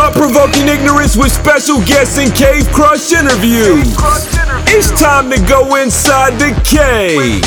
[0.00, 3.84] thought provoking ignorance with special guests and cave crush interviews.
[4.72, 7.44] It's time to go inside the cave.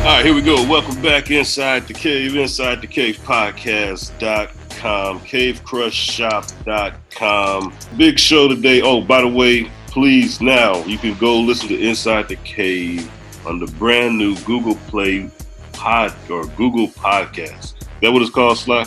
[0.00, 0.64] All right, here we go.
[0.68, 7.74] Welcome back inside the cave, inside the cave podcast.com, cavecrushshop.com.
[7.96, 8.80] Big show today.
[8.80, 13.10] Oh, by the way, please now you can go listen to Inside the Cave
[13.44, 15.28] on the brand new Google Play
[15.72, 17.87] Pod or Google Podcast.
[18.00, 18.86] That what it's called, Sly?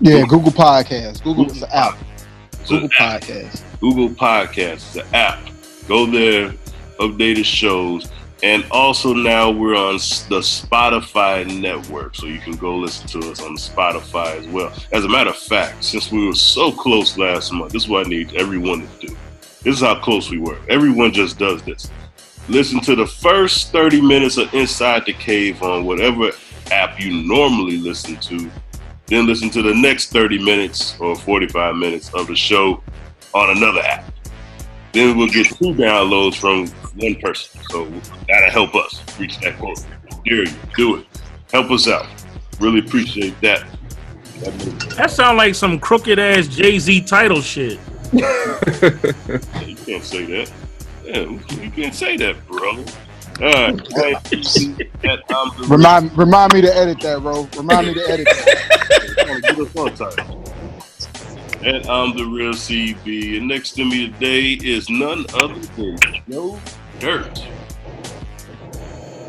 [0.00, 1.22] Yeah, Google Podcast.
[1.22, 1.98] Google is the app.
[2.68, 3.22] Google app.
[3.22, 3.62] Podcast.
[3.80, 5.38] Google Podcasts, the app.
[5.86, 6.50] Go there,
[6.98, 8.10] updated shows.
[8.42, 13.42] And also now we're on the Spotify network, so you can go listen to us
[13.42, 14.72] on Spotify as well.
[14.92, 18.06] As a matter of fact, since we were so close last month, this is what
[18.06, 19.16] I need everyone to do.
[19.62, 20.58] This is how close we were.
[20.68, 21.90] Everyone just does this.
[22.48, 26.30] Listen to the first 30 minutes of Inside the Cave on whatever
[26.72, 28.50] app you normally listen to.
[29.06, 32.82] Then listen to the next 30 minutes or 45 minutes of the show
[33.34, 34.12] on another app.
[34.92, 36.66] Then we'll get two downloads from
[37.00, 37.60] one person.
[37.70, 37.84] So
[38.28, 39.74] that'll help us reach that goal.
[40.24, 41.06] Dare you, do it.
[41.52, 42.06] Help us out.
[42.58, 43.64] Really appreciate that.
[44.96, 47.78] That sounds like some crooked ass Jay Z title shit.
[49.66, 50.52] You can't say that.
[51.04, 51.20] Yeah,
[51.62, 52.84] you can't say that, brother.
[53.38, 53.78] All right.
[53.92, 54.12] Hey,
[55.02, 57.46] that I'm the Remind remind me to edit that, bro.
[57.54, 59.42] Remind me to edit that.
[59.42, 61.66] Get on.
[61.66, 63.36] And I'm the real CB.
[63.36, 65.98] And next to me today is none other than
[66.30, 66.58] Joe
[66.98, 67.38] Dirt.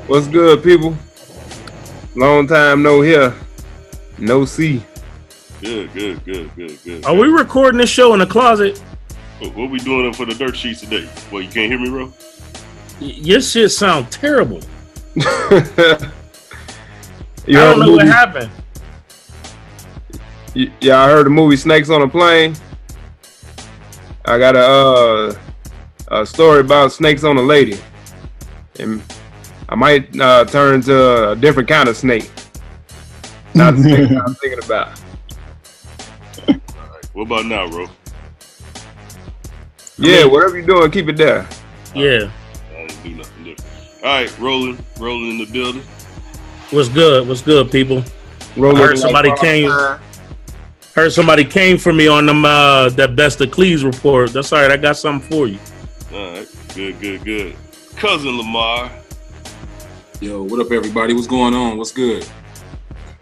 [0.07, 0.95] What's good, people?
[2.15, 3.35] Long time no here,
[4.17, 4.81] no see.
[5.59, 7.05] Good, good, good, good, good.
[7.05, 8.77] Are we recording this show in the closet?
[9.39, 11.09] What, what we doing for the dirt sheets today?
[11.29, 12.13] Well, you can't hear me, bro?
[12.99, 14.61] Y- Your shit sound terrible.
[15.15, 15.99] you I
[17.47, 18.51] don't the know what happened.
[20.55, 22.55] Y- y'all heard the movie Snakes on a Plane?
[24.25, 25.33] I got a uh,
[26.21, 27.79] a story about snakes on a lady,
[28.79, 29.01] and
[29.69, 32.29] I might uh, turn to a different kind of snake.
[33.53, 34.99] Not the snake I'm thinking about.
[36.49, 37.05] All right.
[37.13, 37.87] What about now, bro?
[39.97, 41.47] Yeah, whatever you're doing, keep it there.
[41.95, 42.29] Yeah.
[43.07, 44.03] I didn't do nothing different.
[44.03, 45.81] All right, rolling, rolling in the building.
[46.71, 47.27] What's good?
[47.27, 48.03] What's good, people?
[48.57, 49.71] Roll I heard somebody like- came.
[50.93, 54.33] Heard somebody came for me on them uh that best of Cleeze report.
[54.33, 54.71] That's all right.
[54.71, 55.59] I got something for you.
[56.11, 57.55] All right, good, good, good.
[57.95, 58.91] Cousin Lamar
[60.19, 61.13] Yo, what up, everybody?
[61.13, 61.77] What's going on?
[61.77, 62.25] What's good?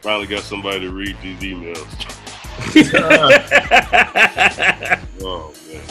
[0.02, 1.86] finally got somebody to read these emails.
[5.22, 5.82] Oh man,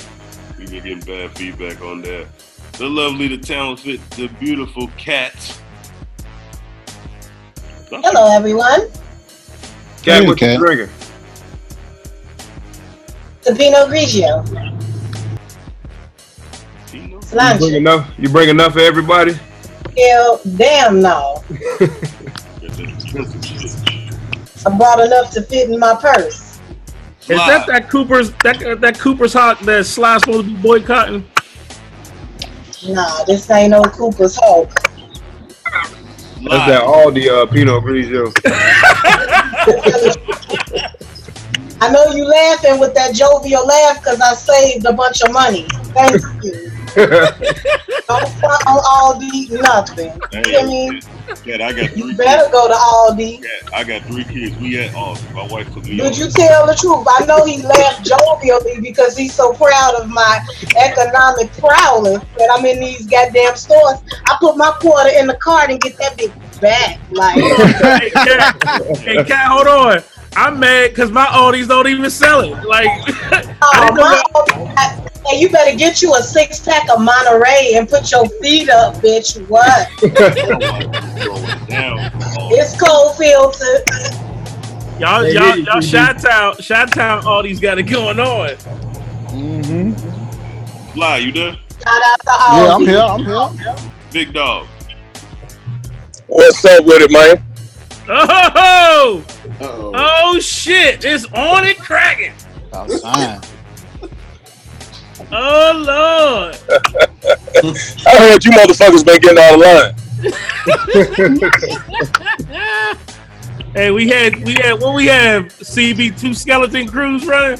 [0.59, 2.27] we've been getting bad feedback on that.
[2.79, 5.61] The lovely, the talented, the beautiful Kat.
[7.89, 8.89] Hello, everyone.
[10.03, 10.59] Kat, Hey, what you Kat.
[10.59, 10.89] drinking?
[13.43, 14.45] The Pinot Grigio.
[16.89, 17.21] Tino?
[17.21, 18.11] You bring enough?
[18.19, 19.39] You bring enough for everybody?
[19.97, 21.45] Hell, damn no.
[21.79, 24.17] That's that expensive shit.
[24.67, 26.59] I brought enough to fit in my purse.
[27.29, 31.25] Is that that Cooper's that that Cooper's Hawk that Sly's supposed to be boycotting?
[32.87, 34.71] Nah, this ain't no Cooper's Hawk.
[36.51, 36.83] That's that
[37.15, 38.31] the uh, Pinot Grigio.
[41.81, 45.67] I know you laughing with that jovial laugh because I saved a bunch of money.
[45.95, 46.74] Thank you.
[48.07, 50.13] Don't front on Aldi nothing.
[50.31, 51.01] Hey, I mean,
[51.45, 52.19] Kat, I got three you kids.
[52.19, 53.43] better go to Aldi.
[53.43, 54.57] Kat, I got three kids.
[54.59, 55.17] We at all.
[55.33, 55.97] My wife took me.
[55.97, 56.13] Did on.
[56.13, 57.07] you tell the truth?
[57.09, 60.39] I know he laughed jovially because he's so proud of my
[60.77, 63.99] economic prowess that I'm in these goddamn stores.
[64.27, 67.01] I put my quarter in the cart and get that bitch back.
[67.11, 68.63] Like, hey, Kat,
[68.99, 70.03] hey, Kat, hold on.
[70.37, 72.65] I'm mad because my Aldi's don't even sell it.
[72.65, 76.89] Like, I oh, didn't know my, that- hey, you better get you a six pack
[76.91, 79.37] of Monterey and put your feet up, bitch.
[79.49, 79.89] What?
[80.01, 80.13] Going
[81.69, 82.11] down.
[82.53, 83.89] It's cold filtered.
[85.01, 88.51] y'all, Hey, y'all, hey, y'all, hey, shot town, shot town, Aldi's got it going on.
[89.31, 89.93] Mm-hmm.
[90.93, 91.53] Fly, you there?
[91.53, 92.87] Shout out to Yeah, I'm Aldi.
[93.27, 93.35] here.
[93.37, 93.91] I'm here.
[94.13, 94.67] Big dawg.
[96.29, 97.45] What's up with it, man?
[98.09, 99.25] Oh,
[99.61, 99.93] Uh-oh.
[99.95, 101.05] oh shit!
[101.05, 102.33] It's on and cracking.
[102.69, 103.41] About time.
[105.37, 106.55] Oh lord!
[108.07, 109.95] I heard you motherfuckers been getting out of line.
[113.75, 117.59] hey, we had we had what we have CB two skeleton crews running.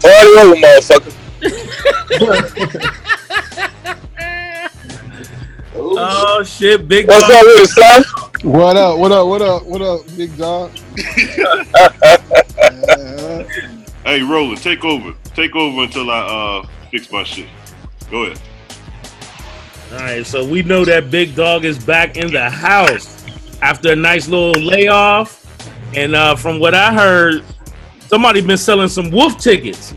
[0.00, 1.14] Party over, motherfucker.
[5.76, 7.32] Oh shit, big What's dog.
[7.32, 8.04] up with it, son?
[8.42, 8.98] What up?
[8.98, 9.26] What up?
[9.26, 9.64] What up?
[9.64, 10.70] What up, big dawg?
[12.76, 13.74] Yeah.
[14.04, 15.14] Hey, Roland, take over.
[15.34, 17.48] Take over until I uh fix my shit.
[18.10, 18.40] Go ahead.
[19.92, 23.24] All right, so we know that Big Dawg is back in the house
[23.62, 25.46] after a nice little layoff,
[25.96, 27.44] and uh, from what I heard,
[28.00, 29.94] somebody been selling some wolf tickets,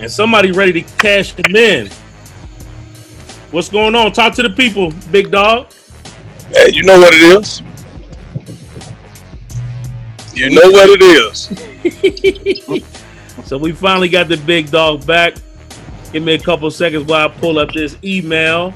[0.00, 1.88] and somebody ready to cash them in.
[3.52, 4.12] What's going on?
[4.12, 5.72] Talk to the people, Big Dawg.
[6.50, 7.62] Hey, you know what it is.
[10.34, 11.02] You know what it
[12.72, 12.90] is.
[13.46, 15.36] So we finally got the Big Dawg back.
[16.12, 18.74] Give me a couple seconds while I pull up this email.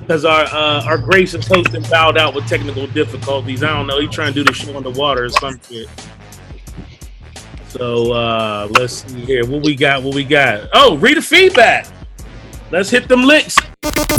[0.00, 3.62] Because our uh, our gracious host and bowed out with technical difficulties.
[3.62, 4.00] I don't know.
[4.00, 5.90] He trying to do the show on the water or some shit.
[7.68, 9.46] So uh, let's see here.
[9.46, 10.02] What we got?
[10.02, 10.70] What we got?
[10.72, 11.86] Oh, read the feedback.
[12.70, 13.58] Let's hit them licks.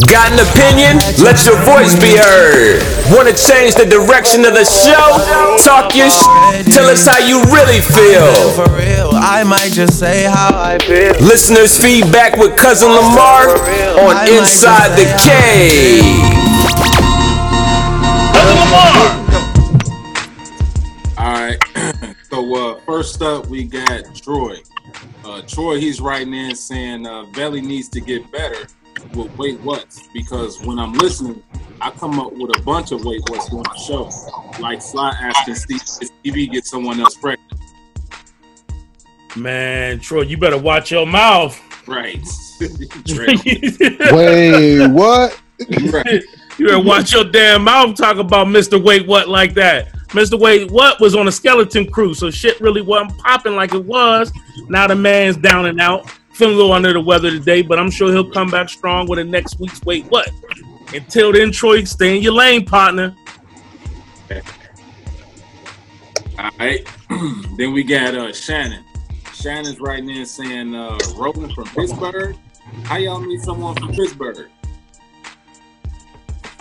[0.09, 0.97] Got an opinion?
[1.21, 2.81] Let your voice be heard.
[3.13, 5.21] Want to change the direction of the show?
[5.61, 8.49] Talk your sh- Tell us how you really feel.
[8.57, 11.13] For real, I might just say how I feel.
[11.21, 13.49] Listeners' feedback with Cousin Lamar
[14.01, 16.01] on Inside the Cave.
[18.33, 19.19] Cousin Lamar!
[21.19, 22.15] All right.
[22.31, 24.57] so uh, first up, we got Troy.
[25.23, 28.65] Uh, Troy, he's writing in saying uh, Belly needs to get better
[29.13, 31.43] with wait what's because when I'm listening,
[31.81, 35.55] I come up with a bunch of wait what's on the show, like Sly asking
[35.55, 37.61] Steve if Stevie get someone else pregnant.
[39.35, 41.59] Man, Troy, you better watch your mouth.
[41.87, 42.19] Right.
[42.59, 45.39] Wait, what?
[45.91, 46.23] right.
[46.57, 48.83] You better watch your damn mouth talk about Mr.
[48.83, 49.93] Wait What like that.
[50.09, 50.39] Mr.
[50.39, 54.31] Wait What was on a skeleton crew, so shit really wasn't popping like it was.
[54.67, 57.91] Now the man's down and out, feeling a little under the weather today, but I'm
[57.91, 60.31] sure he'll come back strong with the next week's Wait What.
[60.93, 63.13] Until then, Troy, stay in your lane, partner.
[66.39, 66.87] All right.
[67.57, 68.85] then we got uh, Shannon.
[69.33, 72.37] Shannon's writing in saying, uh, Roland from Pittsburgh.
[72.83, 74.49] How y'all meet someone from Pittsburgh?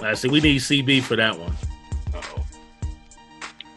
[0.01, 1.55] I see we need CB for that one.
[2.15, 2.48] Uh-oh.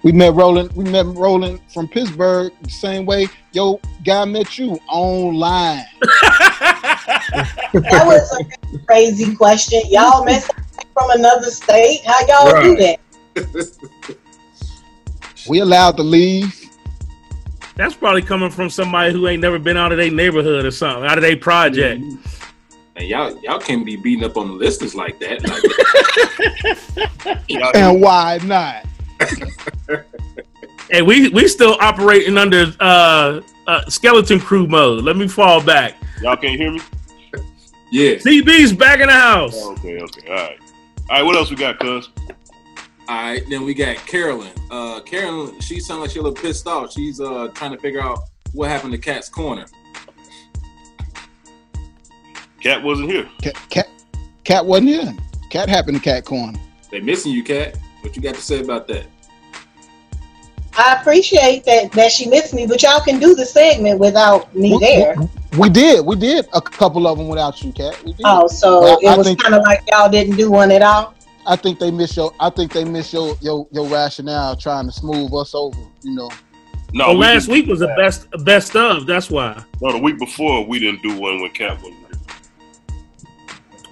[0.03, 0.74] We met Roland.
[0.74, 3.27] We met Roland from Pittsburgh the same way.
[3.53, 5.86] Yo, guy met you online.
[7.74, 9.81] That was a crazy question.
[9.89, 10.44] Y'all met
[10.94, 12.01] from another state.
[12.06, 13.00] How y'all do that?
[15.50, 16.69] We allowed to leave.
[17.75, 21.09] That's probably coming from somebody who ain't never been out of their neighborhood or something,
[21.09, 22.01] out of their project.
[22.01, 22.42] Mm-hmm.
[22.97, 25.42] And y'all, y'all can't be beating up on the listeners like that.
[27.50, 28.86] Like, And why not?
[30.91, 35.06] Hey, we we still operating under uh, uh skeleton crew mode.
[35.06, 35.95] Let me fall back.
[36.21, 36.81] Y'all can't hear me?
[37.94, 38.15] yeah.
[38.15, 39.53] CB's back in the house.
[39.56, 40.59] Oh, okay, okay, all right.
[41.09, 42.09] All right, what else we got, cuz?
[43.07, 43.41] All right.
[43.50, 44.51] Then we got Carolyn.
[44.69, 46.91] Uh, Carolyn, she sounds like she's a little pissed off.
[46.91, 48.19] She's uh trying to figure out
[48.51, 49.65] what happened to Kat's Corner.
[52.62, 53.29] Kat wasn't here.
[53.41, 53.89] Kat, Kat,
[54.44, 55.15] Kat wasn't here.
[55.50, 56.59] Kat happened to Kat corner.
[56.91, 57.77] They missing you, Kat.
[58.01, 59.06] What you got to say about that?
[60.77, 64.71] I appreciate that that she missed me, but y'all can do the segment without me
[64.74, 65.15] We- there.
[65.18, 66.06] We, we did.
[66.06, 68.01] We did a couple of them without you, Kat.
[68.06, 68.21] We did.
[68.25, 70.81] Oh, so Well, I it was think- kind of like y'all didn't do one at
[70.81, 71.13] all.
[71.45, 72.31] I think they miss your.
[72.39, 75.77] I think they miss your your your rationale trying to smooth us over.
[76.04, 76.30] You know.
[76.94, 79.06] No, well, we last week was the best best of.
[79.07, 79.61] That's why.
[79.81, 81.97] No, the week before we didn't do one when Kat wasn't.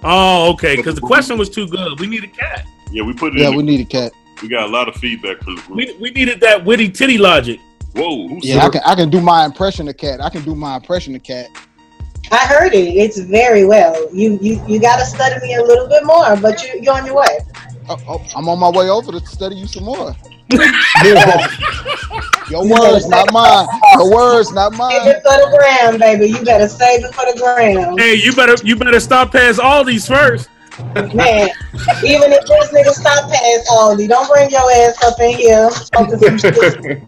[0.02, 0.76] Oh, okay.
[0.76, 1.98] Because the question was too good.
[2.00, 2.66] We need a cat.
[2.90, 3.40] Yeah, we put it.
[3.40, 4.12] Yeah, in we the- need a cat.
[4.42, 5.76] we got a lot of feedback from the group.
[5.76, 7.60] We, we needed that witty titty logic.
[7.94, 8.82] Whoa, who Yeah, I can.
[8.86, 10.20] I can do my impression of Kat.
[10.20, 11.48] I can do my impression of Kat.
[12.32, 12.78] I heard it.
[12.96, 13.94] It's very well.
[14.14, 17.04] You you you got to study me a little bit more, but you you're on
[17.04, 17.38] your way.
[17.88, 20.14] Oh, oh, I'm on my way over to study you some more.
[22.50, 23.68] Your words, not mine.
[23.94, 25.08] Your words, not Save mine.
[25.08, 26.26] it for the gram, baby.
[26.26, 29.84] You better save it for the gram, Hey, you better you better stop past all
[29.84, 30.48] these first.
[31.14, 31.48] Man.
[32.04, 35.70] Even if this nigga stop past Aldi, don't bring your ass up in here.
[35.92, 37.02] talking some shit.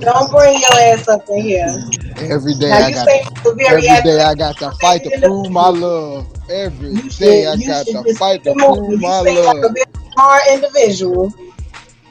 [0.00, 1.84] Don't bring your ass up in here.
[2.18, 3.08] Every day Now I got.
[3.08, 4.20] say you very Every day.
[4.22, 6.26] I got to fight to prove my love.
[6.50, 9.74] Every day should- I got to fight to prove my like a love.
[10.12, 11.32] smart individual.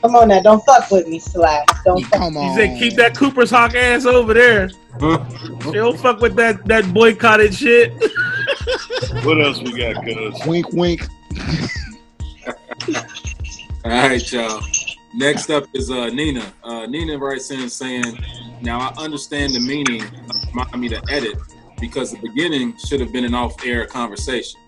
[0.04, 1.66] Come on now, don't fuck with me, Sly.
[1.86, 2.20] Don't fuck.
[2.20, 2.56] Come He on.
[2.58, 4.70] said, "Keep that Cooper's Hawk ass over there.
[5.00, 7.94] They don't fuck with that that boycotted shit."
[9.24, 10.46] What else we got, cuz?
[10.46, 11.08] Wink, wink.
[13.86, 14.62] All right, y'all.
[15.16, 16.52] Next up is uh, Nina.
[16.64, 18.18] Uh, Nina writes in saying,
[18.62, 20.12] "Now I understand the meaning of
[20.54, 21.38] remind me to edit
[21.80, 24.60] because the beginning should have been an off-air conversation.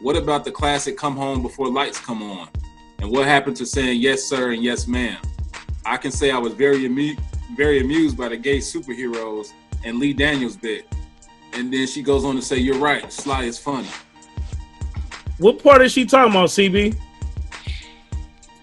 [0.00, 2.48] What about the classic "Come home before lights come on"?
[3.00, 5.16] And what happened to saying yes, sir, and yes, ma'am?
[5.86, 7.16] I can say I was very amu-
[7.56, 9.52] very amused by the gay superheroes
[9.84, 10.86] and Lee Daniels bit.
[11.54, 13.10] And then she goes on to say, "You're right.
[13.10, 13.88] Sly is funny."
[15.38, 16.94] What part is she talking about, CB?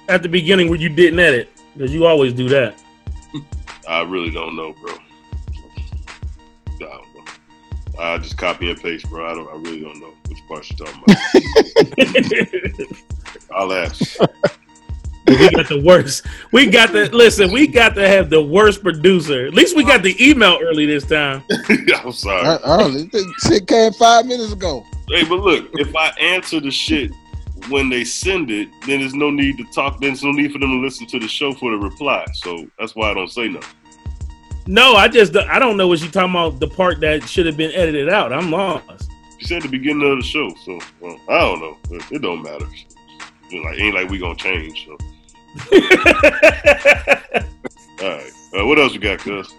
[0.07, 2.79] At the beginning where you didn't edit, because you always do that.
[3.89, 4.93] I really don't know, bro.
[4.93, 7.23] I don't know.
[7.99, 9.25] I just copy and paste, bro.
[9.29, 9.49] I don't.
[9.49, 11.17] I really don't know which part she's talking about.
[13.51, 14.19] I'll ask.
[15.27, 16.25] we got the worst.
[16.51, 17.51] We got the listen.
[17.51, 19.47] We got to have the worst producer.
[19.47, 21.43] At least we got the email early this time.
[21.95, 22.59] I'm sorry.
[22.63, 23.03] Early.
[23.11, 24.85] This Shit came five minutes ago.
[25.09, 27.11] Hey, but look, if I answer the shit
[27.69, 29.99] when they send it, then there's no need to talk.
[29.99, 32.25] Then there's no need for them to listen to the show for the reply.
[32.33, 33.75] So that's why I don't say nothing.
[34.67, 36.59] No, I just I don't know what you're talking about.
[36.59, 38.33] The part that should have been edited out.
[38.33, 39.09] I'm lost.
[39.39, 41.77] You said the beginning of the show, so well, I don't know.
[41.91, 42.65] It, it don't matter.
[43.49, 44.85] You know, like ain't like we gonna change.
[44.85, 44.91] So.
[48.01, 48.31] All right.
[48.53, 49.53] Uh, what else we got, Cuz?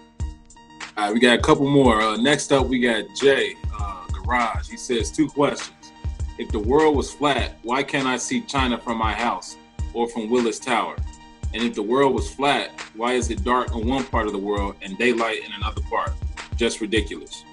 [0.97, 2.01] All right, we got a couple more.
[2.01, 4.69] Uh, next up, we got Jay uh, Garage.
[4.69, 5.91] He says two questions.
[6.37, 9.57] If the world was flat, why can't I see China from my house
[9.93, 10.95] or from Willis Tower?
[11.53, 14.39] And if the world was flat, why is it dark in one part of the
[14.39, 16.11] world and daylight in another part?
[16.55, 17.43] Just ridiculous.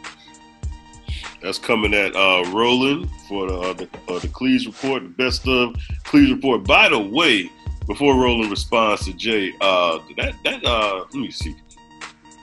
[1.47, 5.77] That's coming at uh, Roland for the uh, the, uh, the report, the best of
[6.03, 6.65] Cleeze report.
[6.65, 7.53] By the way,
[7.87, 11.55] before Roland responds to Jay, uh, that that uh, let me see.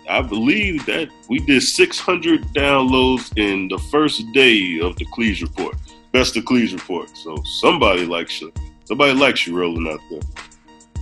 [0.10, 5.76] I believe that we did 600 downloads in the first day of the Cleeze report,
[6.14, 7.10] best of Cleeze report.
[7.18, 8.54] So somebody likes you.
[8.86, 10.22] Somebody likes you, Roland out there.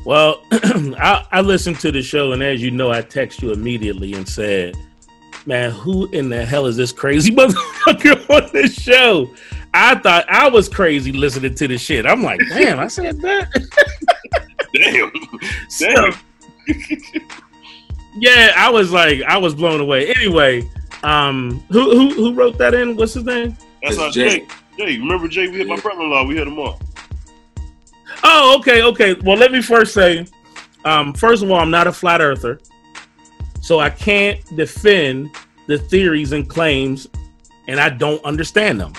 [0.08, 4.14] Well, I, I listened to the show, and as you know, I text you immediately
[4.16, 4.76] and said,
[5.46, 9.30] "Man, who in the hell is this crazy motherfucker on this show?"
[9.74, 12.06] I thought I was crazy listening to the shit.
[12.06, 13.48] I'm like, damn, I said that.
[14.74, 15.12] Damn,
[15.70, 16.14] So, damn.
[18.16, 20.14] yeah, I was like, I was blown away.
[20.14, 20.70] Anyway,
[21.04, 22.96] um, who who who wrote that in?
[22.96, 23.56] What's his name?
[23.82, 24.40] That's It's our Jay.
[24.40, 24.48] Jay.
[24.78, 25.48] Jay, remember Jay?
[25.50, 26.26] We hit my brother-in-law.
[26.26, 26.82] We hit him up.
[28.24, 29.16] Oh, okay, okay.
[29.26, 30.26] Well, let me first say,
[30.86, 32.60] um, first of all, I'm not a flat earther,
[33.62, 35.32] so I can't defend
[35.68, 37.08] the theories and claims,
[37.68, 38.94] and I don't understand them.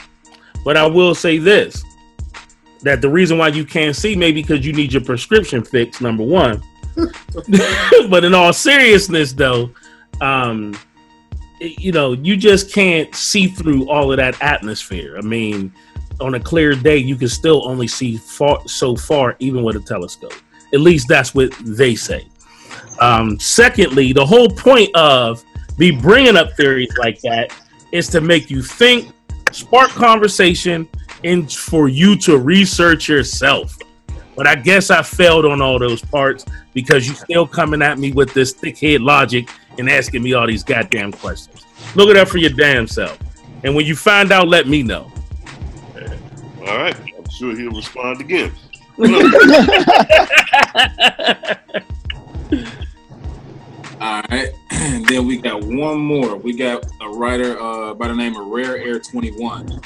[0.65, 1.85] But I will say this:
[2.83, 6.01] that the reason why you can't see maybe because you need your prescription fixed.
[6.01, 6.63] Number one,
[8.09, 9.71] but in all seriousness, though,
[10.21, 10.77] um,
[11.61, 15.17] you know, you just can't see through all of that atmosphere.
[15.17, 15.73] I mean,
[16.21, 19.81] on a clear day, you can still only see far so far, even with a
[19.81, 20.35] telescope.
[20.73, 22.27] At least that's what they say.
[23.03, 25.45] Um, secondly, the whole point of
[25.77, 27.53] me bringing up theories like that
[27.91, 29.13] is to make you think,
[29.51, 30.89] spark conversation,
[31.25, 33.77] and for you to research yourself.
[34.37, 36.45] But I guess I failed on all those parts
[36.75, 40.47] because you're still coming at me with this thick head logic and asking me all
[40.47, 41.67] these goddamn questions.
[41.97, 43.19] Look it up for your damn self.
[43.65, 45.11] And when you find out, let me know.
[46.61, 46.97] All right.
[46.97, 48.53] I'm sure he'll respond again.
[54.03, 54.53] All right.
[54.73, 56.35] And then we got one more.
[56.35, 59.81] We got a writer uh, by the name of Rare Air 21.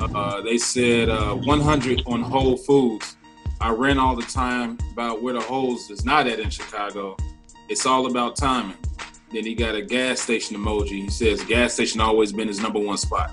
[0.00, 3.18] Uh, they said uh, 100 on Whole Foods.
[3.60, 7.18] I ran all the time about where the holes is not at in Chicago.
[7.68, 8.78] It's all about timing.
[9.30, 11.02] Then he got a gas station emoji.
[11.02, 13.30] He says gas station always been his number one spot.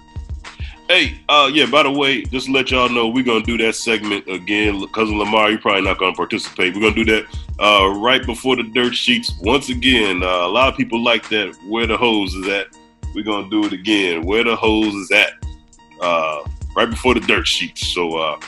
[0.87, 1.65] Hey, uh, yeah.
[1.65, 4.87] By the way, just to let y'all know, we're gonna do that segment again.
[4.93, 6.73] Cousin Lamar, you're probably not gonna participate.
[6.73, 7.25] We're gonna do that
[7.59, 10.23] uh, right before the dirt sheets once again.
[10.23, 11.57] Uh, a lot of people like that.
[11.67, 12.67] Where the hose is at?
[13.13, 14.23] We're gonna do it again.
[14.23, 15.33] Where the hose is at?
[16.01, 17.85] Uh, right before the dirt sheets.
[17.87, 18.39] So, uh,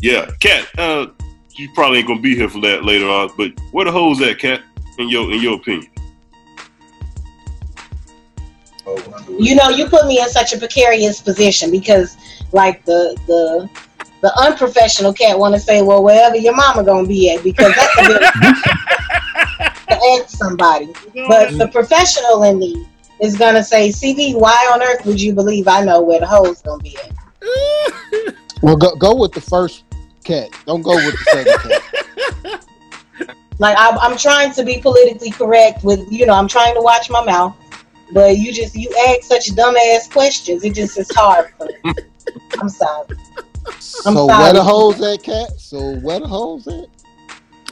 [0.00, 0.66] yeah, Cat.
[0.78, 1.08] Uh,
[1.50, 3.30] you probably ain't gonna be here for that later on.
[3.36, 4.62] But where the hose at, Cat?
[4.98, 5.90] In your in your opinion?
[9.38, 12.16] You know, you put me in such a precarious position because,
[12.52, 13.68] like the the
[14.20, 17.98] the unprofessional Kat want to say, well, wherever your mama gonna be at, because that's
[17.98, 18.20] a bit
[19.88, 20.86] to ask somebody.
[20.86, 21.28] Mm-hmm.
[21.28, 22.86] But the professional in me
[23.20, 26.62] is gonna say, CV, why on earth would you believe I know where the hole's
[26.62, 28.34] gonna be at?
[28.62, 29.84] Well, go go with the first
[30.24, 30.48] Kat.
[30.64, 32.64] Don't go with the second Kat.
[33.58, 37.08] Like I'm, I'm trying to be politically correct with, you know, I'm trying to watch
[37.08, 37.56] my mouth,
[38.14, 40.64] but you just you ask such dumbass questions.
[40.64, 41.52] It just is hard.
[41.58, 41.92] For me.
[42.60, 43.08] I'm sorry.
[43.66, 44.42] I'm so sorry.
[44.42, 45.50] where the holes at, Kat?
[45.58, 46.86] So where the holes at?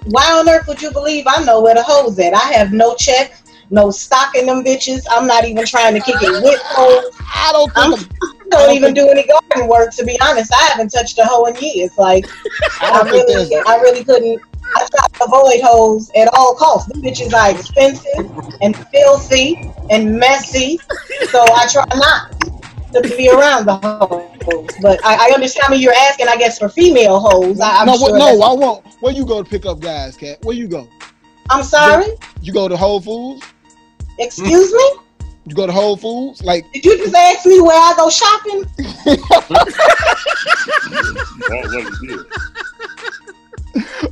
[0.07, 2.35] Why on earth would you believe I know where the hoes at?
[2.35, 5.05] I have no check, no stock in them bitches.
[5.09, 7.15] I'm not even trying to kick it with hoes.
[7.21, 8.11] I don't I'm, think
[8.51, 9.95] don't even do any garden work.
[9.95, 11.97] To be honest, I haven't touched a hoe in years.
[11.97, 12.27] Like
[12.81, 13.57] I I really.
[13.67, 14.43] I really couldn't.
[14.77, 16.91] I try to avoid hoes at all costs.
[16.93, 20.79] These bitches are expensive and filthy and messy,
[21.31, 22.33] so I try not
[22.93, 24.71] to be around the hoes.
[24.81, 26.29] But I, I understand what you're asking.
[26.29, 28.13] I guess for female hoes, I, I'm no, sure.
[28.13, 28.87] what, no, I won't.
[29.01, 30.39] Where you go to pick up guys, Kat?
[30.45, 30.89] Where you go?
[31.51, 32.07] I'm sorry.
[32.41, 33.45] You go to Whole Foods?
[34.19, 34.91] Excuse me.
[35.47, 36.43] You go to Whole Foods?
[36.45, 38.65] Like, Did you just ask me where I go shopping?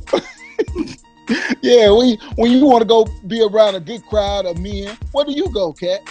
[1.31, 1.69] That wasn't good.
[1.69, 4.97] yeah, when you, when you want to go be around a good crowd of men,
[5.11, 6.01] where do you go, Kat?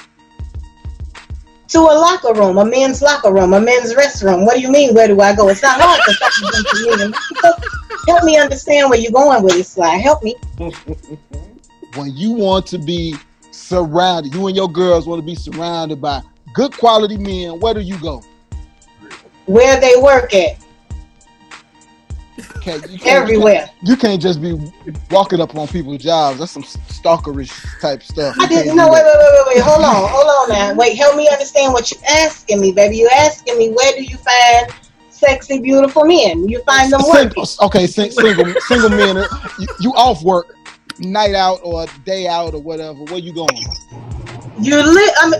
[1.68, 4.44] To a locker room, a men's locker room, a men's restroom.
[4.44, 4.94] What do you mean?
[4.94, 5.48] Where do I go?
[5.48, 7.70] It's not hard to find them to.
[8.08, 9.98] Help me understand where you're going with this, slide.
[9.98, 10.34] Help me.
[11.96, 13.16] When you want to be
[13.50, 16.22] surrounded, you and your girls want to be surrounded by
[16.54, 18.22] good quality men, where do you go?
[19.46, 20.59] Where they work at?
[22.60, 23.70] Kat, you can't, Everywhere.
[23.82, 24.58] You can't just be
[25.10, 26.38] walking up on people's jobs.
[26.38, 28.36] That's some stalkerish type stuff.
[28.38, 28.90] I didn't can't know.
[28.90, 29.62] Wait, wait, wait, wait, wait.
[29.64, 30.74] Hold on, hold on now.
[30.74, 32.98] Wait, help me understand what you're asking me, baby.
[32.98, 34.66] You're asking me where do you find
[35.10, 36.48] sexy, beautiful men?
[36.48, 37.44] You find them working.
[37.44, 39.16] Sing- okay, sing, single single men.
[39.58, 40.54] You, you off work,
[40.98, 43.04] night out or day out or whatever.
[43.04, 43.64] Where you going?
[44.60, 45.10] You live.
[45.22, 45.32] I'm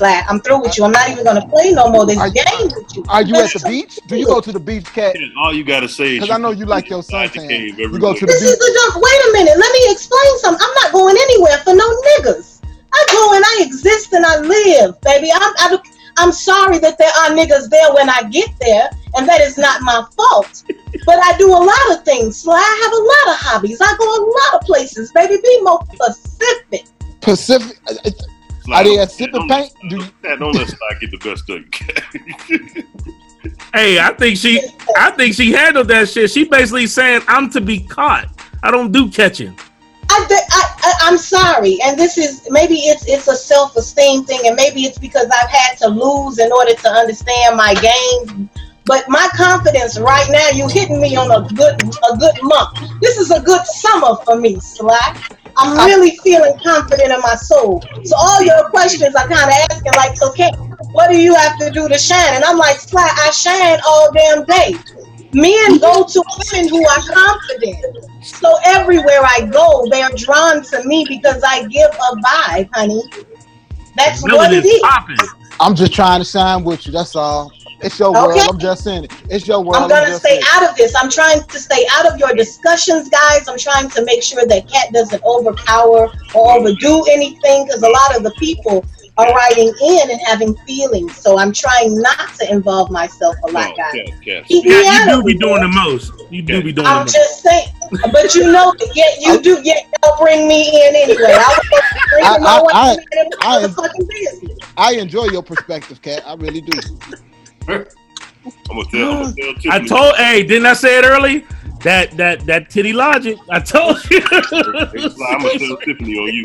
[0.00, 0.24] flat.
[0.28, 0.84] I'm through with you.
[0.84, 3.04] I'm not even gonna play no more this Are- game with you.
[3.08, 3.98] Are you at the beach?
[4.06, 5.16] Do you go to the beach, Kat?
[5.38, 7.78] All you gotta say is Because I know you like your inside the suntan.
[7.78, 8.58] You go to the This is beach.
[8.58, 9.02] the dump.
[9.04, 9.56] Wait a minute.
[9.58, 10.66] Let me explain something.
[10.66, 12.60] I'm not going anywhere for no niggas.
[12.92, 15.30] I go and I exist and I live, baby.
[15.32, 15.78] I'm, I,
[16.16, 19.82] I'm sorry that there are niggas there when I get there, and that is not
[19.82, 20.64] my fault.
[21.06, 22.36] But I do a lot of things.
[22.36, 23.78] So I have a lot of hobbies.
[23.80, 25.36] I go a lot of places, baby.
[25.42, 26.86] Be more specific.
[27.20, 27.78] Pacific.
[27.88, 28.10] uh, uh,
[28.72, 29.72] Are they don't- at sipping don't- paint?
[29.88, 32.84] Do you, Slide, Don't let Slide get the best of you.
[33.72, 34.60] Hey, I think she,
[34.96, 36.30] I think she handled that shit.
[36.30, 38.26] She basically saying, "I'm to be caught.
[38.62, 39.56] I don't do catching."
[40.10, 44.40] I, I, I, I'm sorry, and this is maybe it's it's a self esteem thing,
[44.44, 48.50] and maybe it's because I've had to lose in order to understand my game.
[48.84, 52.78] But my confidence right now, you hitting me on a good a good month.
[53.00, 55.16] This is a good summer for me, Sly.
[55.56, 57.82] I'm really feeling confident in my soul.
[58.04, 60.50] So all your questions are kind of asking like, okay,
[60.92, 62.34] what do you have to do to shine?
[62.34, 64.74] And I'm like, Sly, I shine all damn day.
[65.32, 68.06] Men go to women who are confident.
[68.24, 73.02] So everywhere I go, they're drawn to me because I give a vibe, honey.
[73.96, 74.80] That's what it is.
[74.80, 75.16] popping.
[75.60, 76.92] I'm just trying to shine with you.
[76.92, 77.52] That's all.
[77.82, 78.38] It's your world.
[78.48, 79.12] I'm just saying it.
[79.30, 79.82] It's your world.
[79.82, 80.94] I'm gonna just stay saying out of this.
[80.94, 83.48] I'm trying to stay out of your discussions, guys.
[83.48, 88.16] I'm trying to make sure that Kat doesn't overpower or overdo anything because a lot
[88.16, 88.84] of the people
[89.16, 91.16] are writing in and having feelings.
[91.16, 93.92] So I'm trying not to involve myself a lot, oh, guys.
[93.92, 94.44] Kat, Kat.
[94.46, 95.60] Keep me Yeah, out you of do be doing boy.
[95.60, 96.12] the most.
[96.30, 97.14] You do be doing the I'm most.
[97.14, 97.68] just saying,
[98.12, 101.32] but you know, yet you do, yet y'all bring me in anyway.
[101.32, 101.66] I was
[102.22, 102.98] I- I- I-
[103.42, 104.58] I- my motherfucking business.
[104.76, 106.22] I enjoy your perspective, Kat.
[106.26, 106.72] I really do.
[107.68, 107.84] I'm
[108.68, 109.10] gonna tell.
[109.10, 109.70] I'm gonna tell Tiffany.
[109.70, 111.44] I told, hey, didn't I say it early?
[111.82, 113.38] That that that titty logic.
[113.48, 114.20] I told you.
[114.30, 116.44] I'm gonna tell Tiffany on you.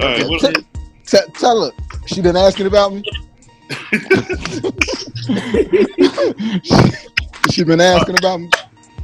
[0.00, 0.28] All right.
[0.28, 0.64] What, T-
[1.06, 1.72] t- tell her.
[2.06, 3.02] She been asking about me.
[7.50, 8.50] she been asking about me.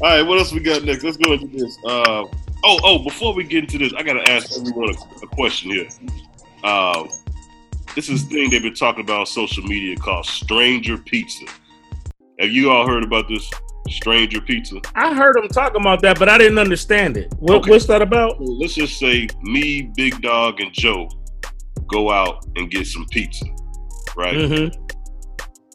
[0.00, 0.22] all right.
[0.22, 1.02] What else we got next?
[1.02, 1.78] Let's go into this.
[1.84, 2.24] Uh,
[2.64, 2.98] oh, oh.
[3.04, 5.88] Before we get into this, I gotta ask everyone a, a question here.
[6.64, 7.08] Um,
[7.94, 11.44] this is thing they've been talking about on social media called Stranger Pizza.
[12.40, 13.48] Have you all heard about this
[13.88, 14.80] Stranger Pizza?
[14.94, 17.32] I heard them talking about that, but I didn't understand it.
[17.38, 17.70] What, Okay.
[17.70, 18.40] What's that about?
[18.40, 21.08] Well, let's just say me, Big Dawg, and Joe
[21.86, 23.44] go out and get some pizza,
[24.16, 24.34] right?
[24.34, 24.82] Mm-hmm.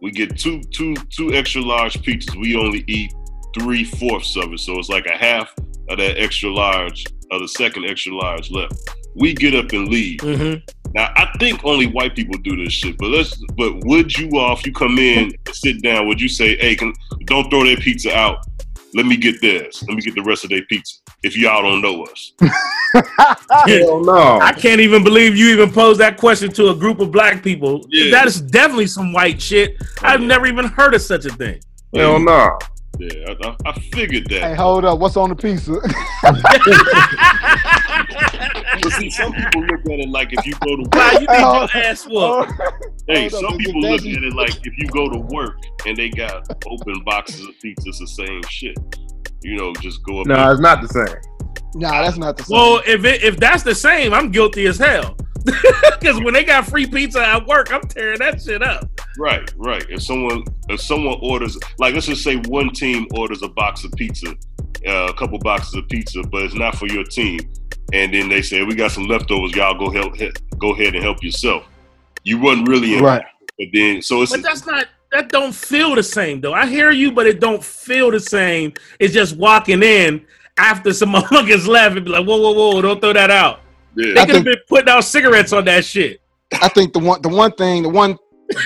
[0.01, 2.39] We get two two two extra large pizzas.
[2.39, 3.13] We only eat
[3.57, 5.53] three fourths of it, so it's like a half
[5.89, 8.75] of that extra large of the second extra large left.
[9.17, 10.19] We get up and leave.
[10.19, 10.91] Mm-hmm.
[10.93, 13.35] Now I think only white people do this shit, but let's.
[13.55, 16.93] But would you, uh, if you come in sit down, would you say, "Hey, can,
[17.25, 18.45] don't throw that pizza out.
[18.93, 19.83] Let me get theirs.
[19.87, 22.31] Let me get the rest of their pizza." If y'all don't know us,
[23.65, 24.39] Hell no.
[24.39, 27.85] I can't even believe you even posed that question to a group of black people.
[27.89, 28.11] Yeah.
[28.11, 29.77] That is definitely some white shit.
[30.01, 31.59] I've never even heard of such a thing.
[31.95, 32.57] Hell no.
[32.99, 34.41] yeah, I, I, I figured that.
[34.41, 34.99] Hey, hold up.
[34.99, 35.73] What's on the pizza?
[38.81, 41.27] But see, some people look at it like if you go to Why you need
[41.29, 41.67] Oh.
[41.73, 42.51] your ass whooped?
[43.07, 45.95] Hey, Hold up, some people look at it like if you go to work and
[45.97, 48.77] they got open boxes of pizza, it's the same shit.
[49.43, 50.27] You know, just go up.
[50.27, 50.51] No, there.
[50.51, 51.15] it's not the same.
[51.75, 52.57] nah, that's not the same.
[52.57, 55.15] Well, if it, if that's the same, I'm guilty as hell.
[55.99, 58.87] Because when they got free pizza at work, I'm tearing that shit up.
[59.17, 59.83] Right, right.
[59.89, 63.91] If someone if someone orders like let's just say one team orders a box of
[63.93, 64.35] pizza,
[64.87, 67.39] uh, a couple boxes of pizza, but it's not for your team,
[67.93, 71.03] and then they say we got some leftovers, y'all go help he- go ahead and
[71.03, 71.63] help yourself.
[72.23, 73.23] You wasn't really in, Right.
[73.57, 76.53] but then so it's But that's not that don't feel the same though.
[76.53, 78.73] I hear you, but it don't feel the same.
[78.99, 80.25] It's just walking in
[80.57, 83.61] after some motherfuckers left and be like, whoa, whoa, whoa, don't throw that out.
[83.95, 86.21] They yeah, I could have been putting out cigarettes on that shit.
[86.61, 88.17] I think the one the one thing the one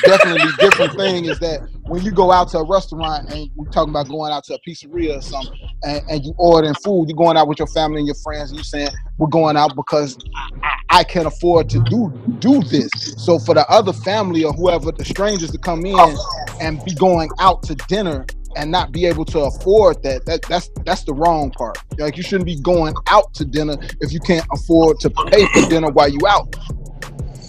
[0.04, 3.90] definitely different thing is that when you go out to a restaurant and we're talking
[3.90, 7.38] about going out to a pizzeria or something and, and you ordering food, you're going
[7.38, 10.18] out with your family and your friends and you saying we're going out because
[10.62, 12.90] I, I can afford to do do this.
[13.18, 16.16] So for the other family or whoever the strangers to come in
[16.60, 18.26] and be going out to dinner
[18.58, 21.78] and not be able to afford that, that that's that's the wrong part.
[21.98, 25.70] Like you shouldn't be going out to dinner if you can't afford to pay for
[25.70, 26.56] dinner while you out.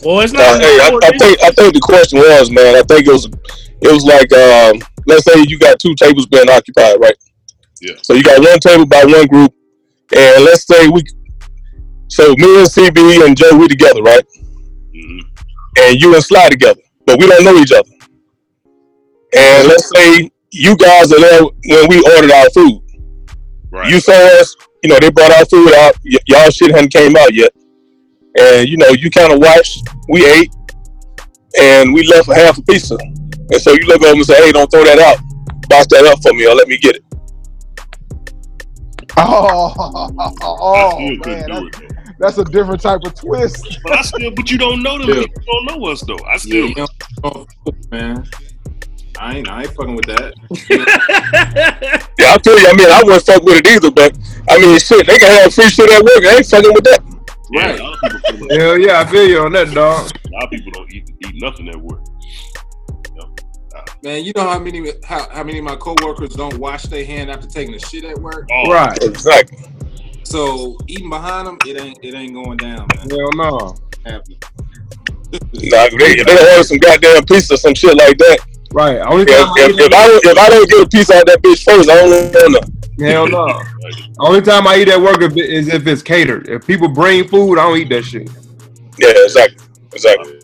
[0.05, 0.61] Well, it's Uh, not.
[0.61, 2.77] hey, I, I think I think the question was, man.
[2.77, 6.49] I think it was it was like, um, let's say you got two tables being
[6.49, 7.17] occupied, right?
[7.83, 7.97] Yeah.
[8.03, 9.53] So you got one table by one group,
[10.17, 11.03] and let's say we,
[12.09, 14.25] so me and CB and Joe we together, right?
[14.95, 15.21] mhm.
[15.79, 17.91] And you and Sly together, but we don't know each other.
[19.37, 22.83] And let's say you guys are there when we ordered our food.
[23.73, 23.91] right.
[23.91, 25.95] You saw us, you know, they brought our food out.
[26.05, 27.53] Y- y'all shit hadn't came out yet.
[28.39, 30.53] And, you know, you kind of watched, we ate,
[31.59, 32.97] and we left a half a pizza.
[32.99, 35.19] And so you look over and say, hey, don't throw that out.
[35.69, 37.05] Box that up for me or let me get it.
[39.19, 41.93] Oh, I oh man, couldn't that's, it.
[42.19, 43.79] that's a different type of twist.
[43.83, 45.09] But I still, but you don't know them.
[45.09, 45.15] Yeah.
[45.17, 46.19] You don't know us though.
[46.27, 46.75] I still, you
[47.23, 47.47] know,
[47.91, 48.25] man.
[49.19, 50.33] I ain't, I ain't fucking with that.
[52.19, 54.17] Yeah, I'll tell you, I mean, I wouldn't fuck with it either, but
[54.49, 56.25] I mean, shit, they can have free shit at work.
[56.25, 57.01] I ain't fucking with that.
[57.53, 57.63] yeah.
[57.63, 57.81] Right.
[57.81, 60.11] A lot of people, feel like- Hell yeah, I feel you on that, dog.
[60.11, 62.01] a lot of people don't eat eat nothing at work.
[64.03, 67.31] Man, you know how many how, how many of my coworkers don't wash their hand
[67.31, 68.49] after taking a shit at work?
[68.53, 68.99] Oh, Right.
[69.03, 69.59] Exactly.
[70.25, 73.11] So eating behind them, it ain't it ain't going down, man.
[73.11, 73.75] Hell no.
[74.05, 74.39] Happening.
[75.33, 75.39] Nah,
[75.87, 78.39] if they, if they order some goddamn pizza or some shit like that,
[78.73, 78.99] Right.
[78.99, 81.27] Only if, I if, if I don't if I don't get a piece out of
[81.27, 82.33] that bitch first, I don't want
[82.99, 83.05] to.
[83.05, 83.63] hell no.
[84.19, 86.49] Only time I eat at work if it- is if it's catered.
[86.49, 88.31] If people bring food, I don't eat that shit.
[88.99, 90.41] Yeah, exactly, exactly.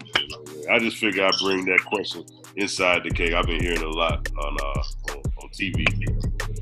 [0.70, 2.24] I just figure I bring that question
[2.56, 3.32] inside the cake.
[3.32, 4.82] I've been hearing a lot on uh
[5.12, 5.84] on, on TV.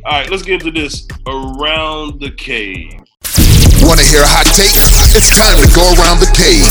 [0.05, 2.93] All right, let's get into this around the cave.
[3.87, 4.75] Want to hear a hot take?
[5.15, 6.67] It's time to go around the cave.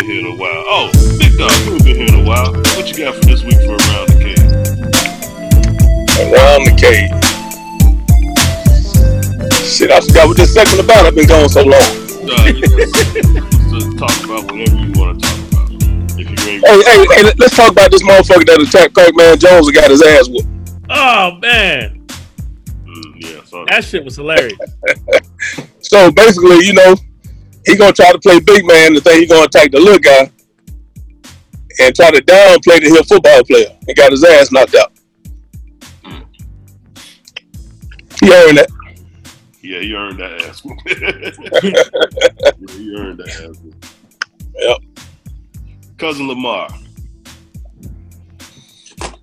[0.00, 0.64] Been here in a while.
[0.66, 2.52] Oh, Big Dawg, you been here in a while.
[2.74, 4.42] What you got for this week for around the cave?
[6.26, 7.10] Around the cave.
[9.64, 11.06] Shit, I forgot what this segment about.
[11.06, 11.80] I've been gone so long.
[12.26, 12.94] Uh, you just,
[13.70, 15.45] just talk about whatever you want to talk about.
[16.46, 19.66] If you ain't Hey, hey, hey, let's talk about this motherfucker that attacked Pacman Jones
[19.66, 20.48] and got his ass whooped.
[20.90, 22.06] oh man,
[22.84, 24.58] Mm, yeah, so that shit was hilarious.
[25.80, 26.96] So basically, you know,
[27.64, 30.30] he gonna try to play big man and think he gonna attack the little guy
[31.80, 34.90] and try to downplay the hill football player and got his ass knocked out.
[38.20, 38.68] He earned that.
[39.62, 40.62] yeah, you earned that ass.
[41.62, 43.56] yeah, you earned that ass.
[44.56, 44.78] Yep.
[45.98, 46.68] Cousin Lamar.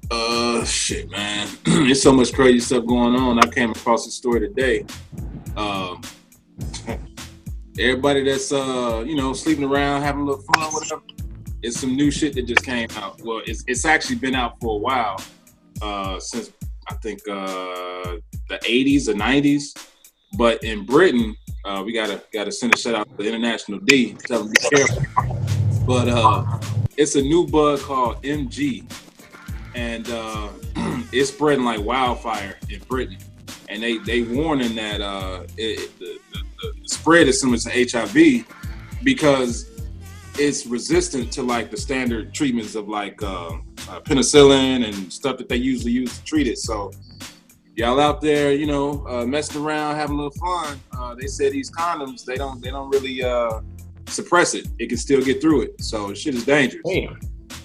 [0.10, 1.48] Uh, shit, man.
[1.64, 3.40] There's so much crazy stuff going on.
[3.40, 4.86] I came across this story today.
[5.56, 6.02] Um,
[7.78, 11.02] everybody that's uh, you know, sleeping around, having a little fun, whatever.
[11.62, 13.22] It's some new shit that just came out.
[13.24, 15.22] Well, it's it's actually been out for a while,
[15.82, 16.52] uh, since
[16.90, 18.18] I think uh
[18.50, 19.78] the 80s or 90s.
[20.38, 24.14] But in Britain, uh, we gotta gotta send a shout out to the International D.
[24.26, 25.53] Tell them be careful.
[25.86, 26.60] But uh,
[26.98, 28.90] it's a new bug called MG
[29.76, 30.50] and uh,
[31.12, 33.18] it's spreading like wildfire in Britain.
[33.70, 38.46] And they they warning that uh, it, the, the, the spread is similar to HIV
[39.04, 39.70] because
[40.40, 45.50] it's resistant to like the standard treatments of like uh, uh, penicillin and stuff that
[45.50, 46.58] they usually use to treat it.
[46.58, 46.92] So
[47.76, 50.80] y'all out there, you know, uh, messing around, having a little fun.
[50.98, 53.62] Uh, they say these condoms they don't they don't really uh,
[54.14, 54.68] suppress it.
[54.80, 55.82] It can still get through it.
[55.82, 56.82] So shit is dangerous.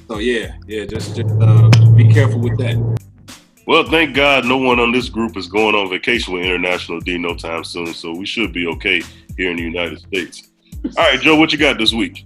[0.09, 2.77] So yeah, yeah, just just uh, be careful with that.
[3.67, 7.19] Well, thank God no one on this group is going on vacation with International D
[7.19, 9.03] no time soon, so we should be okay
[9.37, 10.49] here in the United States.
[10.97, 12.25] All right, Joe, what you got this week?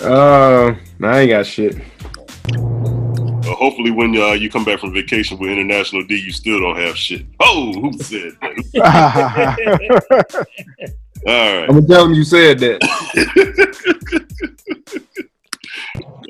[0.00, 1.76] Uh, I ain't got shit.
[1.76, 6.76] Uh, hopefully, when uh, you come back from vacation with International D, you still don't
[6.76, 7.24] have shit.
[7.38, 10.46] Oh, who said that?
[11.26, 11.68] All right.
[11.68, 12.80] I'm gonna tell him you said that.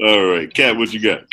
[0.03, 0.53] All right.
[0.53, 1.24] Kat, what you got?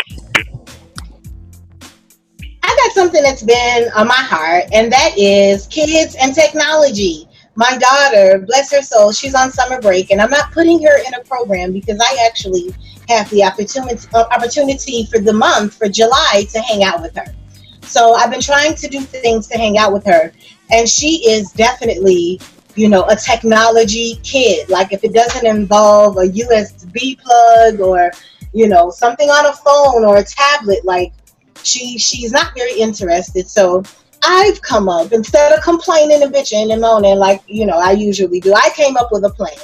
[2.64, 7.28] I got something that's been on my heart, and that is kids and technology.
[7.56, 11.16] My daughter, bless her soul, she's on summer break, and I'm not putting her in
[11.16, 12.76] a program because I actually
[13.10, 17.26] have the opportunity uh, opportunity for the month for July to hang out with her.
[17.82, 20.32] So I've been trying to do things to hang out with her,
[20.72, 22.40] and she is definitely,
[22.78, 24.70] you know, a technology kid.
[24.70, 28.12] Like if it doesn't involve a USB plug or,
[28.54, 31.12] you know, something on a phone or a tablet, like
[31.64, 33.48] she she's not very interested.
[33.50, 33.84] So
[34.24, 38.40] I've come up instead of complaining and bitching and moaning like you know I usually
[38.40, 38.54] do.
[38.54, 39.58] I came up with a plan.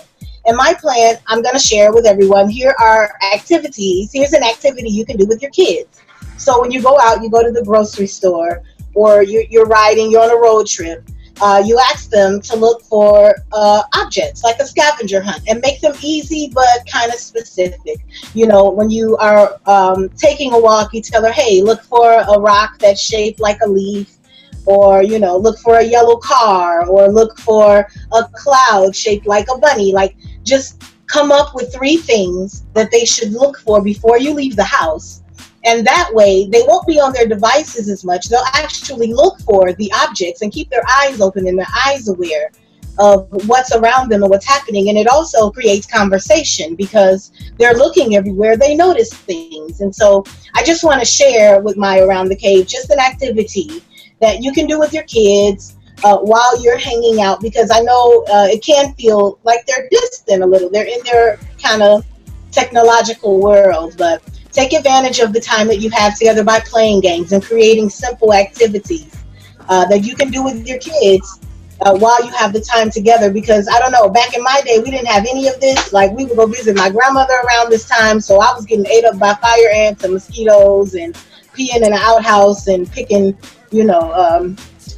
[0.46, 2.50] And my plan, I'm going to share with everyone.
[2.50, 4.12] Here are activities.
[4.12, 6.02] Here's an activity you can do with your kids.
[6.38, 8.62] So when you go out, you go to the grocery store,
[8.94, 11.08] or you're, you're riding, you're on a road trip.
[11.42, 15.82] Uh, you ask them to look for uh, objects like a scavenger hunt and make
[15.82, 18.06] them easy but kind of specific.
[18.34, 22.12] You know, when you are um, taking a walk, you tell her, hey, look for
[22.12, 24.18] a rock that's shaped like a leaf
[24.66, 29.46] or you know look for a yellow car or look for a cloud shaped like
[29.54, 34.18] a bunny like just come up with three things that they should look for before
[34.18, 35.23] you leave the house
[35.66, 38.30] and that way they won't be on their devices as much.
[38.30, 42.52] They'll actually look for the objects and keep their eyes open and their eyes aware
[43.00, 44.90] of what's around them and what's happening.
[44.90, 48.56] And it also creates conversation because they're looking everywhere.
[48.56, 49.82] They notice things.
[49.82, 50.24] And so
[50.56, 53.82] i just want to share with my around the cave just an activity
[54.22, 58.24] that you can do with your kids uh, while you're hanging out because I know
[58.32, 60.70] uh, it can feel like they're distant a little.
[60.70, 62.06] They're in their kind of
[62.52, 64.22] technological world, but
[64.54, 68.34] take advantage of the time that you have together by playing games and creating simple
[68.34, 69.24] activities
[69.68, 71.40] uh, that you can do with your kids
[71.82, 73.32] uh, while you have the time together.
[73.32, 75.92] Because I don't know, back in my day, we didn't have any of this.
[75.92, 79.06] Like we would go visit my grandmother around this time, so I was getting ate
[79.06, 81.16] up by fire ants and mosquitoes and
[81.56, 83.38] peeing in an outhouse and picking,
[83.72, 84.56] you know, um,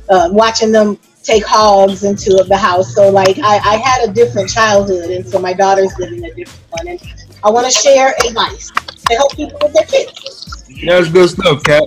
[0.10, 2.94] uh, watching them take hogs into the house.
[2.94, 6.72] So like I, I had a different childhood, and so my daughter's living a different
[6.72, 6.88] one.
[6.90, 7.00] And
[7.44, 8.72] I want to share advice
[9.10, 10.66] to help people with their kids.
[10.86, 11.84] That's good stuff, Cap.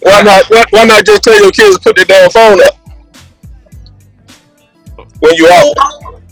[0.00, 0.46] Why not?
[0.48, 2.74] Why, why not just tell your kids to put their damn phone up
[5.20, 6.22] when you out?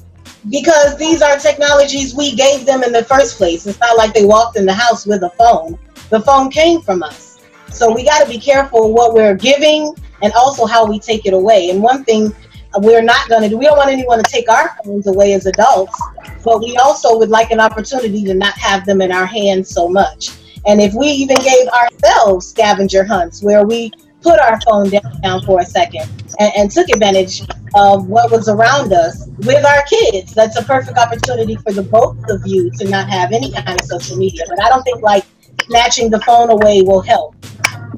[0.48, 3.66] Because these are technologies we gave them in the first place.
[3.66, 5.78] It's not like they walked in the house with a phone.
[6.10, 7.42] The phone came from us.
[7.70, 11.34] So we got to be careful what we're giving and also how we take it
[11.34, 11.70] away.
[11.70, 12.34] And one thing
[12.82, 15.46] we're not going to do, we don't want anyone to take our phones away as
[15.46, 16.00] adults,
[16.44, 19.88] but we also would like an opportunity to not have them in our hands so
[19.88, 20.30] much.
[20.66, 25.60] And if we even gave ourselves scavenger hunts where we put our phone down for
[25.60, 26.10] a second
[26.40, 27.42] and, and took advantage
[27.76, 32.18] of what was around us with our kids, that's a perfect opportunity for the both
[32.30, 34.42] of you to not have any kind of social media.
[34.48, 35.24] But I don't think like
[35.66, 37.36] snatching the phone away will help.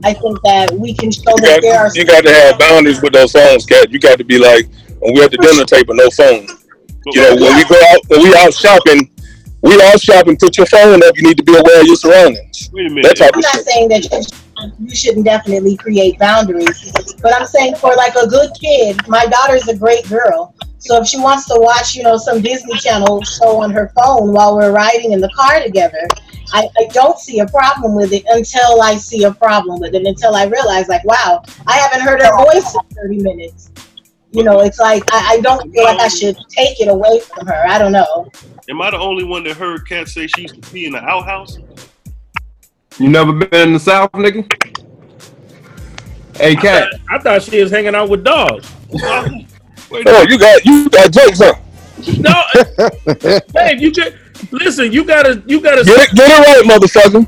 [0.04, 3.00] I think that we can show You that there are you got to have boundaries
[3.02, 3.90] with those phones, cat.
[3.90, 4.66] You got to be like
[5.00, 6.46] when we at the dinner table, no phone.
[7.14, 9.10] You know, when we go out, when we out shopping,
[9.62, 10.36] we out shopping.
[10.36, 11.16] Put your phone up.
[11.16, 12.70] You need to be aware of your surroundings.
[12.72, 13.04] Wait a minute.
[13.04, 13.66] That type I'm of not shit.
[13.66, 18.50] saying that you, you shouldn't definitely create boundaries, but I'm saying for like a good
[18.60, 20.54] kid, my daughter's a great girl.
[20.78, 24.32] So if she wants to watch, you know, some Disney Channel show on her phone
[24.32, 26.06] while we're riding in the car together,
[26.52, 30.06] I, I don't see a problem with it until I see a problem with it,
[30.06, 33.70] until I realize, like, wow, I haven't heard her voice in 30 minutes.
[34.30, 37.46] You know, it's like I, I don't feel like I should take it away from
[37.46, 37.64] her.
[37.66, 38.30] I don't know.
[38.68, 41.02] Am I the only one that heard Kat say she used to pee in the
[41.02, 41.58] outhouse?
[42.98, 44.46] You never been in the South, nigga?
[46.36, 46.92] Hey, Kat.
[47.10, 48.70] I thought she was hanging out with dogs.
[49.90, 51.54] Oh, you got you got jokes, huh?
[52.18, 52.34] No,
[53.54, 54.14] Dave, you just
[54.52, 54.92] listen.
[54.92, 55.84] You gotta, you gotta.
[55.84, 57.26] Get it, get it right, motherfucker.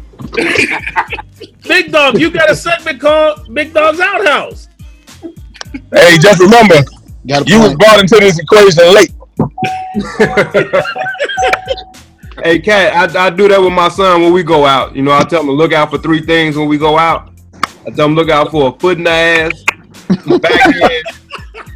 [1.69, 4.69] Big dawg, you got a segment called Big Dawg's Outhouse.
[5.93, 6.77] Hey, just remember,
[7.25, 9.13] you was brought into this equation late.
[12.43, 14.97] Hey, Kat, I, I do that with my son when we go out.
[14.97, 17.31] You know, I tell him to look out for three things when we go out.
[17.87, 19.65] I tell him look out for a foot in the ass,
[20.09, 21.05] a backhand,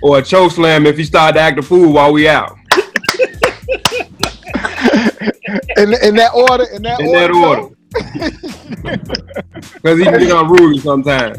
[0.04, 2.50] or a choke slam if he start to act a fool while we out.
[5.78, 7.32] in, in that order, in that In order.
[7.32, 7.70] that order.
[9.82, 11.38] Because he be unruly sometimes.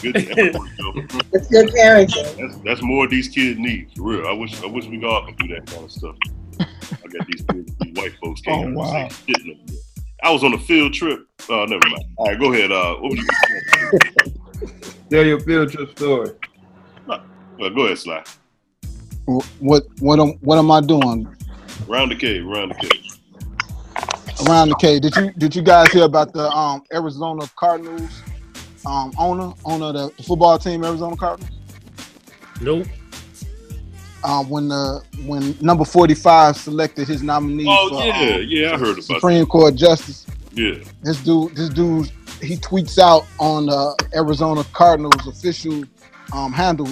[0.00, 0.94] Good, that worked, though.
[1.34, 2.36] It's good parenting.
[2.38, 4.26] That's, that's more these kids need, for real.
[4.26, 6.16] I wish I wish we all could do that kind of stuff.
[6.60, 6.64] I
[7.08, 9.08] got these, kids, these white folks Oh, can't wow.
[9.08, 9.82] say shit no more.
[10.22, 11.26] I was on a field trip.
[11.50, 12.04] Oh, never mind.
[12.16, 12.72] All right, go ahead.
[12.72, 14.68] Uh, what was you
[15.10, 16.30] Tell your field trip story.
[17.58, 18.24] Well, go ahead, Sly.
[19.58, 21.28] What what am what am I doing
[21.86, 24.48] Round the cave, round the cave.
[24.48, 24.98] around the K?
[25.00, 28.22] Did you did you guys hear about the um Arizona Cardinals
[28.86, 31.50] um owner owner of the, the football team Arizona Cardinals?
[32.60, 32.86] Nope.
[34.24, 38.74] Um, when the when number forty five selected his nominee Oh for yeah, um, yeah,
[38.74, 40.26] I heard about Supreme Court justice.
[40.52, 40.78] Yeah.
[41.02, 42.10] This dude, this dude,
[42.42, 45.84] he tweets out on the Arizona Cardinals official
[46.32, 46.88] um, handle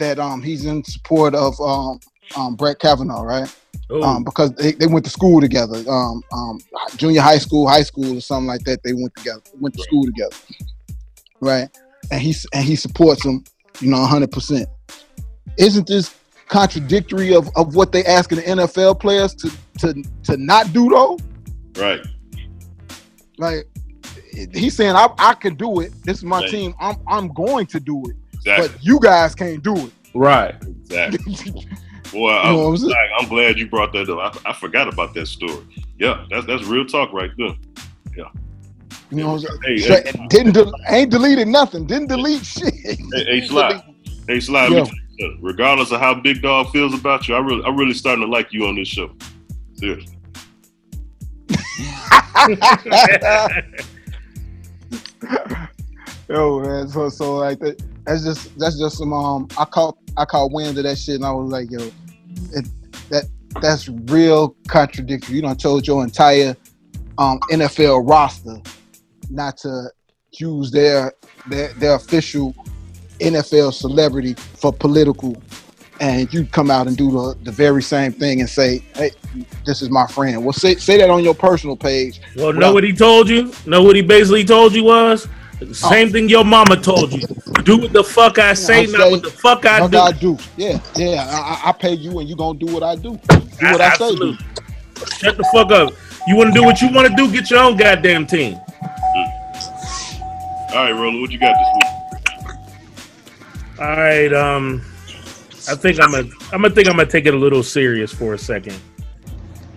[0.00, 2.00] that um, he's in support of um,
[2.36, 3.54] um, Brett Kavanaugh, right?
[3.90, 6.58] Oh, Um, because they, they went to school together, um, um,
[6.96, 8.82] junior high school, high school, or something like that.
[8.84, 10.36] They went together, went to school together,
[11.40, 11.68] right?
[12.10, 13.44] And he and he supports him,
[13.80, 14.68] you know, hundred percent.
[15.58, 16.14] Isn't this
[16.48, 21.18] contradictory of, of what they asking the NFL players to to to not do though?
[21.76, 22.00] Right.
[23.38, 23.66] Like
[24.52, 25.92] he's saying, I, I can do it.
[26.04, 26.48] This is my Right.
[26.50, 26.74] team.
[26.80, 28.68] I'm I'm going to do it, Exactly.
[28.68, 29.92] but you guys can't do it.
[30.14, 30.54] Right.
[30.62, 31.34] Exactly.
[32.12, 32.94] Boy, You I'm, know I'm saying?
[33.20, 34.40] I'm glad you brought that up.
[34.44, 35.64] I, I forgot about that story.
[35.98, 37.54] Yeah, that's that's real talk right there.
[38.16, 38.24] Yeah.
[39.10, 39.60] You know, what I'm saying?
[39.64, 41.86] hey, Straight- didn't del- ain't deleted nothing.
[41.86, 42.74] Didn't delete shit.
[42.74, 43.80] hey, hey Sly.
[44.26, 44.84] Hey Sly, let me Yo.
[44.84, 45.38] tell you something.
[45.42, 48.52] regardless of how Big Dawg feels about you, I really I'm really starting to like
[48.52, 49.10] you on this show.
[49.74, 50.16] Seriously.
[56.28, 56.88] Yo, man.
[56.88, 57.80] So so like that.
[58.04, 59.48] That's just that's just some um.
[59.58, 61.80] I caught I caught wind of that shit, and I was like, yo,
[62.52, 62.68] it,
[63.10, 63.24] that
[63.60, 65.36] that's real contradictory.
[65.36, 66.56] You don't told your entire
[67.18, 68.60] um NFL roster
[69.30, 69.90] not to
[70.32, 71.12] use their
[71.48, 72.54] their their official
[73.20, 75.40] NFL celebrity for political,
[76.00, 79.10] and you come out and do the, the very same thing and say, hey,
[79.66, 80.42] this is my friend.
[80.42, 82.20] Well, say say that on your personal page.
[82.36, 83.52] well, know what he told you?
[83.66, 85.28] Know what he basically told you was?
[85.60, 87.20] The Same thing your mama told you.
[87.64, 89.98] Do what the fuck I say, I not say- what the fuck I do.
[89.98, 90.38] I do.
[90.56, 91.26] Yeah, yeah.
[91.30, 93.18] I, I- I pay you, and you gonna do what I do.
[93.28, 94.14] Do what I say.
[94.16, 94.36] Do.
[95.18, 95.92] Shut the fuck up.
[96.26, 97.30] You want to do what you want to do?
[97.30, 98.58] Get your own goddamn team.
[100.70, 101.84] All right, Roller, what you got this week?
[103.80, 104.32] All right.
[104.32, 104.82] Um,
[105.68, 106.28] I think I'm gonna.
[106.52, 108.78] I'm gonna think I'm gonna take it a little serious for a second.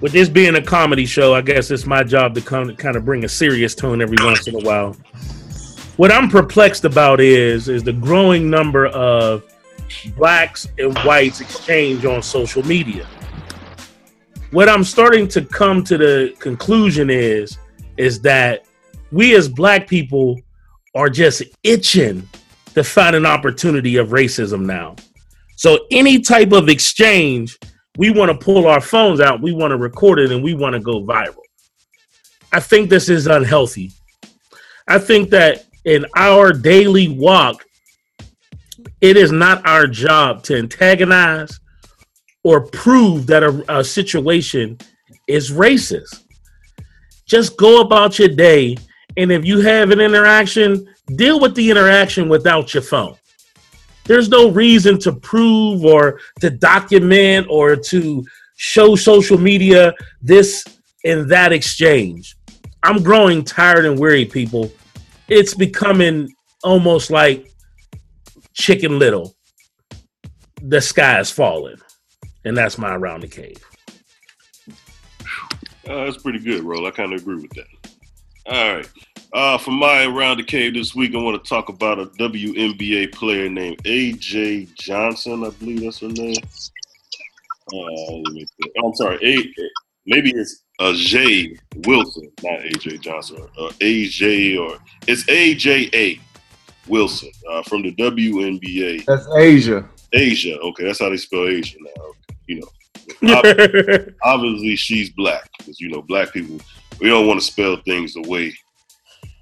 [0.01, 3.05] With this being a comedy show, I guess it's my job to come kind of
[3.05, 4.95] bring a serious tone every once in a while.
[5.95, 9.43] What I'm perplexed about is is the growing number of
[10.17, 13.05] blacks and whites exchange on social media.
[14.49, 17.59] What I'm starting to come to the conclusion is
[17.97, 18.65] is that
[19.11, 20.41] we as black people
[20.95, 22.27] are just itching
[22.73, 24.95] to find an opportunity of racism now.
[25.57, 27.59] So any type of exchange,
[27.99, 30.73] we want to pull our phones out, we want to record it, and we want
[30.73, 31.35] to go viral.
[32.51, 33.91] I think this is unhealthy.
[34.87, 37.65] I think that in our daily walk,
[39.01, 41.59] it is not our job to antagonize
[42.43, 44.77] or prove that a, a situation
[45.27, 46.23] is racist.
[47.25, 48.77] Just go about your day,
[49.17, 53.15] and if you have an interaction, deal with the interaction without your phone.
[54.05, 58.25] There's no reason to prove or to document or to
[58.57, 60.65] show social media this
[61.05, 62.35] and that exchange.
[62.83, 64.71] I'm growing tired and weary, people.
[65.27, 66.33] It's becoming
[66.63, 67.51] almost like
[68.53, 69.35] Chicken Little.
[70.61, 71.77] The sky is falling.
[72.45, 73.63] And that's my around the cave.
[75.87, 76.85] Uh, that's pretty good, Roll.
[76.87, 77.65] I kind of agree with that.
[78.45, 78.89] All right.
[79.33, 83.13] Uh, for my around the cave this week, I want to talk about a WNBA
[83.13, 85.43] player named AJ Johnson.
[85.45, 86.35] I believe that's her name.
[87.73, 89.17] Uh, I'm sorry.
[89.23, 89.65] A,
[90.05, 91.55] maybe it's uh, Jay
[91.85, 93.37] Wilson, not AJ Johnson.
[93.57, 96.19] Or, uh, AJ or it's AJA
[96.87, 99.05] Wilson uh, from the WNBA.
[99.05, 99.87] That's Asia.
[100.11, 100.59] Asia.
[100.59, 102.11] Okay, that's how they spell Asia now.
[102.47, 106.59] You know, Ob- obviously she's black because you know black people
[106.99, 108.53] we don't want to spell things the way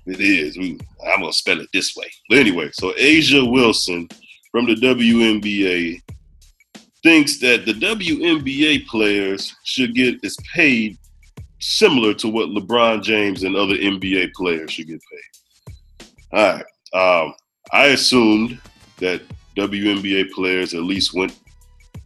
[0.06, 0.58] it is.
[0.58, 2.12] We, I'm gonna spell it this way.
[2.30, 4.10] But anyway, so Asia Wilson
[4.52, 6.02] from the WNBA
[7.04, 10.98] thinks that the WNBA players should get is paid
[11.62, 16.08] similar to what LeBron James and other NBA players should get paid.
[16.34, 16.66] All right.
[16.94, 17.34] Um,
[17.72, 18.60] I assumed
[18.98, 19.22] that
[19.56, 21.38] WNBA players at least went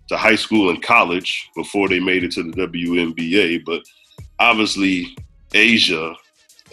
[0.10, 3.82] to high school and college before they made it to the WNBA, but
[4.39, 5.16] obviously
[5.53, 6.14] Asia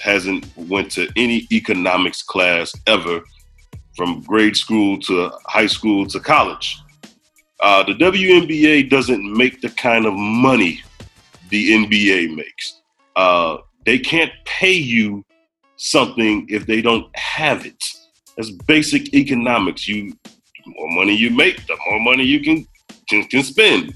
[0.00, 3.22] hasn't went to any economics class ever
[3.96, 6.78] from grade school to high school to college.
[7.60, 10.82] Uh, the WNBA doesn't make the kind of money
[11.52, 12.80] the NBA makes.
[13.14, 15.24] Uh, they can't pay you
[15.76, 17.84] something if they don't have it.
[18.36, 19.86] That's basic economics.
[19.86, 22.66] You, the more money you make, the more money you can
[23.08, 23.94] can, can spend.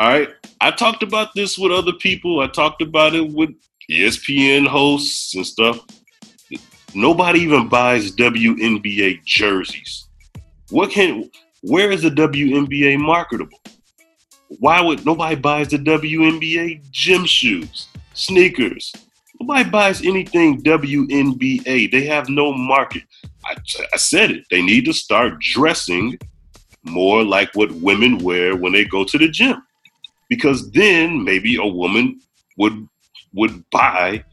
[0.00, 0.28] All right.
[0.60, 2.40] I talked about this with other people.
[2.40, 3.50] I talked about it with
[3.88, 5.78] ESPN hosts and stuff.
[6.94, 10.08] Nobody even buys WNBA jerseys.
[10.70, 11.30] What can
[11.60, 13.61] where is the WNBA marketable?
[14.58, 18.92] Why would nobody buys the WNBA gym shoes, sneakers?
[19.40, 21.90] Nobody buys anything WNBA.
[21.90, 23.02] They have no market.
[23.44, 23.56] I,
[23.92, 24.44] I said it.
[24.50, 26.18] They need to start dressing
[26.84, 29.62] more like what women wear when they go to the gym.
[30.28, 32.20] Because then maybe a woman
[32.58, 32.88] would
[33.34, 34.24] would buy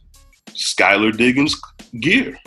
[0.49, 1.59] Skylar Diggins
[2.01, 2.38] gear.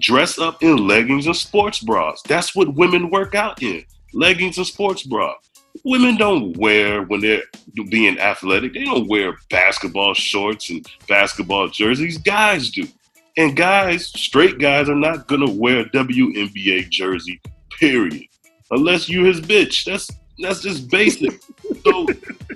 [0.00, 2.22] Dress up in leggings and sports bras.
[2.28, 3.84] That's what women work out in.
[4.12, 5.34] Leggings and sports bra.
[5.88, 7.44] Women don't wear when they're
[7.88, 8.74] being athletic.
[8.74, 12.18] They don't wear basketball shorts and basketball jerseys.
[12.18, 12.86] Guys do.
[13.38, 17.40] And guys, straight guys are not gonna wear a WNBA jersey,
[17.80, 18.24] period.
[18.70, 19.86] Unless you his bitch.
[19.86, 20.10] That's
[20.40, 21.40] that's just basic.
[21.84, 22.06] so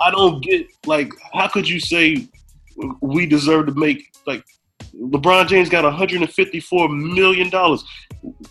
[0.02, 2.28] I don't get like how could you say
[3.00, 4.44] we deserve to make like
[4.94, 7.82] LeBron James got 154 million dollars.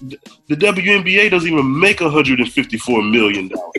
[0.02, 3.74] The WNBA doesn't even make 154 million dollars.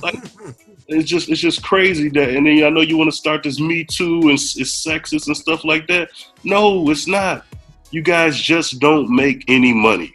[0.00, 0.02] Period.
[0.02, 0.54] Like
[0.88, 3.60] it's just it's just crazy that and then I know you want to start this
[3.60, 6.10] Me Too and it's sexist and stuff like that.
[6.44, 7.44] No, it's not.
[7.90, 10.14] You guys just don't make any money.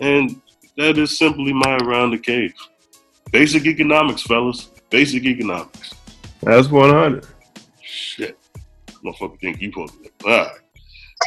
[0.00, 0.40] And
[0.76, 2.54] that is simply my around the cave.
[3.30, 4.70] Basic economics, fellas.
[4.90, 5.94] Basic economics.
[6.42, 7.26] That's 100.
[7.82, 8.38] Shit.
[9.04, 10.58] Motherfucker think you supposed to All right.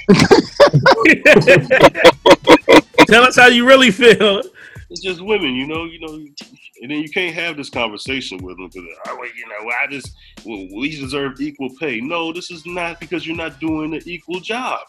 [3.08, 4.42] Tell us how you really feel.
[4.90, 8.58] It's just women, you know, you know, and then you can't have this conversation with
[8.58, 10.14] them because, oh, you know, I just,
[10.46, 12.00] well, we deserve equal pay.
[12.00, 14.82] No, this is not because you're not doing an equal job.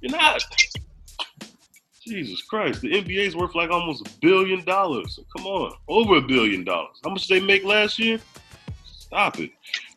[0.00, 0.42] You're not.
[2.06, 5.18] Jesus Christ, the NBA is worth like almost a billion dollars.
[5.36, 6.96] Come on, over a billion dollars.
[7.04, 8.18] How much did they make last year?
[8.84, 9.50] Stop it.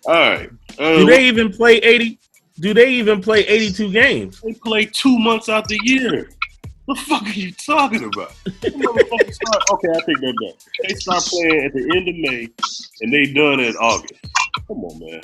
[0.06, 0.50] All right.
[0.78, 2.20] Uh, Do they even play 80?
[2.60, 4.42] Do they even play 82 games?
[4.42, 6.30] They play two months out the year.
[6.92, 8.34] What the fuck are you talking about?
[9.32, 10.90] Start- okay, I take that back.
[10.90, 12.50] They start playing at the end of May
[13.00, 14.20] and they done in August.
[14.68, 15.22] Come on, man.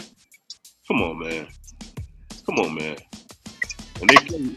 [0.88, 1.48] Come on, man.
[2.46, 2.96] Come on, man.
[4.00, 4.56] And they come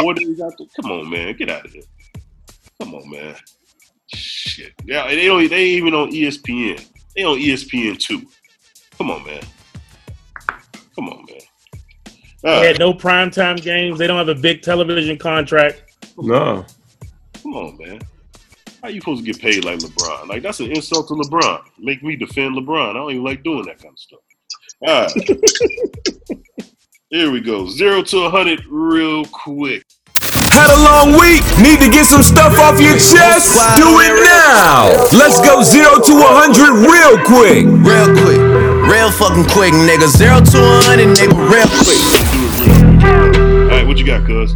[0.00, 0.64] four days after.
[0.80, 1.36] Come on, man.
[1.36, 1.82] Get out of here.
[2.80, 3.36] Come on, man.
[4.14, 4.72] Shit.
[4.86, 5.50] Yeah, they don't.
[5.50, 6.82] They ain't even on ESPN.
[7.14, 8.26] They on ESPN too.
[8.96, 9.42] Come on, man.
[10.94, 11.40] Come on, man.
[12.44, 12.66] All They right.
[12.68, 13.98] had no primetime games.
[13.98, 15.82] They don't have a big television contract.
[16.22, 16.64] No.
[17.42, 18.00] Come on, man.
[18.82, 20.28] How you supposed to get paid like LeBron?
[20.28, 21.62] Like that's an insult to LeBron.
[21.78, 22.90] Make me defend LeBron.
[22.90, 24.20] I don't even like doing that kind of stuff.
[24.86, 26.40] All right.
[27.10, 27.68] Here we go.
[27.68, 29.84] Zero to a hundred real quick.
[30.52, 31.44] Had a long week?
[31.60, 33.52] Need to get some stuff off your chest?
[33.76, 34.88] Do it now!
[35.12, 37.66] Let's go 0 to a 100 real quick!
[37.84, 38.40] Real quick.
[38.88, 40.08] Real fucking quick, nigga.
[40.08, 41.34] Zero to a hundred, nigga.
[41.50, 42.00] Real quick.
[43.62, 44.54] All right, what you got, cuz?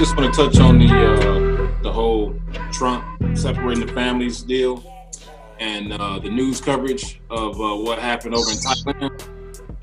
[0.00, 2.34] All right, I just want to touch on the uh, the whole
[2.72, 3.04] Trump
[3.36, 4.82] separating the families deal
[5.58, 9.28] and uh, the news coverage of uh, what happened over in Thailand.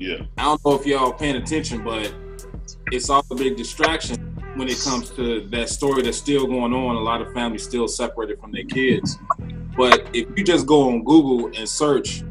[0.00, 0.22] Yeah.
[0.36, 2.12] I don't know if y'all paying attention, but
[2.90, 4.16] it's all a big distraction
[4.56, 6.96] when it comes to that story that's still going on.
[6.96, 9.18] A lot of families still separated from their kids.
[9.76, 12.24] But if you just go on Google and search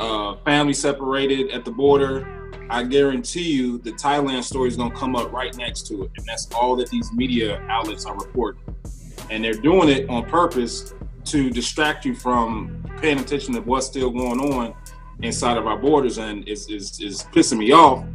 [0.00, 2.41] uh, family separated at the border,
[2.72, 6.10] I guarantee you the Thailand story is going to come up right next to it.
[6.16, 8.62] And that's all that these media outlets are reporting.
[9.28, 10.94] And they're doing it on purpose
[11.26, 14.74] to distract you from paying attention to what's still going on
[15.20, 16.16] inside of our borders.
[16.16, 18.06] And it's, it's, it's pissing me off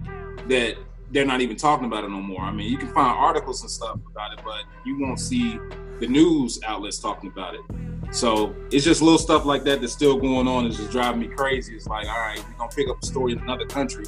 [0.47, 0.75] that
[1.11, 2.41] they're not even talking about it no more.
[2.41, 5.59] I mean, you can find articles and stuff about it, but you won't see
[5.99, 7.61] the news outlets talking about it.
[8.09, 10.65] So it's just little stuff like that that's still going on.
[10.65, 11.75] It's just driving me crazy.
[11.75, 14.05] It's like, all right, we're gonna pick up a story in another country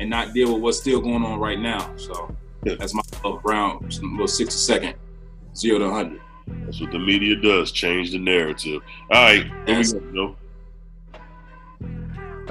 [0.00, 1.94] and not deal with what's still going on right now.
[1.96, 4.94] So that's my little brown little sixty second
[5.54, 6.20] zero to hundred.
[6.64, 7.70] That's what the media does.
[7.70, 8.82] Change the narrative.
[9.10, 10.36] All right, here we go.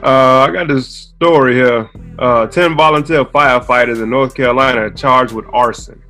[0.02, 1.89] Uh, I got this story here.
[2.18, 6.02] Uh, 10 volunteer firefighters in North Carolina are charged with arson.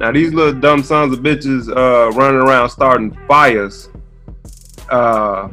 [0.00, 3.88] Now, these little dumb sons of bitches uh, running around starting fires,
[4.90, 5.48] uh,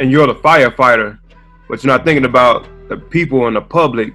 [0.00, 1.20] and you're the firefighter,
[1.68, 4.12] but you're not thinking about the people and the public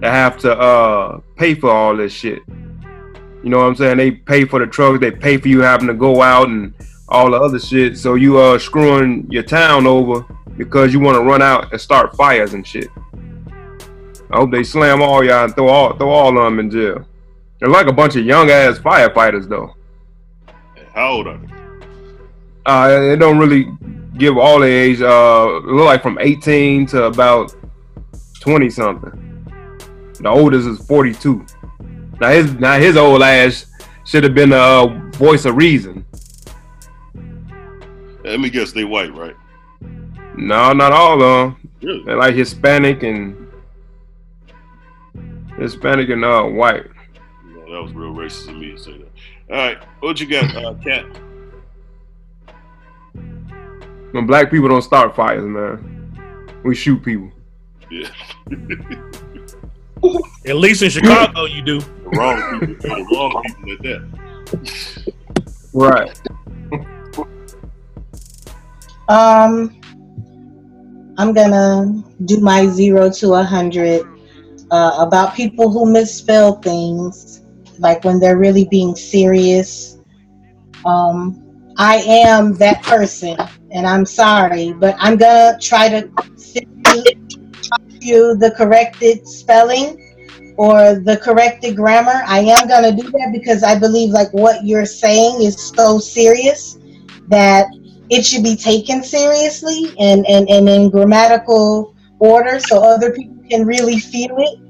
[0.00, 2.42] that have to uh, pay for all this shit.
[2.48, 3.98] You know what I'm saying?
[3.98, 6.72] They pay for the trucks, they pay for you having to go out and
[7.08, 7.98] all the other shit.
[7.98, 10.24] So you are screwing your town over
[10.56, 12.88] because you want to run out and start fires and shit.
[14.30, 17.06] I hope they slam all y'all and throw all throw all of them in jail.
[17.58, 19.74] They're like a bunch of young ass firefighters though.
[20.94, 21.48] How old are they?
[22.66, 23.68] Uh, it don't really
[24.16, 25.02] give all the age.
[25.02, 27.54] Uh, it look like from 18 to about
[28.44, 29.46] 20 something.
[30.20, 31.46] The oldest is 42.
[32.20, 33.64] Now his now his old ass
[34.04, 36.04] should have been a uh, voice of reason.
[38.22, 39.34] Let me guess, they white, right?
[40.36, 41.70] No, not all of them.
[41.82, 42.04] Really?
[42.04, 43.50] They're like Hispanic and
[45.56, 46.86] Hispanic and uh, white.
[47.44, 49.10] That was real racist of me to say that.
[49.50, 51.06] All right, what you got, uh, Kat?
[54.12, 57.32] When black people don't start fires, man, we shoot people.
[57.94, 58.08] Yeah.
[60.46, 61.78] At least in Chicago, you do.
[61.80, 64.02] The wrong people, the wrong people at that.
[65.72, 66.10] Right.
[69.08, 69.80] Um,
[71.18, 74.02] I'm gonna do my zero to a hundred
[74.70, 77.42] uh, about people who misspell things,
[77.78, 79.98] like when they're really being serious.
[80.84, 81.40] Um,
[81.78, 83.38] I am that person,
[83.70, 87.23] and I'm sorry, but I'm gonna try to send
[88.00, 90.00] you, the corrected spelling
[90.56, 92.22] or the corrected grammar.
[92.26, 96.78] I am gonna do that because I believe like what you're saying is so serious
[97.28, 97.66] that
[98.10, 103.66] it should be taken seriously and, and, and in grammatical order so other people can
[103.66, 104.60] really feel it.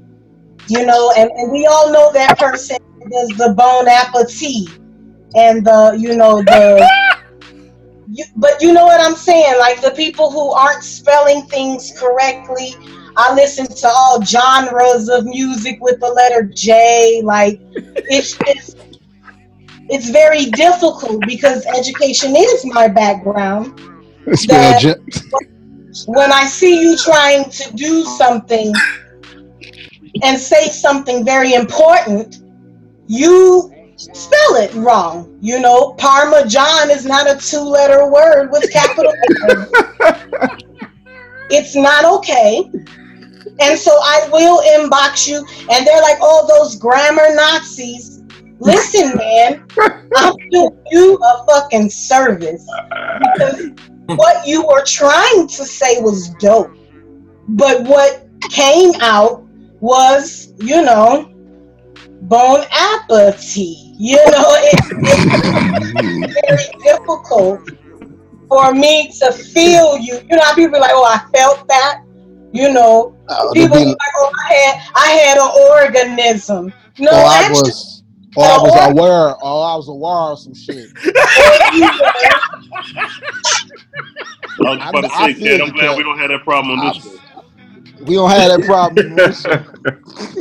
[0.67, 2.77] You know, and, and we all know that person
[3.11, 4.79] does the bon appetit
[5.35, 7.05] and the, you know, the.
[8.07, 9.57] You, but you know what I'm saying?
[9.59, 12.75] Like the people who aren't spelling things correctly.
[13.17, 17.21] I listen to all genres of music with the letter J.
[17.23, 17.59] Like
[18.09, 18.77] it's just
[19.89, 23.79] it's very difficult because education is my background.
[24.33, 24.97] Spell That-
[26.07, 28.73] When I see you trying to do something
[30.23, 32.41] and say something very important,
[33.07, 33.71] you
[34.13, 35.37] spell it wrong.
[35.41, 39.13] You know, Parmesan is not a two letter word with capital.
[41.49, 42.69] It's not okay.
[43.59, 45.37] And so I will inbox you,
[45.71, 48.23] and they're like, oh, those grammar Nazis.
[48.59, 49.65] Listen, man,
[50.15, 52.65] I'm doing you a fucking service
[53.19, 53.69] because
[54.07, 56.71] what you were trying to say was dope,
[57.49, 59.43] but what came out
[59.81, 61.31] was, you know,
[62.27, 63.93] bon apathy.
[63.97, 64.79] You know, it,
[66.23, 67.61] it's very difficult
[68.47, 70.19] for me to feel you.
[70.29, 72.01] You know, how people be like, oh, I felt that.
[72.51, 76.73] You know, uh, people be be- like, oh, I had, I had an organism.
[76.99, 78.03] No, or I actually, was,
[78.37, 80.89] or I was aware, or I was aware of some shit.
[84.57, 86.79] I was about to I say, feel Kat, I'm glad we don't have that problem
[86.79, 87.24] on this one.
[88.01, 89.17] We don't have that problem.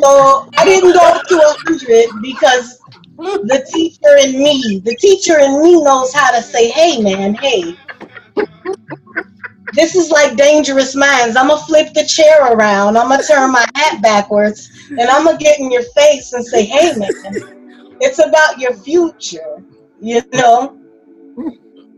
[0.05, 2.78] So I didn't go to a hundred because
[3.16, 7.76] the teacher in me, the teacher in me knows how to say, "Hey, man, hey."
[9.72, 11.36] This is like dangerous minds.
[11.36, 12.96] I'm gonna flip the chair around.
[12.96, 16.64] I'm gonna turn my hat backwards, and I'm gonna get in your face and say,
[16.64, 17.12] "Hey, man,
[18.00, 19.62] it's about your future."
[20.00, 20.78] You know,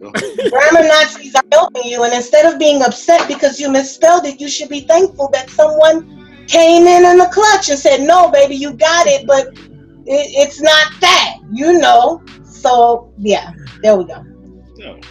[0.00, 4.48] grammar Nazis are helping you, and instead of being upset because you misspelled it, you
[4.48, 8.72] should be thankful that someone came in in the clutch and said, "No, baby, you
[8.74, 12.22] got it, but it, it's not that." You know.
[12.44, 14.24] So yeah, there we go.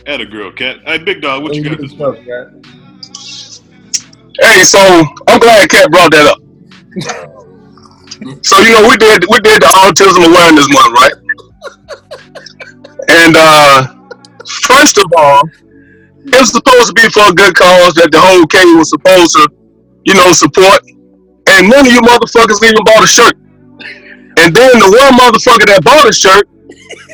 [0.05, 0.77] At a girl, Kat.
[0.86, 2.19] Hey, Big Dawg, what you got this week?
[4.41, 6.38] Hey, so I'm glad Kat brought that up.
[8.45, 11.13] so you know we did we did the autism awareness month, right?
[13.09, 13.94] And uh
[14.65, 15.43] first of all,
[16.25, 19.35] it was supposed to be for a good cause that the whole K was supposed
[19.37, 19.49] to,
[20.05, 20.81] you know, support.
[21.49, 23.37] And none of you motherfuckers even bought a shirt.
[24.41, 26.49] And then the one motherfucker that bought a shirt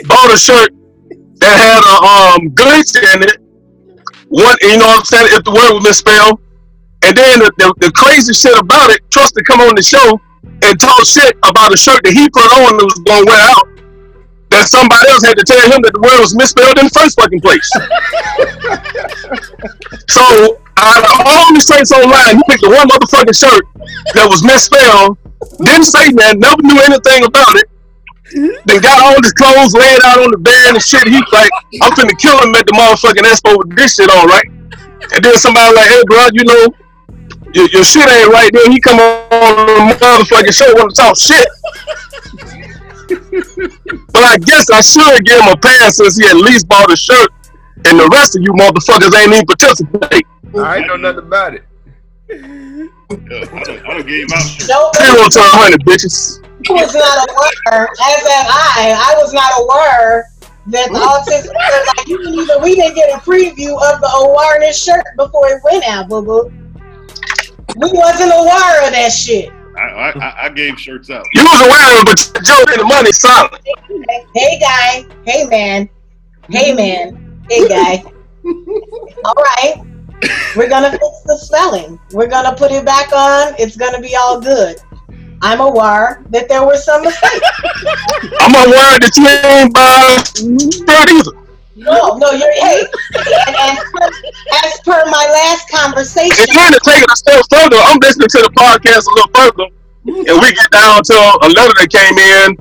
[0.07, 0.71] bought a shirt
[1.43, 3.37] that had a um glitch in it.
[4.29, 5.27] One, you know what I'm saying?
[5.35, 6.39] If the word was misspelled.
[7.03, 10.21] And then the, the, the crazy shit about it, Trust to come on the show
[10.63, 13.70] and talk shit about a shirt that he put on that was gonna wear out.
[14.51, 17.15] That somebody else had to tell him that the word was misspelled in the first
[17.15, 17.63] fucking place.
[20.11, 23.63] so out of all the shirts online, he picked the one motherfucking shirt
[24.11, 25.15] that was misspelled,
[25.63, 27.71] didn't say that, never knew anything about it.
[28.65, 31.03] Then got all his clothes laid out on the bed and shit.
[31.07, 31.51] He's like,
[31.83, 34.47] I'm finna kill him at the motherfucking expo with this shit on, right?
[35.15, 36.63] And then somebody like, hey, bro, you know,
[37.53, 38.49] your, your shit ain't right.
[38.53, 41.47] Then he come on the motherfucking show want to talk shit.
[44.13, 46.95] But I guess I should give him a pass since he at least bought a
[46.95, 47.29] shirt,
[47.85, 50.25] and the rest of you motherfuckers ain't even participate.
[50.57, 51.63] I ain't know nothing about it.
[52.29, 54.45] Yeah, I done, I done gave him out.
[54.67, 56.39] No, Zero to hundred, bitches.
[56.69, 58.95] I was not aware, as am I.
[58.95, 60.27] I was not aware
[60.67, 64.09] that the autism because like you didn't even we didn't get a preview of the
[64.29, 66.51] awareness shirt before it went out, boo boo.
[67.75, 69.51] We wasn't aware of that shit.
[69.89, 71.25] I, I, I gave shirts out.
[71.33, 73.61] You was aware of it, but Joe and the money silent.
[74.35, 75.89] Hey guy, hey man,
[76.49, 78.03] hey man, hey guy.
[79.25, 79.75] All right,
[80.55, 81.99] we're gonna fix the spelling.
[82.11, 83.55] We're gonna put it back on.
[83.57, 84.77] It's gonna be all good.
[85.41, 87.49] I'm aware that there were some mistakes.
[88.39, 90.21] I'm aware that you ain't buy
[90.85, 91.31] shirt either.
[91.75, 92.83] No, no, you're hey.
[93.15, 94.07] As per,
[94.65, 98.27] as per my last conversation, And then to take it a step further, I'm listening
[98.27, 99.67] to the podcast a little further,
[100.03, 102.59] and we get down to a letter that came in,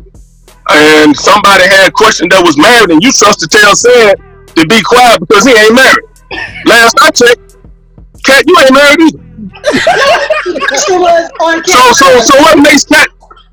[0.70, 4.14] and somebody had a question that was married, and you trust to tell said
[4.54, 6.06] to be quiet because he ain't married.
[6.66, 7.58] Last I checked,
[8.22, 9.22] Kat, you ain't married either.
[9.74, 13.08] the was on So, so, so what makes Kat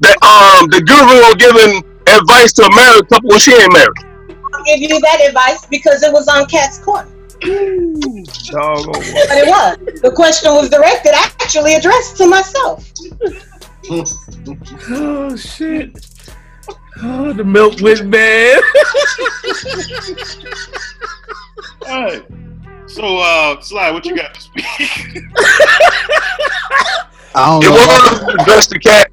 [0.05, 3.97] that um the guru giving advice to a married couple when she ain't married?
[4.57, 7.07] I'll give you that advice because it was on Kat's Corner.
[7.41, 8.93] Doggone.
[8.93, 9.77] But it was.
[10.01, 12.91] The question was directed, actually addressed to myself.
[14.89, 15.95] Oh shit.
[17.01, 18.61] Oh, the milk went bad.
[21.87, 22.25] All right.
[22.87, 24.65] So, uh, Sly, what you got to speak?
[27.35, 27.75] I don't It know.
[28.33, 29.09] was just the cat.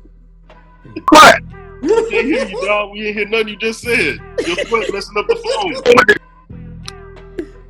[1.07, 1.43] Quiet.
[1.85, 2.93] We didn't hear you, dog.
[2.93, 4.19] We didn't hear nothing you just said.
[4.47, 5.75] Your foot messing up the phone.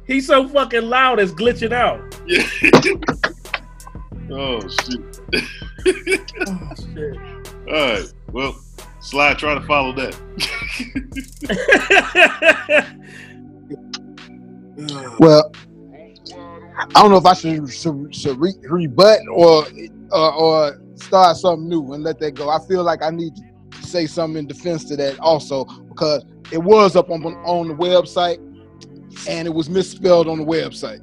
[0.06, 2.00] He's so fucking loud, it's glitching out.
[2.26, 2.46] Yeah.
[4.30, 5.20] oh shit.
[6.46, 7.16] Oh shit.
[7.68, 8.12] All right.
[8.32, 8.54] Well,
[9.00, 10.14] Sly, try to follow that.
[15.20, 15.52] Well,
[16.76, 19.64] I don't know if I should, should, should re- rebut or,
[20.10, 22.50] or or start something new and let that go.
[22.50, 23.42] I feel like I need to
[23.94, 28.38] say something in defense to that also because it was up on on the website
[29.28, 31.00] and it was misspelled on the website.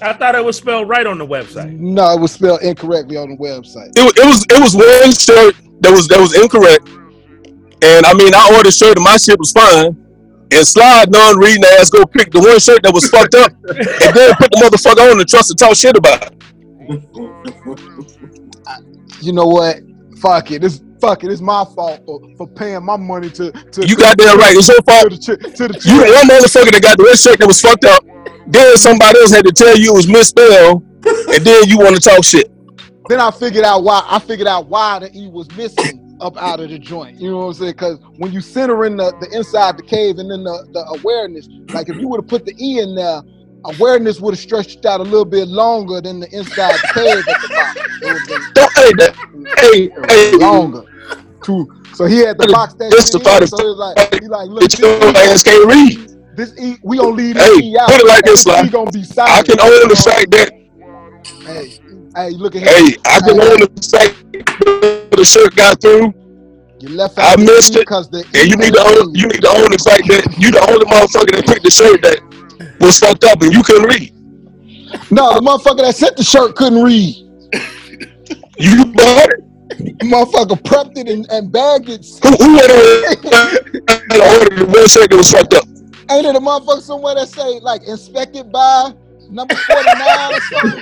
[0.00, 1.78] I thought it was spelled right on the website.
[1.78, 3.90] No, it was spelled incorrectly on the website.
[3.94, 6.88] it, it was it was one shirt that was that was incorrect,
[7.84, 10.04] and I mean I ordered a shirt and my shit was fine.
[10.50, 14.34] And slide non-reading ass go pick the one shirt that was fucked up, and then
[14.36, 16.32] put the motherfucker on and trust to talk shit about it.
[19.20, 19.82] You know what?
[20.22, 20.62] Fuck it.
[20.62, 21.30] This fuck it.
[21.32, 24.56] It's my fault for, for paying my money to to You to, goddamn right.
[24.56, 25.10] It's your fault.
[25.10, 27.60] to the to the You the one motherfucker that got the one shirt that was
[27.60, 28.04] fucked up.
[28.46, 32.00] Then somebody else had to tell you it was misspelled, and then you want to
[32.00, 32.50] talk shit.
[33.08, 36.60] then I figured out why I figured out why the E was missing up out
[36.60, 37.20] of the joint.
[37.20, 37.72] You know what I'm saying?
[37.72, 41.48] Because when you center in the, the inside the cave and then the, the awareness,
[41.72, 43.22] like if you would have put the E in there,
[43.64, 47.40] awareness would have stretched out a little bit longer than the inside the cave at
[47.42, 48.52] the bottom.
[48.54, 49.14] Don't, hey, that,
[49.58, 50.84] hey, hey, longer.
[51.94, 54.68] So he had the box that This shit the in, so like he like look
[54.68, 56.36] this ass can't read.
[56.36, 57.88] This E we gonna leave this Hey, E out.
[57.88, 59.32] put it like this, like gonna be silent.
[59.32, 60.52] I can own the fact that.
[61.48, 61.72] Hey,
[62.14, 62.68] hey, look at him.
[62.68, 62.96] Hey.
[63.06, 66.12] I can Hey, own the fact that the shirt got through.
[66.80, 69.14] You left I out the missed E it, because the and you need to own.
[69.14, 72.02] You need to own the fact that you the only motherfucker that picked the shirt
[72.02, 72.20] that
[72.78, 74.12] was fucked up and you couldn't read.
[75.10, 77.16] No, the motherfucker that sent the shirt couldn't read.
[78.58, 79.40] You bought it.
[79.78, 82.04] Motherfucker prepped it and, and bagged it.
[82.22, 85.64] Who, who went on and ordered the one shirt that was fucked up?
[86.10, 88.92] Ain't it a motherfucker somewhere that say like inspected by
[89.30, 90.80] number 49 or something?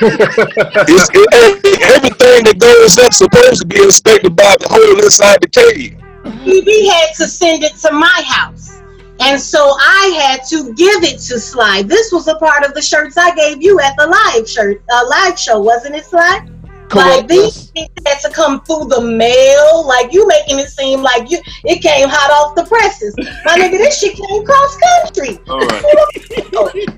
[0.89, 1.29] It's, it,
[1.65, 5.99] it- everything that goes up supposed to be inspected by the hole inside the cave.
[6.47, 8.81] BB had to send it to my house.
[9.21, 11.83] And so I had to give it to Sly.
[11.83, 15.05] This was a part of the shirts I gave you at the live shirt, uh,
[15.09, 16.47] live show, wasn't it, Sly?
[16.95, 19.87] Like these things had to come through the mail.
[19.87, 23.15] Like you making it seem like you it came hot off the presses.
[23.45, 25.39] My nigga, this shit came cross country.
[25.49, 25.83] All right.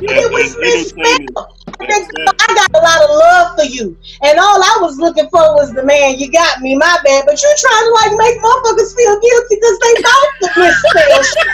[0.00, 1.28] It was entertaining.
[1.34, 2.34] misspelled.
[2.40, 3.96] I got a lot of love for you.
[4.22, 7.24] And all I was looking for was the man, you got me, my bad.
[7.26, 11.50] But you trying to like make motherfuckers feel guilty because they thought the misspelled shit.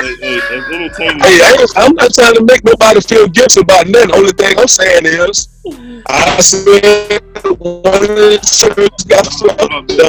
[0.00, 0.60] Hey, hey.
[1.20, 4.12] Hey, I ain't- I'm not trying to make nobody feel guilty about nothing.
[4.12, 5.48] Only thing I'm saying is,
[6.08, 7.20] I said
[7.58, 9.60] one of the shirts got fucked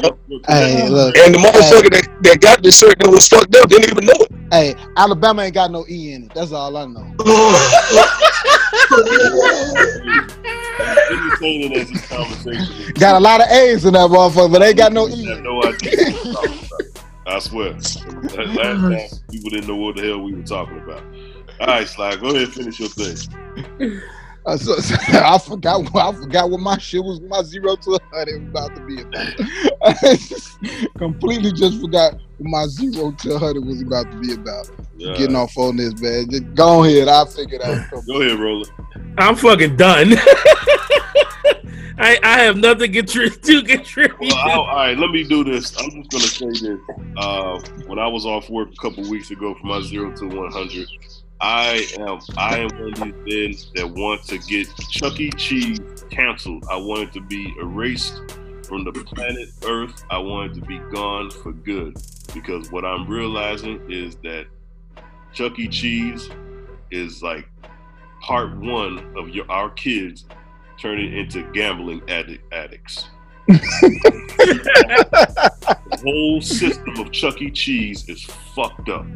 [0.05, 1.17] up, Hey, look.
[1.17, 4.13] and the motherfucker that, that got the shirt that was fucked up didn't even know
[4.15, 4.31] it.
[4.51, 6.33] Hey, Alabama ain't got no E in it.
[6.33, 7.05] That's all I know.
[11.11, 12.91] entertaining as this conversation is.
[12.93, 15.25] Got a lot of A's in that motherfucker, but ain't got no I E.
[15.25, 16.81] have no idea what we're talking about.
[17.27, 17.71] I swear.
[17.73, 21.03] Last time, people didn't know what the hell we were talking about.
[21.59, 24.01] All right, Sly, go ahead and finish your thing.
[24.45, 25.91] Uh, so, so I forgot.
[25.93, 27.21] what- I forgot what my shit was.
[27.21, 29.33] My zero to a hundred was about to be about.
[29.83, 30.57] I just
[30.97, 34.69] completely just forgot what my zero to hundred was about to be about.
[34.97, 35.13] Yeah.
[35.15, 36.29] Getting off on this, man.
[36.29, 37.07] Just go ahead.
[37.07, 37.85] I'll figure it out.
[38.07, 38.65] Go ahead, Roller.
[39.17, 40.13] I'm fucking done.
[42.03, 44.19] I I have nothing to contri- to contribute.
[44.19, 45.75] Well, all right, let me do this.
[45.77, 46.79] I'm just gonna say this.
[47.17, 50.51] Uh, when I was off work a couple weeks ago from my zero to one
[50.51, 50.87] hundred,
[51.41, 55.31] I am I am one of these men that want to get Chuck E.
[55.31, 55.79] Cheese
[56.11, 56.65] canceled.
[56.69, 58.13] I want it to be erased
[58.67, 60.03] from the planet Earth.
[60.11, 61.95] I want it to be gone for good.
[62.31, 64.45] Because what I'm realizing is that
[65.33, 65.67] Chuck E.
[65.67, 66.29] Cheese
[66.91, 67.49] is like
[68.21, 70.25] part one of your our kids
[70.79, 73.09] turning into gambling addict addicts.
[73.47, 73.61] the
[76.03, 77.49] whole system of Chuck E.
[77.49, 79.07] Cheese is fucked up.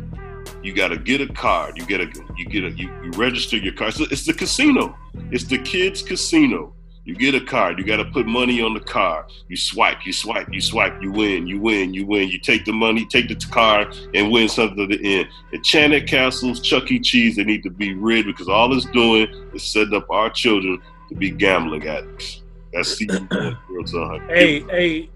[0.66, 1.78] You gotta get a card.
[1.78, 3.94] You get a you get a you, you register your card.
[3.94, 4.98] So it's the casino.
[5.30, 6.74] It's the kids' casino.
[7.04, 7.78] You get a card.
[7.78, 9.26] You gotta put money on the card.
[9.48, 10.08] You swipe.
[10.08, 10.52] You swipe.
[10.52, 11.04] You swipe.
[11.04, 11.46] You win.
[11.46, 11.94] You win.
[11.94, 12.30] You win.
[12.30, 15.28] You take the money, take the card, and win something at the end.
[15.54, 17.00] Enchanted Castles, Chuck E.
[17.00, 20.82] Cheese, they need to be rid because all it's doing is setting up our children
[21.10, 22.42] to be gambling addicts.
[22.74, 24.30] That's season one, zero to 100.
[24.36, 25.10] Hey, hey,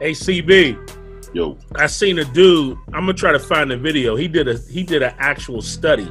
[0.00, 0.99] hey, CB.
[1.32, 2.76] Yo, I seen a dude.
[2.88, 4.16] I'm gonna try to find the video.
[4.16, 6.10] He did a he did an actual study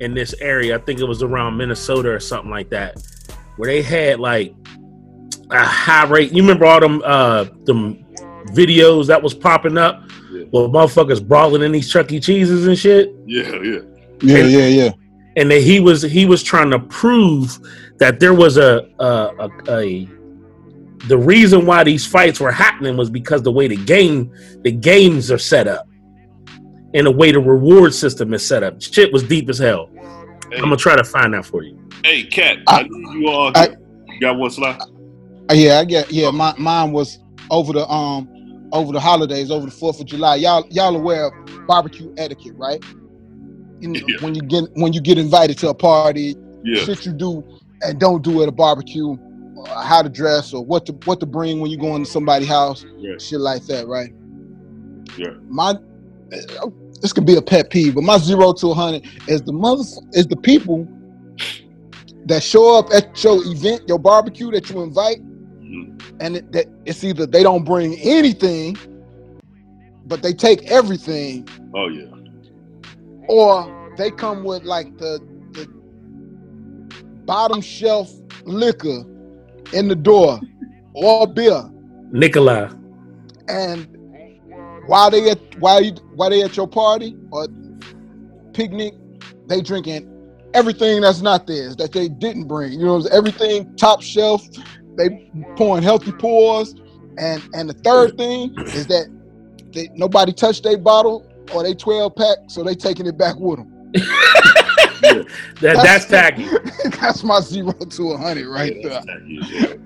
[0.00, 0.76] in this area.
[0.76, 3.02] I think it was around Minnesota or something like that,
[3.56, 4.54] where they had like
[5.50, 6.32] a high rate.
[6.32, 8.04] You remember all them uh them
[8.52, 10.04] videos that was popping up?
[10.30, 10.44] Yeah.
[10.52, 12.20] Well, motherfuckers brawling in these Chuck E.
[12.20, 13.12] Cheeses and shit.
[13.26, 13.80] yeah, yeah.
[14.20, 14.90] Yeah, yeah, yeah.
[15.36, 17.58] and that he was he was trying to prove
[17.98, 20.08] that there was a a, a, a
[21.06, 24.32] the reason why these fights were happening was because the way the game
[24.62, 25.86] the games are set up
[26.94, 28.80] and the way the reward system is set up.
[28.82, 29.90] Shit was deep as hell.
[30.54, 31.78] I'm gonna try to find that for you.
[32.04, 33.52] Hey, Kat, I, need you all.
[33.54, 33.76] I-
[34.08, 34.80] you got one slide?
[35.50, 36.10] Uh, Yeah, I get.
[36.10, 37.18] Yeah, my, mine was
[37.50, 38.28] over the um
[38.72, 40.36] over the holidays, over the Fourth of July.
[40.36, 41.32] Y'all y'all aware of
[41.66, 42.82] barbecue etiquette, right?
[43.80, 44.16] You know, Yeah.
[44.20, 46.34] When you get when you get invited to a party,
[46.64, 47.44] Yeah, shit you do
[47.82, 49.16] and don't do at a barbecue,
[49.66, 52.84] how to dress or what to what to bring when you go into somebody's house,
[52.98, 54.10] yeah, shit like that, right?
[55.16, 55.34] yeah.
[55.48, 55.70] My
[56.60, 56.68] uh,
[57.00, 59.82] this could be a pet peeve, but my zero to hundred is the mother
[60.12, 60.86] is the people
[62.26, 65.18] that show up at your event, your barbecue that you invite,
[65.62, 66.00] Mhm.
[66.20, 68.76] and it, that it's either they don't bring anything,
[70.06, 72.04] but they take everything, Oh yeah.
[73.28, 75.20] or they come with like the
[75.52, 75.66] the
[77.24, 78.12] bottom shelf
[78.44, 79.04] liquor
[79.72, 80.40] in the door
[80.94, 81.62] or beer.
[82.10, 82.70] Nikolai.
[83.48, 83.86] And
[84.86, 87.46] while they at while you while they at your party or
[88.52, 88.94] picnic,
[89.46, 90.14] they drinking
[90.54, 92.72] everything that's not theirs that they didn't bring.
[92.72, 94.46] You know, everything top shelf.
[94.96, 96.74] They pouring healthy pours,
[97.18, 99.06] and and the third thing is that
[99.72, 103.58] they nobody touched their bottle or they twelve pack, so they taking it back with
[103.58, 103.92] them.
[105.00, 105.26] That
[105.82, 106.46] that's tacky.
[107.00, 108.90] that's my zero to a hundred right there.
[108.90, 109.78] That's tacky as hell.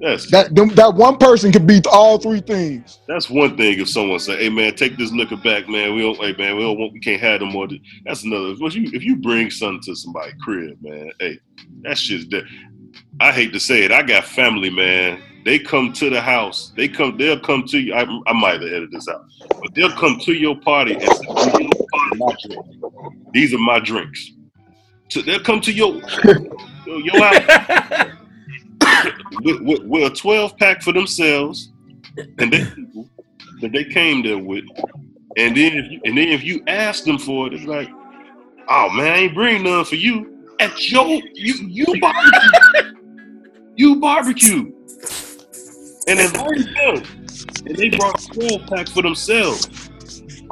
[0.00, 2.98] That's That them, that one person can beat all three things.
[3.08, 3.78] that's one thing.
[3.80, 5.94] If someone say, "Hey man, take this liquor back, man.
[5.94, 7.68] We don't, hey man, we don't want, we can't have them more."
[8.04, 8.48] That's another.
[8.50, 11.38] If you if you bring something to somebody's crib, man, hey,
[11.82, 12.44] that shit's dead.
[13.20, 13.92] I hate to say it.
[13.92, 15.22] I got family, man.
[15.44, 16.72] They come to the house.
[16.76, 17.16] They come.
[17.16, 17.94] They'll come to you.
[17.94, 21.68] I, I might have edited this out, but they'll come to your party and say,
[23.32, 24.32] "These are my drinks."
[25.08, 26.00] So they'll come to your
[26.86, 28.10] your, house
[29.42, 31.70] with, with, with a 12 pack for themselves
[32.38, 33.08] and they people
[33.60, 34.64] that they came there with.
[35.36, 37.88] And then if you, and then if you ask them for it, it's like,
[38.68, 40.30] oh man, I ain't bring none for you.
[40.60, 42.94] At your you you barbecue.
[43.76, 44.72] you barbecue.
[46.06, 47.04] And it's already done.
[47.66, 49.83] And they brought a 12 pack for themselves.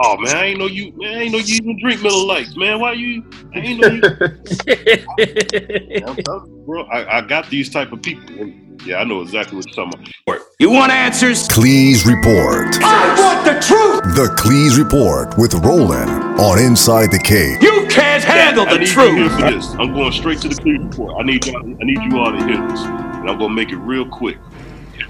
[0.00, 2.56] Oh man, I ain't know you man, I ain't know you even drink Miller Lights,
[2.56, 2.80] man.
[2.80, 3.24] Why you
[3.54, 4.02] I ain't know you
[6.36, 6.84] I'm bro.
[6.84, 8.52] I, I got these type of people.
[8.86, 10.40] Yeah, I know exactly what you're talking about.
[10.58, 11.46] You want answers?
[11.48, 12.76] Cleeze Report.
[12.82, 14.02] I want the truth.
[14.16, 17.62] The Cleeze Report with Roland on Inside the Cave.
[17.62, 19.40] You can't handle I the need you here truth.
[19.40, 19.68] for this.
[19.74, 21.14] I'm going straight to the Cleeze report.
[21.20, 21.58] I need y'all.
[21.58, 24.38] I need you all to hear this, and I'm gonna make it real quick.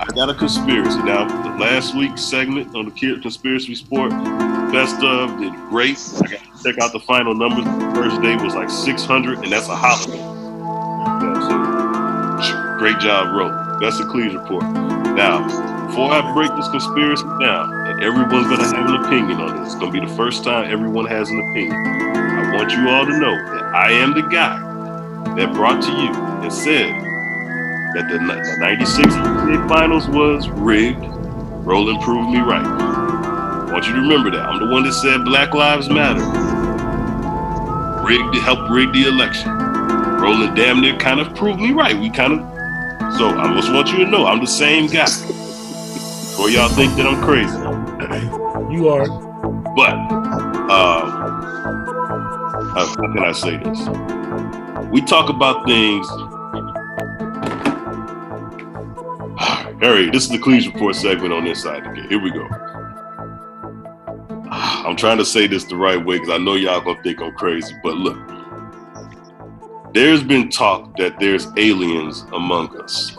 [0.00, 1.02] I got a conspiracy.
[1.02, 4.10] Now, the last week's segment on the Kid Conspiracy Sport,
[4.72, 5.98] best of did great.
[6.16, 7.64] I got to check out the final numbers.
[7.64, 10.18] The first day was like 600, and that's a holiday.
[10.20, 12.78] I'm saying?
[12.78, 13.78] Great job, Ro.
[13.80, 14.64] That's the Cleeze report.
[14.64, 15.46] Now,
[15.86, 19.80] before I break this conspiracy down, and everyone's gonna have an opinion on this, it's
[19.80, 21.76] gonna be the first time everyone has an opinion.
[22.16, 24.58] I want you all to know that I am the guy
[25.36, 26.90] that brought to you and said
[27.94, 31.04] that the, the 96 NBA Finals was rigged,
[31.64, 32.91] Roland proved me right.
[33.72, 34.46] I want you to remember that.
[34.46, 36.20] I'm the one that said Black Lives Matter.
[38.06, 39.50] Rigged, helped rig the election.
[39.50, 41.96] Roland damn near kind of proved me right.
[41.98, 42.40] We kind of,
[43.16, 45.06] so I just want you to know I'm the same guy.
[46.38, 47.56] Or y'all think that I'm crazy.
[48.76, 49.08] You are.
[49.74, 49.94] But,
[50.70, 51.08] um,
[52.74, 53.88] how, can I say this?
[54.90, 56.06] We talk about things.
[59.80, 62.06] Harry, this is the Cleeze Report segment on this side again.
[62.10, 62.71] Here we go.
[64.54, 67.32] I'm trying to say this the right way because I know y'all gonna think I'm
[67.34, 68.18] crazy, but look.
[69.94, 73.16] There's been talk that there's aliens among us.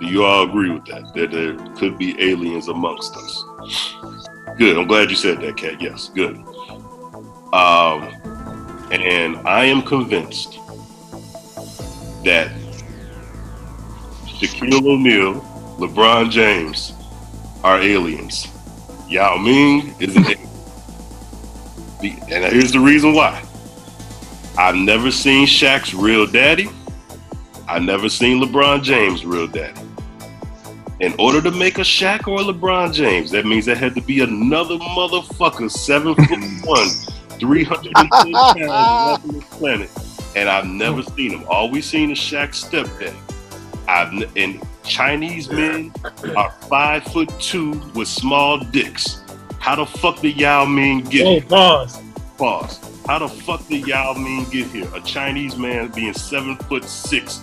[0.00, 1.12] Do you all agree with that?
[1.14, 3.44] That there could be aliens amongst us.
[4.56, 4.78] Good.
[4.78, 5.80] I'm glad you said that, Kat.
[5.80, 6.36] Yes, good.
[7.52, 8.08] Um,
[8.90, 10.58] and I am convinced
[12.24, 12.50] that
[14.26, 15.40] Shaquille O'Neal,
[15.78, 16.94] LeBron James
[17.62, 18.48] are aliens.
[19.08, 20.51] Yao Ming is an alien.
[22.02, 23.42] The- And here's the reason why.
[24.58, 26.68] I've never seen Shaq's real daddy.
[27.68, 29.80] I've never seen LeBron James' real daddy.
[31.00, 34.00] In order to make a Shaq or a LeBron James, that means there had to
[34.00, 36.28] be another motherfucker, seven foot
[36.64, 36.88] one,
[37.38, 39.90] 310 pounds, walking this planet.
[40.36, 41.14] And I've never hmm.
[41.14, 41.44] seen him.
[41.48, 43.14] All we've seen is Shaq's stepdad.
[43.88, 45.92] I've and Chinese men
[46.36, 49.21] are five foot two with small dicks.
[49.62, 51.42] How the fuck did Yao Ming get Oh, here?
[51.42, 52.00] pause.
[52.36, 52.80] Pause.
[53.06, 54.88] How the fuck did Yao Ming get here?
[54.92, 57.40] A Chinese man being seven foot six.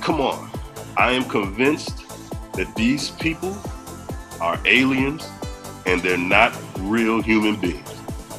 [0.00, 0.50] Come on.
[0.96, 2.04] I am convinced
[2.54, 3.56] that these people
[4.40, 5.28] are aliens
[5.86, 7.88] and they're not real human beings.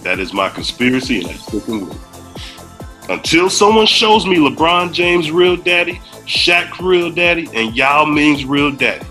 [0.03, 3.09] That is my conspiracy and I'm sticking with it.
[3.09, 8.71] Until someone shows me LeBron James' real daddy, Shaq's real daddy, and Yao Ming's real
[8.71, 9.05] daddy.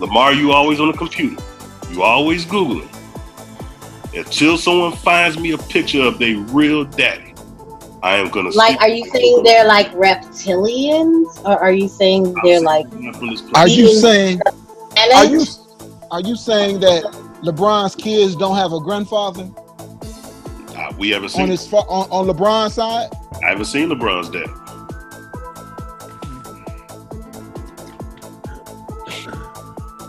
[0.00, 1.40] Lamar, you always on the computer.
[1.90, 2.92] You always Googling.
[4.14, 7.34] Until someone finds me a picture of their real daddy,
[8.02, 12.60] I am gonna Like, are you saying they're like reptilians, or are you saying they're
[12.60, 12.86] like?
[13.54, 14.40] Are you saying?
[15.14, 15.44] Are you
[16.10, 17.02] are you saying that
[17.42, 19.50] LeBron's kids don't have a grandfather
[20.76, 21.48] Uh, we haven't on seen.
[21.48, 23.10] his on, on LeBron's side?
[23.42, 24.48] I haven't seen LeBron's dad.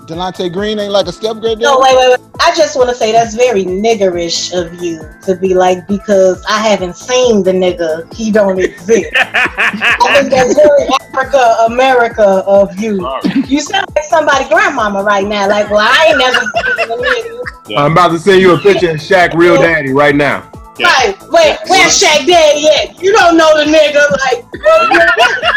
[0.07, 1.59] Delonte Green ain't like a step grade.
[1.59, 2.29] No, wait, wait, wait.
[2.39, 6.65] I just want to say that's very niggerish of you to be like because I
[6.65, 9.11] haven't seen the nigga, he don't exist.
[9.17, 13.05] I think that's very Africa America of you.
[13.47, 15.49] You sound like somebody grandmama right now.
[15.49, 17.77] Like, well, I ain't never seen the nigga.
[17.77, 20.49] I'm about to send you a picture of Shaq real daddy right now.
[20.79, 23.01] Right, wait, where's Shaq Daddy at?
[23.01, 23.99] You don't know the nigga.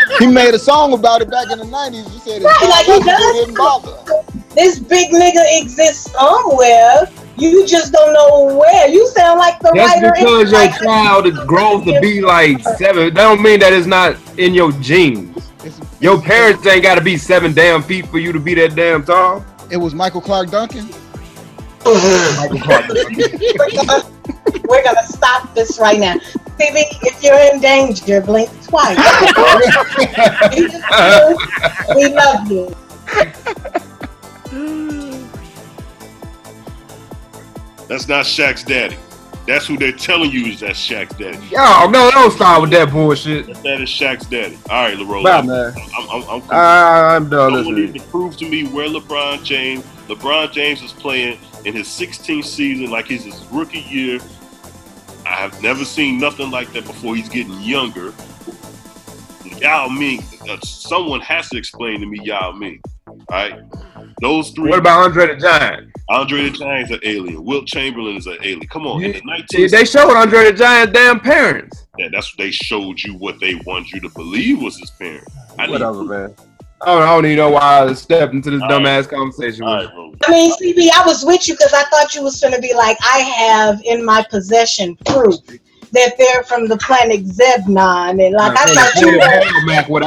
[0.08, 2.10] Like, He made a song about it back in the '90s.
[2.12, 3.34] You said it Right, like he does.
[3.34, 4.39] didn't bother.
[4.54, 7.08] This big nigga exists somewhere.
[7.36, 8.88] You just don't know where.
[8.88, 10.08] You sound like the That's writer.
[10.08, 13.14] in- because your like- child is grows to be like seven.
[13.14, 15.50] That don't mean that it's not in your genes.
[16.00, 19.04] Your parents ain't got to be seven damn feet for you to be that damn
[19.04, 19.44] tall.
[19.70, 20.88] It was Michael Clarke Duncan.
[21.84, 22.88] Michael Clarke.
[22.88, 24.02] we're, gonna,
[24.68, 26.14] we're gonna stop this right now.
[26.58, 28.96] Baby, if you're in danger, blink twice.
[31.94, 32.74] we love you.
[37.88, 38.96] That's not Shaq's daddy.
[39.46, 41.38] That's who they're telling you is that Shaq's daddy.
[41.48, 43.46] Yo, no, don't start with that bullshit.
[43.62, 44.58] That is Shaq's daddy.
[44.68, 45.22] All right, LeRoy.
[45.24, 45.72] Bye, I'm, man.
[45.96, 47.92] I'm, I'm, I'm, I'm done Someone listening.
[47.92, 49.84] needs to prove to me where LeBron James.
[50.08, 54.18] LeBron James is playing in his 16th season, like he's his rookie year.
[55.26, 57.14] I have never seen nothing like that before.
[57.14, 58.12] He's getting younger.
[59.58, 60.22] Yao Ming.
[60.48, 62.80] Uh, someone has to explain to me Yao Ming.
[63.06, 63.60] All right,
[64.20, 64.70] those three.
[64.70, 65.90] What about Andre the Giant?
[66.08, 67.44] Andre the Giant's an alien.
[67.44, 68.66] Wilt Chamberlain is an alien.
[68.68, 71.86] Come on, in the 19th they showed Andre the Giant damn parents.
[71.98, 75.26] Yeah, that's what they showed you what they want you to believe was his parent.
[75.58, 76.34] I Whatever, man.
[76.82, 80.16] I don't, I don't even know why I stepped into this dumbass conversation with you.
[80.24, 82.72] I mean, CB, I was with you because I thought you was going to be
[82.72, 85.34] like, I have in my possession proof
[85.92, 90.04] that they're from the planet Zebnon, and like I thought you were, Mac with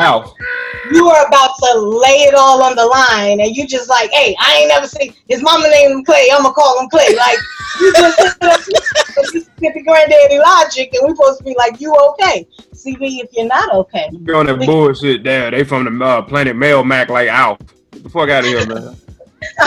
[0.91, 4.35] you were about to lay it all on the line, and you just like, hey,
[4.39, 6.29] I ain't never seen his mama named Clay.
[6.31, 7.15] I'm gonna call him Clay.
[7.15, 7.37] Like
[7.79, 12.47] you just get the granddaddy logic, and we're supposed to be like, you okay?
[12.73, 15.51] CB, if you're not okay, you're on that bullshit there.
[15.51, 17.59] They from the uh, planet Melmac like Alf.
[17.91, 18.95] Get the fuck out of here, man.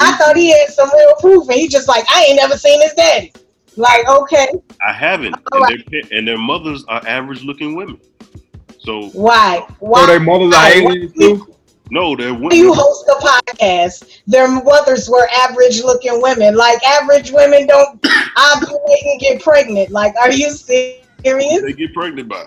[0.00, 2.80] I thought he had some real proof, and he just like, I ain't never seen
[2.80, 3.32] his daddy.
[3.76, 4.48] Like, okay.
[4.86, 5.36] I haven't.
[5.52, 8.00] All And their, and their mothers are average looking women.
[8.78, 9.66] So Why?
[9.80, 10.00] Why?
[10.02, 11.54] So their mothers are aliens too?
[11.90, 16.54] no, they're When you host a podcast, their mothers were average looking women.
[16.54, 19.90] Like average women don't ovulate and get pregnant.
[19.90, 21.02] Like, are you serious?
[21.24, 22.46] They get pregnant by.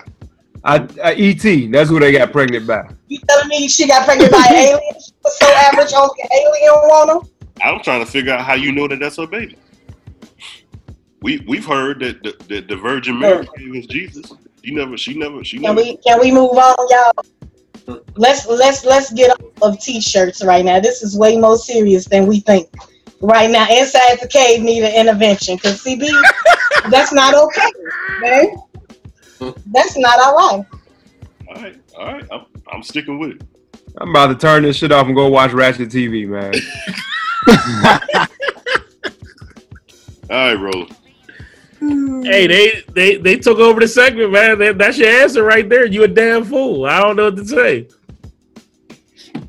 [0.64, 2.88] I, uh, I, ET, that's who they got pregnant by.
[3.06, 4.94] You telling me she got pregnant by an alien?
[4.94, 7.30] She was so average, only an alien want her?
[7.62, 9.56] I'm trying to figure out how you know that that's her baby.
[11.20, 14.32] We we've heard that the, that the Virgin Mary was Jesus.
[14.62, 15.76] She never, she never, she Can never.
[15.76, 18.00] we can we move on, y'all?
[18.16, 20.78] Let's let's let's get off of t-shirts right now.
[20.80, 22.68] This is way more serious than we think.
[23.20, 26.08] Right now, inside the cave need an intervention because CB,
[26.90, 27.72] that's not okay,
[28.20, 28.56] man.
[29.66, 30.66] That's not all right.
[31.48, 32.26] All right, all right.
[32.30, 33.42] I'm, I'm sticking with it.
[34.00, 36.54] I'm about to turn this shit off and go watch Ratchet TV, man.
[40.30, 40.94] All right, Roland.
[41.80, 44.58] Hey, they they they took over the segment, man.
[44.58, 45.86] That, that's your answer right there.
[45.86, 46.86] You a damn fool.
[46.86, 47.88] I don't know what to say.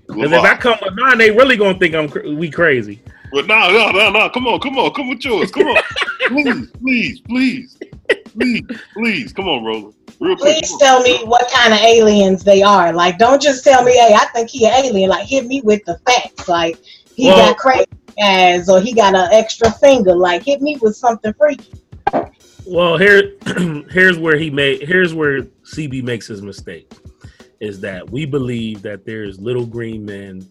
[0.07, 3.01] Because if I come with mine, they really gonna think I'm cr- we crazy.
[3.31, 4.29] But no, no, no, no.
[4.29, 5.51] Come on, come on, come with yours.
[5.51, 5.81] Come on,
[6.27, 7.77] please, please, please,
[8.33, 8.63] please,
[8.93, 9.33] please.
[9.33, 9.93] Come on, Roland.
[10.19, 10.57] Real quick.
[10.57, 12.91] Please tell me what kind of aliens they are.
[12.91, 15.09] Like, don't just tell me, hey, I think he an alien.
[15.09, 16.47] Like, hit me with the facts.
[16.47, 16.77] Like,
[17.15, 17.85] he Well- got crazy
[18.21, 20.15] eyes or he got an extra finger.
[20.15, 21.71] Like, hit me with something freaky.
[22.65, 23.35] Well, here
[23.89, 26.91] here's where he made here's where CB makes his mistake.
[27.59, 30.47] Is that we believe that there's little green men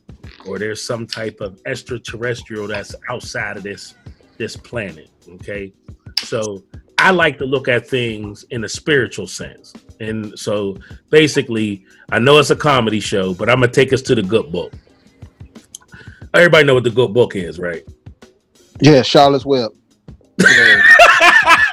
[0.47, 3.95] or there's some type of extraterrestrial that's outside of this
[4.37, 5.11] this planet.
[5.29, 5.73] Okay.
[6.19, 6.65] So
[6.99, 9.73] I like to look at things in a spiritual sense.
[10.01, 10.77] And so
[11.11, 14.51] basically, I know it's a comedy show, but I'm gonna take us to the good
[14.51, 14.73] book.
[16.35, 17.85] Everybody know what the good book is, right?
[18.81, 19.73] Yeah, Charlotte's Web.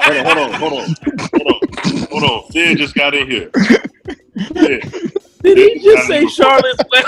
[0.06, 0.96] Hold on, hold on, hold on,
[1.34, 2.52] hold on, hold.
[2.52, 3.50] Sid just got in here.
[4.54, 5.05] Sid,
[5.46, 7.06] Did he just say Charlotte's Sid,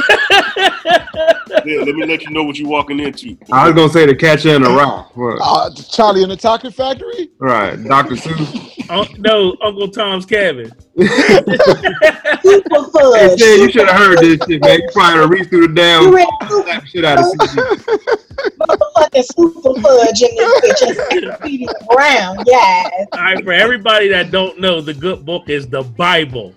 [1.85, 3.38] let me let you know what you're walking into.
[3.51, 5.15] I was gonna say the catcher in the rock.
[5.17, 5.39] What?
[5.41, 7.29] Uh, Charlie in the Chocolate Factory.
[7.39, 8.15] Right, Dr.
[8.15, 8.73] Seuss.
[8.89, 10.71] Oh, no, Uncle Tom's cabin.
[10.97, 11.43] Super Hey,
[12.93, 13.41] fudge.
[13.41, 14.79] You should have heard this shit, man.
[14.79, 17.65] You trying to reach through the You damn read slap the shit out of CB.
[18.59, 20.81] motherfucking super fudge in this bitch.
[21.11, 22.89] Encyclopedia Brown, yes.
[23.11, 26.53] All right, for everybody that don't know, the good book is the Bible.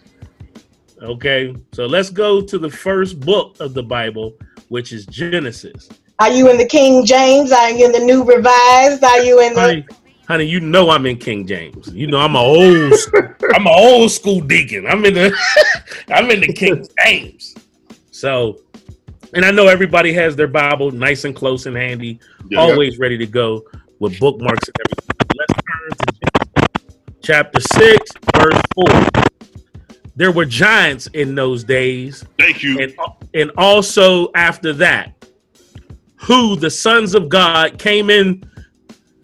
[1.02, 4.34] Okay, so let's go to the first book of the Bible,
[4.68, 5.88] which is Genesis.
[6.18, 7.52] Are you in the King James?
[7.52, 9.02] Are you in the New Revised?
[9.02, 9.86] Are you in the Honey,
[10.28, 11.88] honey, you know I'm in King James.
[11.94, 12.92] You know I'm a old,
[13.54, 14.86] I'm a old school deacon.
[14.86, 15.34] I'm in the,
[16.10, 17.54] I'm in the King James.
[18.10, 18.58] So,
[19.32, 22.20] and I know everybody has their Bible nice and close and handy,
[22.50, 22.60] Yeah.
[22.60, 23.64] always ready to go
[24.00, 25.16] with bookmarks and everything.
[25.38, 29.30] Let's turn to Genesis, chapter six, verse four.
[30.20, 32.78] There were giants in those days, Thank you.
[32.78, 32.94] and
[33.32, 35.14] and also after that,
[36.16, 38.44] who the sons of God came in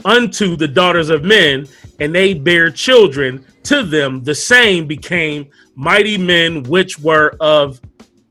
[0.06, 1.66] unto the daughters of men,
[2.00, 4.24] and they bare children to them.
[4.24, 7.78] The same became mighty men, which were of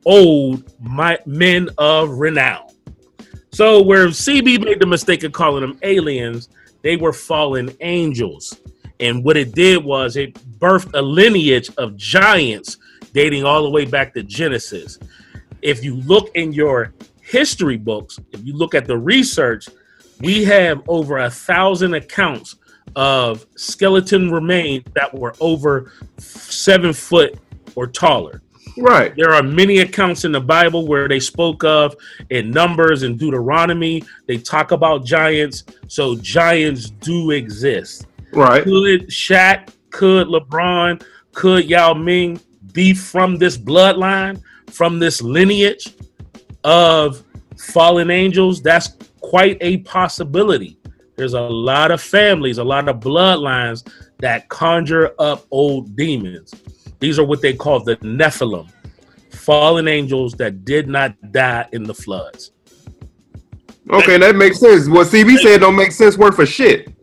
[0.03, 2.67] old, mi- men of renown.
[3.51, 6.49] So where CB made the mistake of calling them aliens,
[6.81, 8.59] they were fallen angels.
[8.99, 12.77] And what it did was it birthed a lineage of giants
[13.13, 14.99] dating all the way back to Genesis.
[15.61, 19.67] If you look in your history books, if you look at the research,
[20.19, 22.55] we have over a thousand accounts
[22.95, 27.37] of skeleton remains that were over seven foot
[27.75, 28.41] or taller.
[28.77, 29.15] Right.
[29.15, 31.95] There are many accounts in the Bible where they spoke of
[32.29, 34.03] in Numbers and Deuteronomy.
[34.27, 35.63] They talk about giants.
[35.87, 38.07] So giants do exist.
[38.35, 38.63] Right.
[38.63, 42.39] Could Shaq, could LeBron, could Yao Ming
[42.73, 45.95] be from this bloodline, from this lineage
[46.63, 47.23] of
[47.57, 48.61] fallen angels?
[48.61, 48.89] That's
[49.21, 50.77] quite a possibility.
[51.15, 56.53] There's a lot of families, a lot of bloodlines that conjure up old demons.
[56.99, 58.69] These are what they call the Nephilim,
[59.31, 62.51] fallen angels that did not die in the floods.
[63.89, 64.89] Okay, that makes sense.
[64.89, 66.94] What CB said don't make sense worth for shit.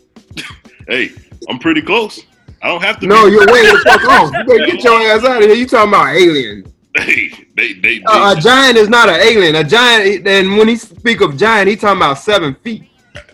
[0.88, 1.10] Hey,
[1.48, 2.20] I'm pretty close.
[2.62, 3.06] I don't have to.
[3.06, 3.32] No, be.
[3.32, 4.32] you're way the fuck off.
[4.32, 5.54] You better get your ass out of here.
[5.56, 6.72] You talking about alien?
[6.96, 9.54] Hey, they, they, they Uh, a giant is not an alien.
[9.56, 12.84] A giant, and when he speak of giant, he talking about seven feet.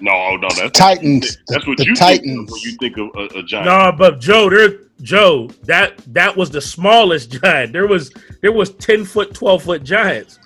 [0.00, 1.38] no, no, that's Titans.
[1.48, 2.22] That's what The you Titans.
[2.24, 3.66] think of when you think of a, a giant.
[3.66, 7.72] No, but Joe, there, Joe, that that was the smallest giant.
[7.72, 10.38] There was there was ten foot, twelve foot giants.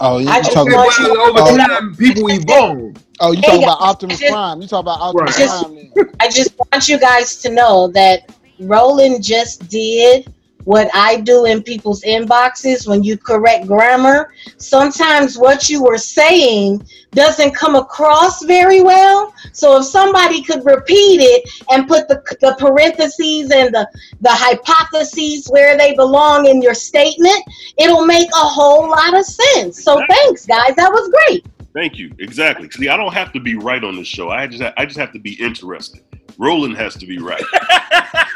[0.00, 1.08] Oh, you I you just talking want about?
[1.08, 2.96] you- Over Oh, time, people evolve.
[3.20, 4.60] Oh, you Hey, talking guys, about Optimus just- Prime?
[4.62, 5.48] You talking about Optimus Right.
[5.48, 5.74] Prime?
[5.94, 6.10] then.
[6.20, 8.30] I just want you guys to know that
[8.60, 10.32] Roland just did
[10.66, 16.84] what I do in people's inboxes when you correct grammar, sometimes what you were saying
[17.12, 19.32] doesn't come across very well.
[19.52, 23.88] So if somebody could repeat it and put the, the parentheses and the,
[24.20, 27.38] the hypotheses where they belong in your statement,
[27.78, 29.84] it'll make a whole lot of sense.
[29.84, 30.74] So thanks, guys.
[30.74, 31.46] That was great.
[31.74, 32.12] Thank you.
[32.18, 32.68] Exactly.
[32.70, 34.30] See, I don't have to be right on this show.
[34.30, 36.02] I just ha- I just have to be interested.
[36.38, 37.44] Roland has to be right.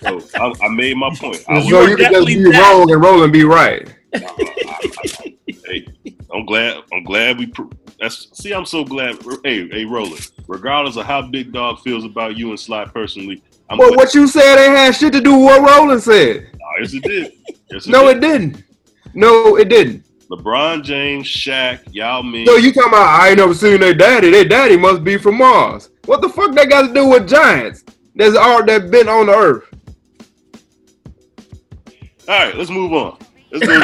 [0.00, 1.44] so I, I made my point.
[1.48, 3.88] I so you can just be wrong and Roland be right.
[4.12, 5.86] hey,
[6.32, 6.82] I'm glad.
[6.92, 7.46] I'm glad we.
[7.46, 7.64] Pr-
[8.00, 8.52] that's see.
[8.52, 9.16] I'm so glad.
[9.44, 10.30] Hey, hey, Roland.
[10.46, 14.14] Regardless of how Big Dawg feels about you and Sly personally, I'm well, glad- what
[14.14, 16.50] you said ain't had shit to do with what Roland said.
[16.54, 17.32] Oh, yes, it did.
[17.70, 18.16] Yes, it no, did.
[18.16, 18.64] it didn't.
[19.14, 20.04] No, it didn't.
[20.30, 22.46] LeBron James, Shaq, Yao Ming.
[22.46, 24.30] So you talking about I ain't never seen their daddy.
[24.30, 25.88] Their daddy must be from Mars.
[26.04, 27.84] What the fuck that got to do with giants?
[28.18, 29.64] There's all that been on the earth.
[32.26, 33.16] All right, let's move on.
[33.52, 33.78] Let's go.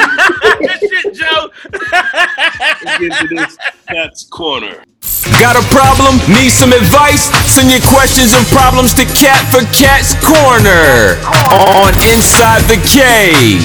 [0.91, 1.49] Shit, Joe.
[1.71, 3.57] let's get into this
[3.87, 4.83] Kat's corner.
[5.39, 6.19] Got a problem?
[6.27, 7.31] Need some advice?
[7.47, 11.15] Send your questions and problems to Kat for Kat's Corner
[11.55, 13.63] on Inside the Cave.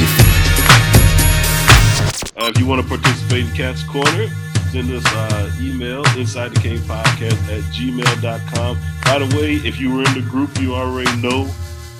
[2.38, 4.30] Uh, if you want to participate in Kat's Corner,
[4.70, 8.78] send us uh, email inside the cave podcast at gmail.com.
[9.04, 11.50] By the way, if you were in the group, you already know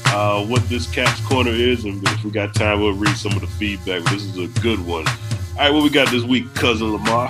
[0.07, 1.85] uh, what this Kat's Corner is.
[1.85, 4.05] And if we got time, we'll read some of the feedback.
[4.05, 5.07] This is a good one.
[5.09, 7.29] All right, what we got this week, Cousin Lamar?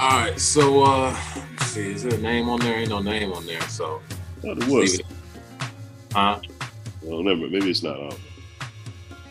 [0.00, 1.16] All right, so uh,
[1.52, 2.78] let's see, is there a name on there?
[2.78, 4.00] Ain't no name on there, so.
[4.40, 5.00] Thought it was.
[6.12, 6.40] Huh?
[7.02, 7.48] Well, never.
[7.48, 8.16] Maybe it's not on.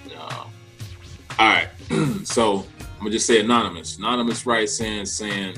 [0.09, 0.19] No.
[0.19, 0.49] All
[1.39, 1.67] right,
[2.23, 2.65] so
[3.03, 3.97] I'm gonna just say anonymous.
[3.97, 5.57] Anonymous writes in saying,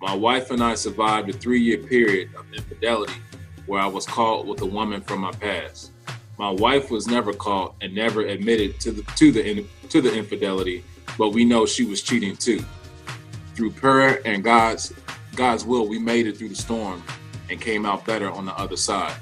[0.00, 3.20] "My wife and I survived a three-year period of infidelity
[3.66, 5.90] where I was caught with a woman from my past.
[6.38, 10.82] My wife was never caught and never admitted to the to the to the infidelity,
[11.18, 12.64] but we know she was cheating too.
[13.54, 14.94] Through prayer and God's
[15.36, 17.02] God's will, we made it through the storm
[17.50, 19.16] and came out better on the other side.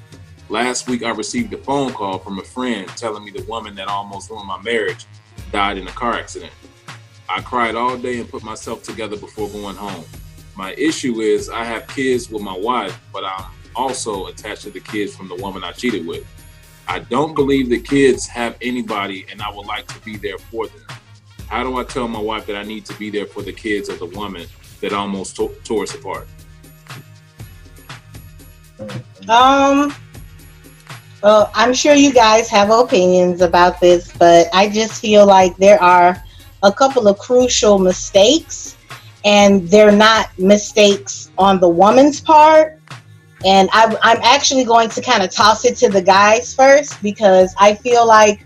[0.47, 3.89] Last week, I received a phone call from a friend telling me the woman that
[3.89, 5.05] almost ruined my marriage
[5.51, 6.53] died in a car accident.
[7.29, 10.03] I cried all day and put myself together before going home.
[10.55, 14.79] My issue is I have kids with my wife, but I'm also attached to the
[14.79, 16.25] kids from the woman I cheated with.
[16.87, 20.65] I don't believe the kids have anybody, and I would like to be there for
[20.65, 20.81] them.
[21.47, 23.89] How do I tell my wife that I need to be there for the kids
[23.89, 24.47] of the woman
[24.81, 26.27] that almost to- tore us apart?
[29.27, 29.93] Um,
[31.21, 35.81] well, I'm sure you guys have opinions about this, but I just feel like there
[35.81, 36.23] are
[36.63, 38.77] a couple of crucial mistakes,
[39.25, 42.79] and they're not mistakes on the woman's part.
[43.45, 47.53] And I, I'm actually going to kind of toss it to the guys first because
[47.57, 48.45] I feel like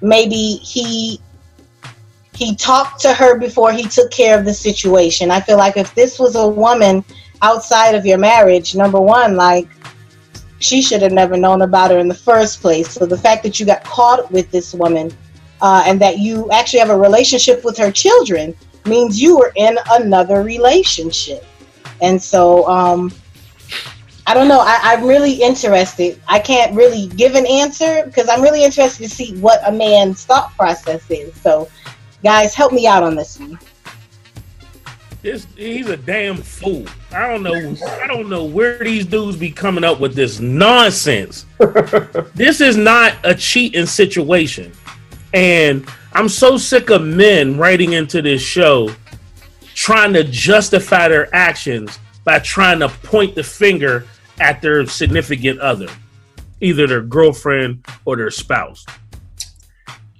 [0.00, 1.20] maybe he
[2.34, 5.30] he talked to her before he took care of the situation.
[5.30, 7.04] I feel like if this was a woman
[7.42, 9.68] outside of your marriage, number one, like
[10.58, 12.88] she should have never known about her in the first place.
[12.88, 15.12] So the fact that you got caught with this woman
[15.62, 18.54] uh, and that you actually have a relationship with her children
[18.84, 21.46] means you were in another relationship.
[22.02, 23.12] And so um,
[24.26, 24.60] I don't know.
[24.60, 26.20] I, I'm really interested.
[26.28, 30.24] I can't really give an answer because I'm really interested to see what a man's
[30.24, 31.34] thought process is.
[31.40, 31.68] So,
[32.22, 33.58] guys, help me out on this one.
[35.22, 36.84] This he's a damn fool.
[37.12, 37.76] I don't know.
[38.00, 41.46] I don't know where these dudes be coming up with this nonsense.
[42.34, 44.72] this is not a cheating situation,
[45.32, 48.94] and I'm so sick of men writing into this show
[49.74, 54.06] trying to justify their actions by trying to point the finger
[54.40, 55.88] at their significant other,
[56.60, 58.84] either their girlfriend or their spouse.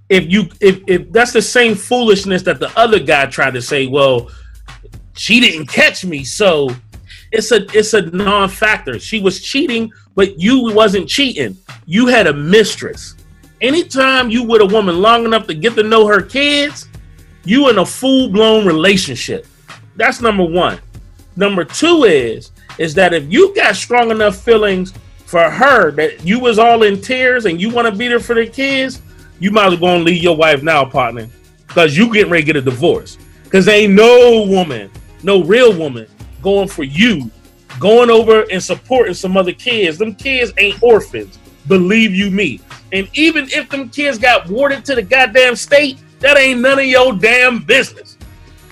[0.08, 3.86] If you if, if that's the same foolishness that the other guy tried to say,
[3.86, 4.30] well,
[5.14, 6.70] she didn't catch me, so
[7.30, 8.98] it's a it's a non-factor.
[8.98, 11.56] She was cheating, but you wasn't cheating.
[11.86, 13.14] You had a mistress.
[13.62, 16.88] Anytime you with a woman long enough to get to know her kids,
[17.44, 19.46] you in a full-blown relationship.
[19.94, 20.80] That's number one.
[21.36, 24.92] Number two is is that if you got strong enough feelings
[25.26, 28.34] for her that you was all in tears and you want to be there for
[28.34, 29.00] the kids,
[29.38, 31.28] you might as well go and leave your wife now, partner,
[31.68, 33.16] because you getting ready to get a divorce.
[33.44, 34.90] Because ain't no woman,
[35.22, 36.08] no real woman,
[36.42, 37.30] going for you,
[37.78, 39.98] going over and supporting some other kids.
[39.98, 41.38] Them kids ain't orphans.
[41.68, 42.60] Believe you me.
[42.92, 46.86] And even if them kids got warded to the goddamn state, that ain't none of
[46.86, 48.16] your damn business.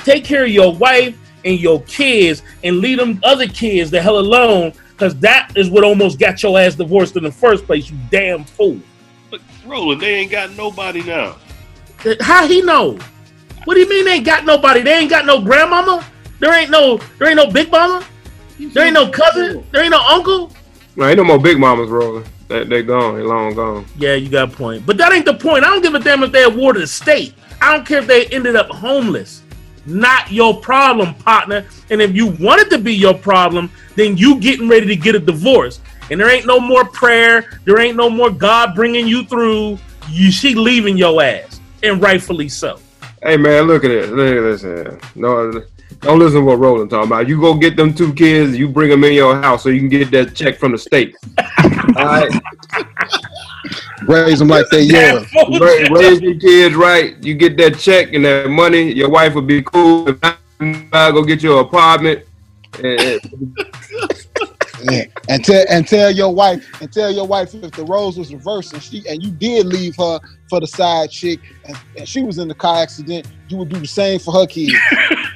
[0.05, 4.19] Take care of your wife and your kids and leave them other kids the hell
[4.19, 7.97] alone Because that is what almost got your ass divorced in the first place, you
[8.11, 8.79] damn fool.
[9.31, 11.37] But Roland, they ain't got nobody now.
[12.21, 12.99] How he know?
[13.65, 14.81] What do you mean they ain't got nobody?
[14.81, 16.05] They ain't got no grandmama?
[16.39, 18.05] There ain't no there ain't no big mama?
[18.59, 19.65] There ain't no cousin?
[19.73, 20.53] There ain't no uncle?
[20.97, 22.25] No, ain't no more big mamas rolling.
[22.51, 23.15] They they gone.
[23.15, 23.87] They long gone.
[23.97, 24.85] Yeah, you got a point.
[24.85, 25.65] But that ain't the point.
[25.65, 27.33] I don't give a damn if they awarded a state.
[27.63, 29.43] I don't care if they ended up homeless.
[29.87, 31.65] Not your problem, partner.
[31.91, 35.15] And if you want it to be your problem, then you getting ready to get
[35.15, 35.81] a divorce.
[36.11, 37.61] And there ain't no more prayer.
[37.65, 39.79] There ain't no more God bringing you through.
[40.11, 42.81] You she leaving your ass, and rightfully so.
[43.23, 44.11] Hey man, look at this.
[44.11, 44.63] Look at this.
[44.63, 44.99] here.
[45.15, 45.63] No,
[46.01, 47.29] don't listen to what Roland talking about.
[47.29, 48.57] You go get them two kids.
[48.57, 51.15] You bring them in your house so you can get that check from the state.
[51.39, 52.31] All right.
[54.07, 55.27] Raise them like they yours.
[55.35, 57.23] Ra- Raise your kids right.
[57.23, 58.93] You get that check and that money.
[58.93, 60.09] Your wife will be cool.
[60.09, 60.39] If not,
[60.93, 62.25] uh, go get your apartment.
[62.83, 63.21] And,
[64.83, 65.05] Yeah.
[65.29, 68.73] And tell and tell your wife and tell your wife if the roles was reversed
[68.73, 70.19] and she and you did leave her
[70.49, 73.79] for the side chick and, and she was in the car accident, you would do
[73.79, 74.75] the same for her kids.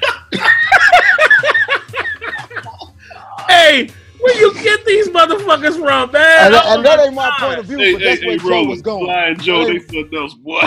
[3.49, 3.89] Hey,
[4.21, 6.47] where you get these motherfuckers from, man?
[6.47, 8.27] And, that- and that my ain't my point of view, Hey, but hey, that's hey,
[8.29, 9.05] where Joe was going.
[9.07, 10.61] Flying Joe, they something else, boy.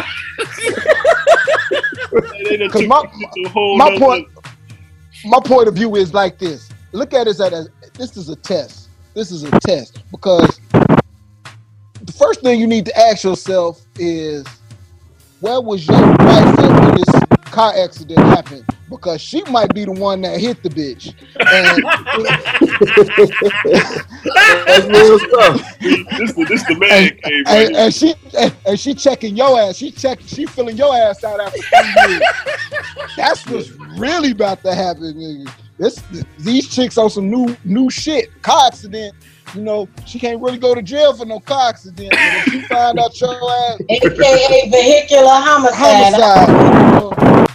[2.50, 4.28] Because my, it to a whole my nother- point
[5.26, 6.70] my point of view is like this.
[6.92, 8.90] Look at it as a, this is a test.
[9.16, 14.46] This is a test because the first thing you need to ask yourself is
[15.40, 17.10] where was your wife when this
[17.46, 18.64] car accident happened?
[18.90, 21.14] Because she might be the one that hit the bitch.
[21.40, 21.84] And
[24.66, 25.80] That's real stuff.
[25.80, 27.44] this, the, this the man and, cave.
[27.48, 29.76] and, and she and, and she checking your ass.
[29.76, 32.22] She check she filling your ass out after three years.
[33.18, 35.14] That's what's really about to happen.
[35.16, 35.52] nigga.
[35.78, 36.02] This
[36.40, 38.42] these chicks on some new new shit.
[38.42, 39.16] Car accident.
[39.54, 42.10] You know, she can't really go to jail for no car accident.
[42.10, 46.14] But if you find out your ass AKA vehicular homicide.
[46.14, 46.56] homicide, you
[47.00, 47.48] know, you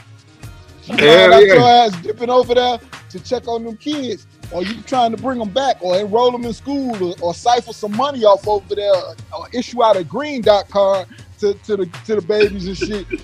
[1.02, 1.54] Hell find out yeah.
[1.54, 2.78] your ass dipping over there
[3.10, 6.44] to check on them kids, or you trying to bring them back, or enroll them
[6.44, 8.92] in school, or, or cipher some money off over there,
[9.36, 11.06] or issue out a green dot card
[11.40, 13.06] to, to the to the babies and shit.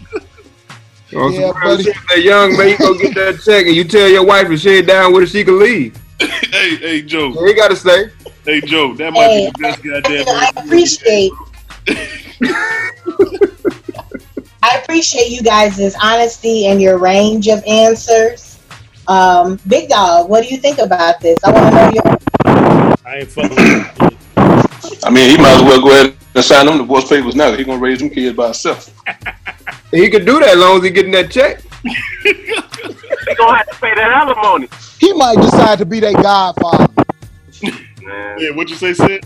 [1.16, 1.84] On Yeah, buddy.
[1.84, 4.59] shit, that young man, you go get that check and you tell your wife to
[4.59, 5.96] she down with it, she can leave.
[6.20, 7.28] hey, hey, Joe.
[7.28, 8.10] You ain't gotta stay.
[8.44, 8.92] Hey, Joe.
[8.94, 10.28] That might Hey, be the best goddamn.
[10.28, 11.32] I appreciate.
[14.62, 18.59] I appreciate you guys' honesty and your range of answers.
[19.06, 21.39] Um, Big Dawg, what do you think about this?
[21.44, 22.98] I want to know your.
[23.06, 24.09] I ain't fucking.
[25.05, 27.52] I mean, he might as well go ahead and sign them divorce papers now.
[27.52, 28.90] He gonna raise them kids by himself.
[29.90, 31.62] He could do that as long as he getting that check.
[31.82, 32.32] he
[33.35, 34.68] gonna have to pay that alimony.
[34.98, 36.93] He might decide to be their godfather.
[38.02, 39.24] Man, Yeah, what you say, Sid?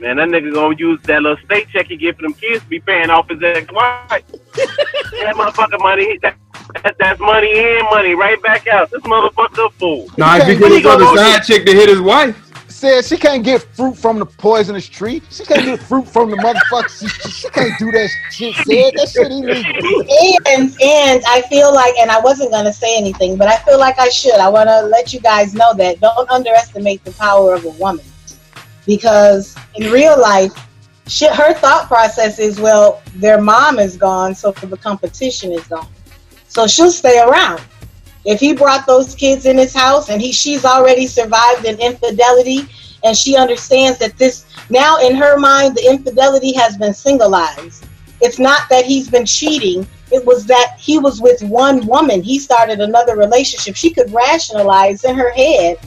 [0.00, 2.68] Man, that nigga gonna use that little state check he get for them kids to
[2.68, 4.08] be paying off his ex-wife.
[4.10, 6.36] that motherfucker money, that,
[6.82, 8.90] that, that's money in, money right back out.
[8.90, 10.08] This motherfucker a fool.
[10.16, 11.18] Nah, if Okay, you get what his he gonna other do?
[11.18, 12.50] side chick to hit his wife,
[12.80, 15.20] Said she can't get fruit from the poisonous tree.
[15.28, 16.88] She can't get fruit from the motherfucker.
[17.00, 18.54] She, she can't do that shit.
[18.54, 20.04] Said that shit illegal.
[20.46, 23.98] And and I feel like, and I wasn't gonna say anything, but I feel like
[23.98, 24.36] I should.
[24.36, 28.04] I want to let you guys know that don't underestimate the power of a woman,
[28.90, 30.52] because in real life,
[31.06, 35.86] shit, her thought process is, well, their mom is gone, so the competition is gone,
[36.48, 37.62] so she'll stay around.
[38.24, 42.68] If he brought those kids in his house and he she's already survived an infidelity
[43.04, 47.86] and she understands that this now in her mind the infidelity has been singleized.
[48.20, 52.22] It's not that he's been cheating, it was that he was with one woman.
[52.22, 53.76] He started another relationship.
[53.76, 55.78] She could rationalize in her head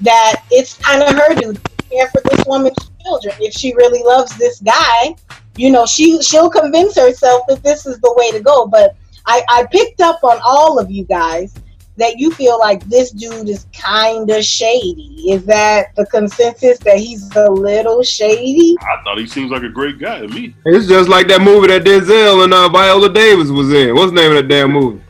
[0.00, 3.34] that it's kind of her duty care for this woman's children.
[3.40, 5.14] If she really loves this guy,
[5.56, 8.66] you know, she she'll convince herself that this is the way to go.
[8.66, 8.96] But
[9.26, 11.54] I, I picked up on all of you guys
[11.98, 15.26] that you feel like this dude is kind of shady.
[15.30, 18.76] Is that the consensus that he's a little shady?
[18.80, 20.54] I thought he seems like a great guy to me.
[20.64, 23.94] it's just like that movie that Denzel and uh, Viola Davis was in.
[23.94, 25.02] What's the name of that damn movie?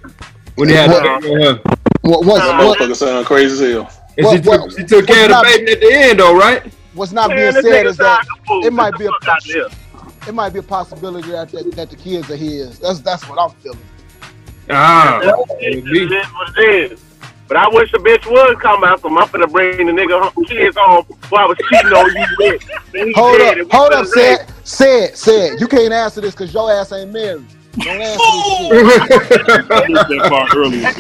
[0.57, 1.63] When he had What- the baby on her.
[2.03, 4.02] What, what's, That what, motherfucker sound crazy as hell.
[4.19, 6.37] And What- she, what- took, she took care of the baby at the end, though,
[6.37, 6.63] right?
[6.95, 8.67] what's not Man, being said is that sound like a fool.
[8.67, 9.69] it might be a Get the fuck out of here.
[10.29, 12.79] it might be a possibility that, that, that the kids are his.
[12.79, 13.79] That's that's what I'm feeling.
[14.71, 15.85] Ah, That's it.
[15.85, 17.05] That's it, what it is.
[17.49, 20.45] But I wish the bitch would come out, so I'm finna bring the nigga home,
[20.45, 23.15] kids home while I was cheating on you with.
[23.17, 25.61] Hold up, hold up, said, said, said.
[25.61, 27.45] You can't answer this because your ass ain't married.
[27.81, 27.97] I
[29.89, 30.93] missed that part earlier.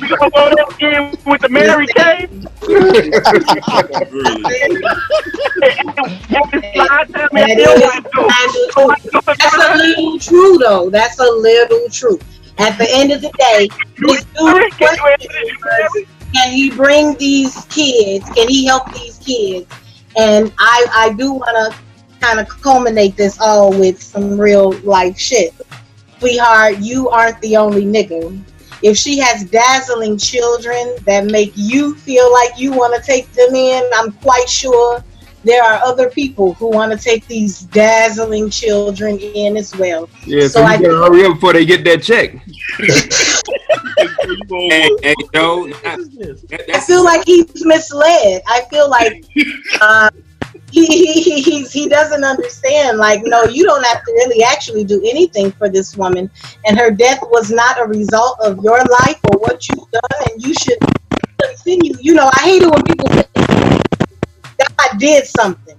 [0.00, 2.26] We gonna go there again with the Mary Kay.
[9.38, 10.90] That's a little true, though.
[10.90, 12.18] That's a little true.
[12.58, 13.68] At the end of the day,
[16.34, 18.28] can he bring these kids?
[18.30, 19.72] Can he help these kids?
[20.16, 21.78] And I, I do want to
[22.20, 25.54] kind of culminate this all with some real life shit.
[26.18, 28.40] Sweetheart, you aren't the only nigga.
[28.82, 33.54] If she has dazzling children that make you feel like you want to take them
[33.54, 35.02] in, I'm quite sure
[35.44, 40.08] there are other people who want to take these dazzling children in as well.
[40.24, 42.34] Yeah, so, So you I- gotta hurry up before they get that check.
[44.48, 48.42] Hey, hey, Joe, that- I feel like he's misled.
[48.46, 49.24] I feel like
[49.80, 50.10] uh,
[50.70, 52.98] he, he, he, he doesn't understand.
[52.98, 56.30] Like, no, you don't have to really actually do anything for this woman.
[56.66, 60.30] And her death was not a result of your life or what you've done.
[60.30, 60.78] And you should
[61.42, 61.94] continue.
[62.00, 63.24] You know, I hate it when people say
[64.58, 65.78] God did something.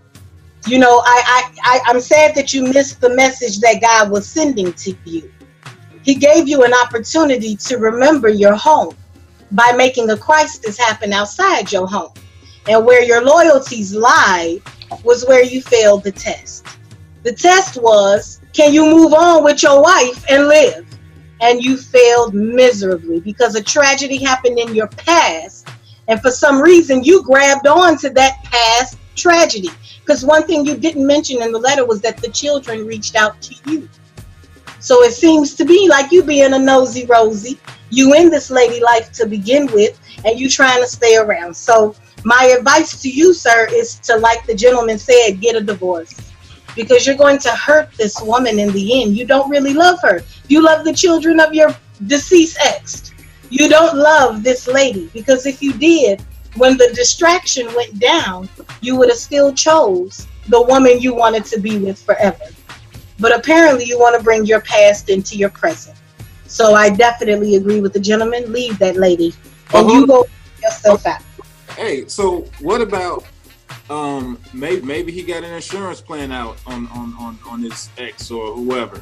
[0.65, 4.27] You know, I, I, I, I'm sad that you missed the message that God was
[4.27, 5.31] sending to you.
[6.03, 8.95] He gave you an opportunity to remember your home
[9.51, 12.11] by making a crisis happen outside your home.
[12.67, 14.59] And where your loyalties lie
[15.03, 16.65] was where you failed the test.
[17.23, 20.85] The test was can you move on with your wife and live?
[21.41, 25.67] And you failed miserably because a tragedy happened in your past.
[26.07, 29.69] And for some reason, you grabbed on to that past tragedy.
[29.99, 33.39] Because one thing you didn't mention in the letter was that the children reached out
[33.43, 33.87] to you.
[34.79, 37.59] So it seems to be like you being a nosy Rosie.
[37.91, 41.55] You in this lady life to begin with, and you trying to stay around.
[41.55, 46.13] So my advice to you, sir, is to, like the gentleman said, get a divorce.
[46.75, 49.17] Because you're going to hurt this woman in the end.
[49.17, 50.21] You don't really love her.
[50.47, 51.75] You love the children of your
[52.07, 53.11] deceased ex.
[53.49, 55.09] You don't love this lady.
[55.13, 56.21] Because if you did,
[56.55, 58.47] when the distraction went down,
[58.81, 62.45] you would have still chose the woman you wanted to be with forever.
[63.19, 65.97] But apparently, you want to bring your past into your present.
[66.47, 68.51] So I definitely agree with the gentleman.
[68.51, 69.33] Leave that lady,
[69.73, 70.25] and you go
[70.63, 71.21] yourself out.
[71.79, 73.23] Hey, so what about
[73.89, 78.29] um maybe maybe he got an insurance plan out on on on, on his ex
[78.29, 79.01] or whoever,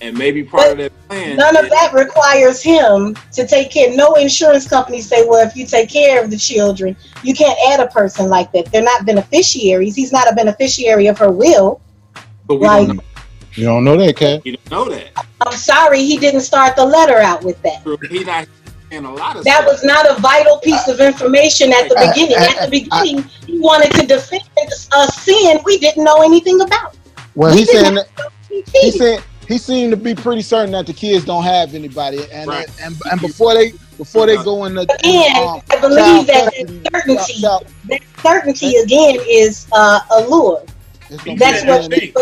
[0.00, 1.36] and maybe part of that plan.
[1.36, 3.94] None of that requires him to take care.
[3.94, 7.86] No insurance company say, well, if you take care of the children, you can't add
[7.86, 8.72] a person like that.
[8.72, 9.94] They're not beneficiaries.
[9.94, 11.82] He's not a beneficiary of her will.
[12.46, 13.02] But we Like, don't know.
[13.52, 14.46] You don't know that, Kat.
[14.46, 15.26] You don't know that.
[15.42, 17.82] I'm sorry, he didn't start the letter out with that.
[18.10, 18.48] He not
[18.94, 19.66] in a lot of That stuff.
[19.66, 22.36] was not a vital piece of information at the beginning.
[22.36, 24.42] At the beginning, he wanted to defend
[24.96, 26.96] a sin we didn't know anything about.
[27.34, 28.08] Well, he's He saying that
[28.72, 32.48] he said he seemed to be pretty certain that the kids don't have anybody, and
[32.48, 32.68] Right.
[32.82, 36.44] and, and before they before they go in the Again, um, I believe child that
[36.44, 40.62] custody, certainty, child- that certainty again is uh, a lure.
[41.10, 42.14] That's what what DNA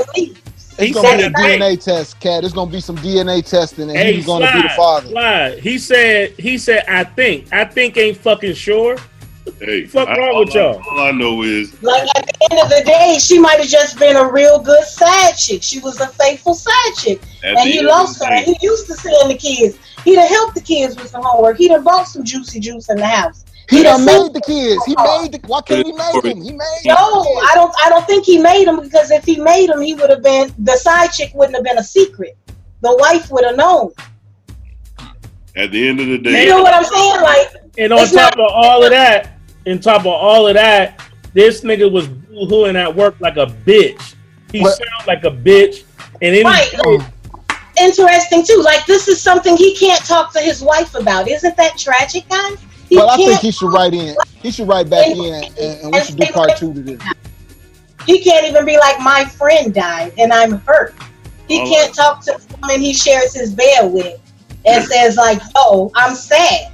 [0.78, 0.96] he believes.
[0.96, 1.60] It's gonna be a That's right.
[1.60, 2.44] DNA test, Kat.
[2.44, 5.08] It's gonna be some DNA testing, and Hey, he's gonna be the father.
[5.08, 5.58] Slide.
[5.58, 6.32] He said.
[6.38, 6.84] He said.
[6.88, 7.52] I think.
[7.52, 8.96] I think ain't fucking sure.
[9.58, 10.80] Hey, Fuck I- wrong with I- y'all?
[10.90, 13.98] All I know is Like at the end of the day, she might have just
[13.98, 15.62] been a real good side chick.
[15.64, 18.30] She was a faithful side chick, At and he end lost her.
[18.32, 19.76] And he used to send the kids.
[20.04, 21.58] He'd have helped the kids with some homework.
[21.58, 23.44] He'd have bought some juicy juice in the house.
[23.70, 24.84] He He'd have done made the kids.
[24.84, 25.40] He made the.
[25.46, 26.42] Why can't he make them?
[26.42, 26.80] He made.
[26.84, 27.72] No, I don't.
[27.82, 30.52] I don't think he made them because if he made them, he would have been
[30.58, 31.32] the side chick.
[31.34, 32.36] Wouldn't have been a secret.
[32.80, 33.92] The wife would have known.
[35.54, 37.20] at the end of the day, You know what I'm saying?
[37.22, 37.48] Like
[37.78, 41.00] And on top not- of all of that, on top of all of that,
[41.34, 44.14] this nigga was boo-hooing at work like a bitch.
[44.50, 45.84] He What- sound like a bitch,
[46.20, 46.72] and then right.
[47.80, 48.60] Interesting too.
[48.62, 51.28] Like this is something he can't talk to his wife about.
[51.28, 52.58] Isn't that tragic, guys?
[52.92, 54.14] He Well, I think he should write in.
[54.42, 57.02] He should write back in, and, and we should do part two to this.
[58.04, 60.94] He can't even be like my friend died and I'm hurt.
[61.48, 64.20] He All can't talk to the woman he shares his bed with
[64.66, 66.70] and says like, "Oh, I'm sad."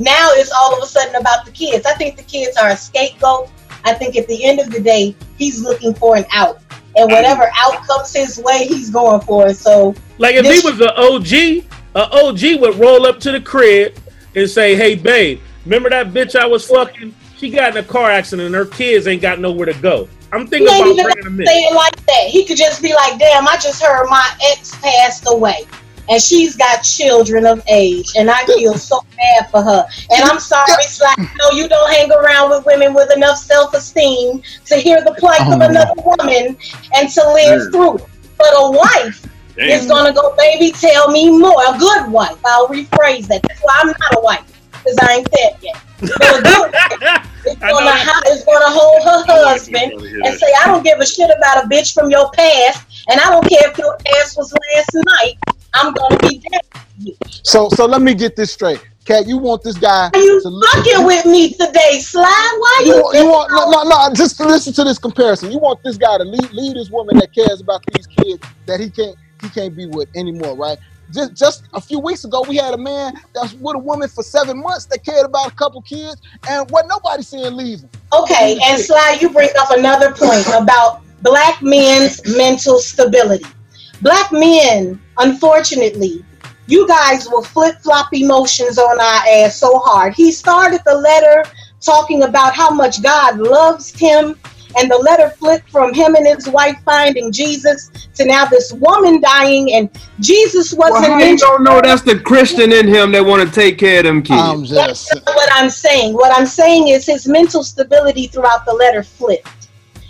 [0.00, 1.86] Now it's all of a sudden about the kids.
[1.86, 3.48] I think the kids are a scapegoat.
[3.84, 6.60] I think at the end of the day, he's looking for an out,
[6.96, 9.58] and whatever out comes his way, he's going for it.
[9.58, 11.64] So Like if he was an OG,
[11.94, 13.96] an OG would roll up to the crib
[14.34, 17.14] and say, "Hey, babe, remember that bitch I was fucking?
[17.36, 20.08] She got in a car accident and her kids ain't got nowhere to go.
[20.32, 22.24] I'm he thinking ain't about even bringing them in." say it like that.
[22.28, 25.66] He could just be like, "Damn, I just heard my ex passed away."
[26.08, 29.86] And she's got children of age, and I feel so bad for her.
[30.10, 33.72] And I'm sorry, it's like, no, you don't hang around with women with enough self
[33.72, 35.64] esteem to hear the plight of Oh.
[35.64, 36.56] another woman
[36.96, 37.70] and to live Sure.
[37.70, 38.04] through it.
[38.36, 39.26] But a wife
[39.56, 41.62] It's gonna go, baby, tell me more.
[41.68, 42.36] A good wife.
[42.44, 43.42] I'll rephrase that.
[43.42, 44.51] That's why I'm not a wife,
[44.82, 45.82] because I ain't fed yet.
[46.18, 50.98] But a is gonna, ho- is gonna hold her husband and say, I don't give
[50.98, 54.36] a shit about a bitch from your past, and I don't care if your ass
[54.36, 55.34] was last night.
[55.74, 57.14] I'm gonna be there.
[57.42, 58.84] So so let me get this straight.
[59.04, 62.22] Kat, you want this guy Are you to fucking with me today, Sly?
[62.22, 63.02] Why you, you?
[63.02, 65.50] want, you want no, no, no, just listen to this comparison.
[65.50, 68.78] You want this guy to lead, lead this woman that cares about these kids that
[68.78, 70.78] he can't he can't be with anymore, right?
[71.12, 74.08] Just just a few weeks ago, we had a man that was with a woman
[74.08, 77.90] for seven months that cared about a couple kids, and what nobody saying leave him.
[78.12, 83.44] Okay, and Sly, you bring up another point about black men's mental stability.
[84.00, 86.24] Black men, unfortunately,
[86.66, 90.14] you guys will flip flop emotions on our ass so hard.
[90.14, 91.44] He started the letter
[91.80, 94.38] talking about how much God loves him,
[94.78, 99.20] and the letter flipped from him and his wife finding Jesus to now this woman
[99.20, 99.90] dying, and
[100.20, 101.38] Jesus wasn't how you mentioned.
[101.40, 104.40] don't know that's the Christian in him that want to take care of them kids?
[104.40, 106.14] I'm just That's not what I'm saying.
[106.14, 109.48] What I'm saying is his mental stability throughout the letter flipped.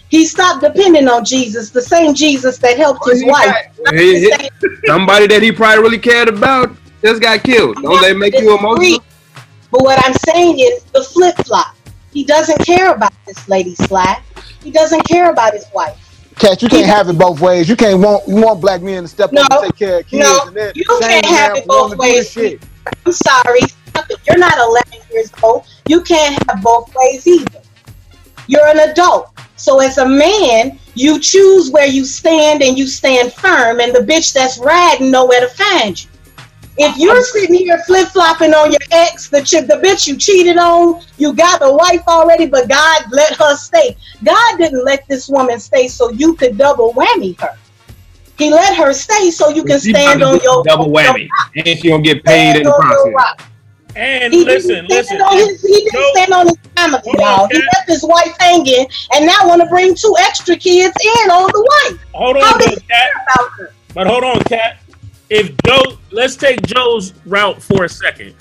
[0.08, 3.56] He stopped depending on Jesus, the same Jesus that helped his wife.
[3.92, 4.32] He- he-
[4.86, 7.82] somebody that he probably really cared about just got killed.
[7.82, 9.02] Don't they make you emotional?
[9.70, 11.74] But what I'm saying is the flip flop.
[12.12, 14.22] He doesn't care about this lady Slack.
[14.62, 15.98] He doesn't care about his wife.
[16.38, 17.68] Kat, you can't have it both ways.
[17.68, 20.06] You can't want you want black men to step No, up and take care of
[20.06, 22.36] kids, no, and then you can't have it both ways.
[22.36, 23.60] I'm sorry.
[24.26, 25.66] You're not 11 years old.
[25.86, 27.60] You can't have both ways either.
[28.46, 29.30] You're an adult.
[29.56, 34.00] So as a man, you choose where you stand and you stand firm, and the
[34.00, 36.10] bitch that's riding know where to find you.
[36.78, 40.56] If you're sitting here flip flopping on your ex, the chick, the bitch you cheated
[40.56, 43.96] on, you got a wife already, but God let her stay.
[44.24, 47.50] God didn't let this woman stay so you could double whammy her.
[48.38, 51.88] He let her stay so you can She stand on your double whammy, and she
[51.88, 53.36] don't get paid in the process.
[53.94, 55.20] And He listen, didn't listen.
[55.20, 57.46] on his, he didn't stand on his family, y'all.
[57.48, 61.50] He left his wife hanging, and now want to bring two extra kids in on
[61.52, 62.00] the wife.
[62.14, 62.86] Hold on, does though, he Kat.
[62.88, 63.74] care about her?
[63.94, 64.81] But hold on, Kat.
[65.34, 68.34] If Joe, let's take Joe's route for a second.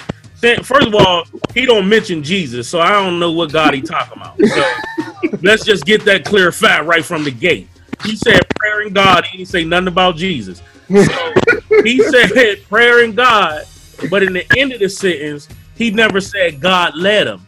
[0.62, 1.24] First of all,
[1.54, 4.38] he don't mention Jesus, so I don't know what God he talking about.
[4.38, 7.70] So let's just get that clear fact right from the gate.
[8.04, 9.24] He said prayer and God.
[9.24, 10.62] He didn't say nothing about Jesus.
[10.90, 11.34] So
[11.86, 13.66] he said prayer and God,
[14.10, 15.48] but in the end of the sentence,
[15.78, 17.48] he never said God led him.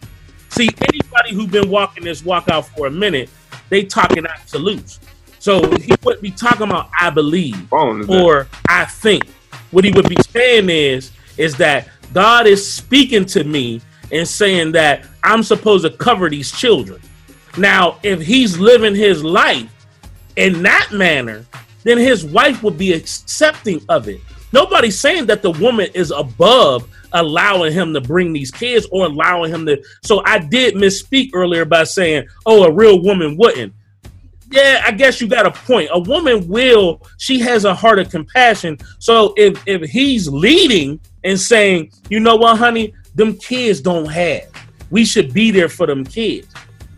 [0.52, 3.30] See, anybody who been walking this walk out for a minute,
[3.68, 5.02] they talking absolutes.
[5.44, 7.68] So he wouldn't be talking about I believe
[8.10, 9.28] or I think.
[9.72, 13.82] What he would be saying is, is that God is speaking to me
[14.14, 17.02] and saying that I'm supposed to cover these children.
[17.58, 19.70] Now, if he's living his life
[20.38, 21.46] in that manner,
[21.84, 24.22] then his wife would be accepting of it.
[24.54, 29.52] Nobody's saying that the woman is above allowing him to bring these kids or allowing
[29.52, 29.84] him to.
[30.04, 33.74] So I did misspeak earlier by saying, oh, a real woman wouldn't.
[34.54, 35.90] Yeah, I guess you got a point.
[35.92, 38.78] A woman will, she has a heart of compassion.
[39.00, 44.44] So if if he's leading and saying, you know what, honey, them kids don't have.
[44.92, 46.48] We should be there for them kids.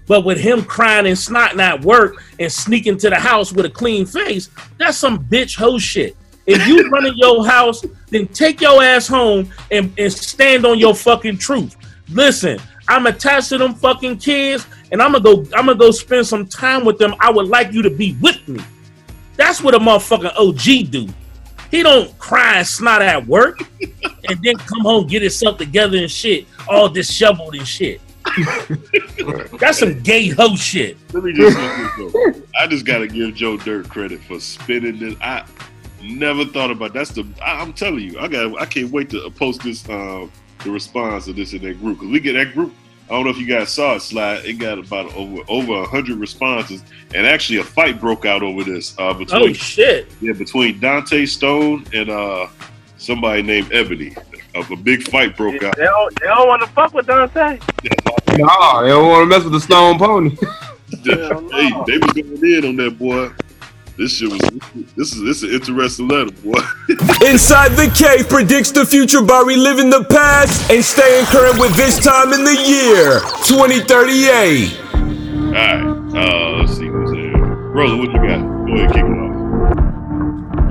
[0.06, 3.70] But with him crying and snotting at work and sneaking to the house with a
[3.70, 6.18] clean face, that's some bitch hoe shit.
[6.46, 10.94] If you running your house, then take your ass home and, and stand on your
[10.94, 11.78] fucking truth.
[12.10, 12.60] Listen,
[12.90, 15.42] I'm attached to them fucking kids, and I'm gonna go.
[15.56, 17.16] I'm gonna go spend some time with them.
[17.20, 18.64] I would like you to be with me.
[19.36, 21.08] That's what a motherfucking OG do.
[21.72, 23.60] He don't cry and snot at work,
[24.30, 28.02] and then come home get himself together and shit, all disheveled and shit.
[29.60, 30.98] That's some gay hoe shit.
[31.14, 32.42] Let me just say this though.
[32.60, 35.16] I just gotta give Joe Dirt credit for spinning this.
[35.22, 35.46] I
[36.02, 37.26] never thought about that's the.
[37.44, 38.62] I, I'm telling you, I got.
[38.62, 39.88] I can't wait to post this.
[39.90, 40.32] Um,
[40.66, 42.74] the response of this in that group because we get that group.
[43.06, 44.46] I don't know if you guys saw it slide.
[44.46, 46.84] It got about over over a hundred responses,
[47.14, 48.96] and actually a fight broke out over this.
[48.98, 50.08] Uh, between Oh shit!
[50.22, 52.48] Yeah, between Dante Stone and uh
[52.98, 54.16] somebody named Ebony.
[54.56, 55.76] Of a big fight broke out.
[55.76, 57.60] They don't, don't want to fuck with Dante.
[58.38, 60.30] Nah, they don't want to mess with the Stone Pony.
[61.04, 61.14] they,
[61.86, 63.32] they was going in on that boy.
[63.98, 64.42] This shit was.
[64.98, 66.60] This is this is an interesting letter, boy.
[67.26, 71.98] Inside the Cave predicts the future by reliving the past and staying current with this
[72.04, 74.80] time in the year 2038.
[74.84, 75.96] All right.
[76.14, 77.38] Uh, let's see who's there.
[77.38, 78.42] Roller, what you got?
[78.68, 79.36] Go ahead, kick it off.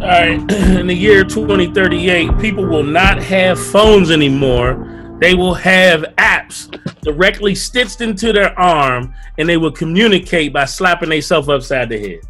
[0.02, 5.16] All right, in the year 2038, people will not have phones anymore.
[5.18, 6.70] They will have apps
[7.00, 12.20] directly stitched into their arm, and they will communicate by slapping themselves upside the head.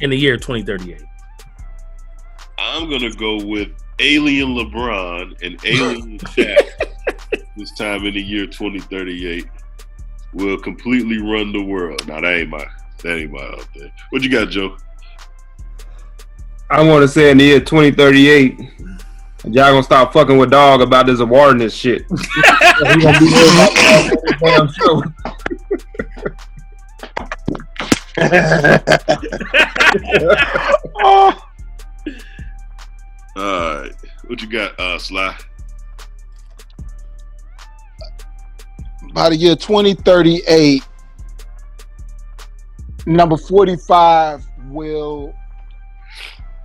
[0.00, 1.02] In the year 2038?
[2.58, 6.56] I'm gonna go with Alien LeBron and Alien Shaq.
[7.56, 9.46] this time in the year 2038,
[10.32, 12.06] will completely run the world.
[12.06, 12.64] Now that ain't my
[13.02, 13.92] that ain't my out there.
[14.10, 14.76] What you got, Joe?
[16.70, 18.58] I want to say in the year 2038,
[19.44, 22.04] y'all gonna stop fucking with dog about this award and this shit.
[33.36, 33.92] All right,
[34.26, 35.34] what you got, uh, Sly?
[39.12, 40.82] by the year 2038,
[43.06, 45.34] number 45 will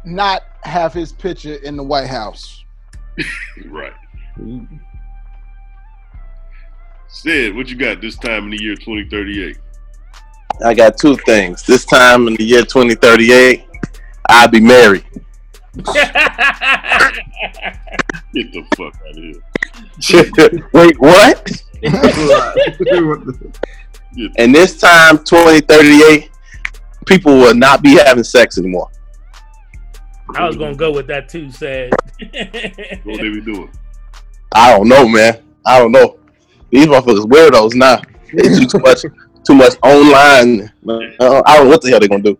[0.06, 2.64] not have his picture in the White House.
[3.68, 3.94] Right.
[7.08, 9.58] Sid, what you got this time in the year 2038?
[10.64, 11.64] I got two things.
[11.64, 13.66] This time in the year 2038,
[14.30, 15.04] I'll be married.
[15.76, 15.86] Get
[18.34, 19.42] the fuck out of here.
[20.74, 21.52] Wait, what?
[24.38, 26.30] and this time, 2038,
[27.06, 28.90] people will not be having sex anymore.
[30.36, 31.52] I was gonna go with that too.
[31.52, 31.92] Sad.
[33.04, 33.70] What they be doing?
[34.54, 35.44] I don't know, man.
[35.66, 36.18] I don't know.
[36.72, 38.02] These motherfuckers weirdos now.
[38.34, 39.06] They do too much,
[39.46, 40.72] too much online.
[40.88, 42.38] Uh, I don't know what the hell they're gonna do.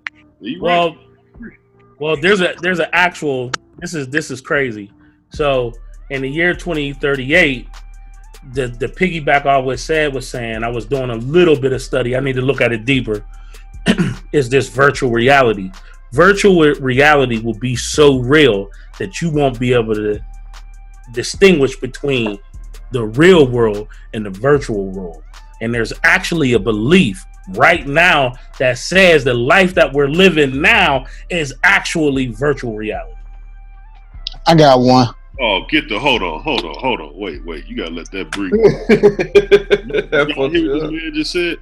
[0.60, 0.98] well,
[2.00, 3.52] well, there's a there's an actual.
[3.80, 4.92] This is this is crazy.
[5.30, 5.74] So
[6.10, 7.68] in the year 2038,
[8.54, 11.82] the the piggyback off what said was saying, I was doing a little bit of
[11.82, 12.16] study.
[12.16, 13.26] I need to look at it deeper.
[14.32, 15.72] is this virtual reality?
[16.14, 18.70] Virtual reality will be so real
[19.00, 20.20] that you won't be able to
[21.12, 22.40] distinguish between
[22.92, 25.24] the real world and the virtual world.
[25.66, 27.26] And there's actually a belief
[27.56, 33.16] right now that says the life that we're living now is actually virtual reality.
[34.46, 35.08] I got one.
[35.42, 37.18] Oh, get the hold on, hold on, hold on.
[37.18, 37.66] Wait, wait.
[37.66, 38.54] You gotta let that breathe.
[40.36, 41.58] y'all hear what this man just said?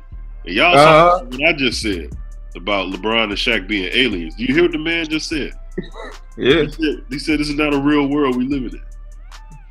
[0.45, 1.19] And y'all Uh-huh.
[1.19, 2.09] saw what I just said
[2.57, 4.35] about LeBron and Shaq being aliens.
[4.35, 5.53] Do you hear what the man just said?
[6.37, 6.63] Yeah.
[6.63, 8.81] He said, he said this is not a real world we live in.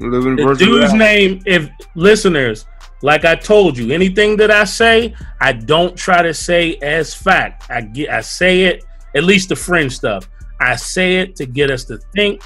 [0.00, 0.98] We living The virtual dude's reality.
[1.28, 2.64] name, if listeners,
[3.02, 7.70] like I told you, anything that I say, I don't try to say as fact.
[7.70, 8.84] I get I say it,
[9.14, 10.28] at least the fringe stuff.
[10.60, 12.42] I say it to get us to think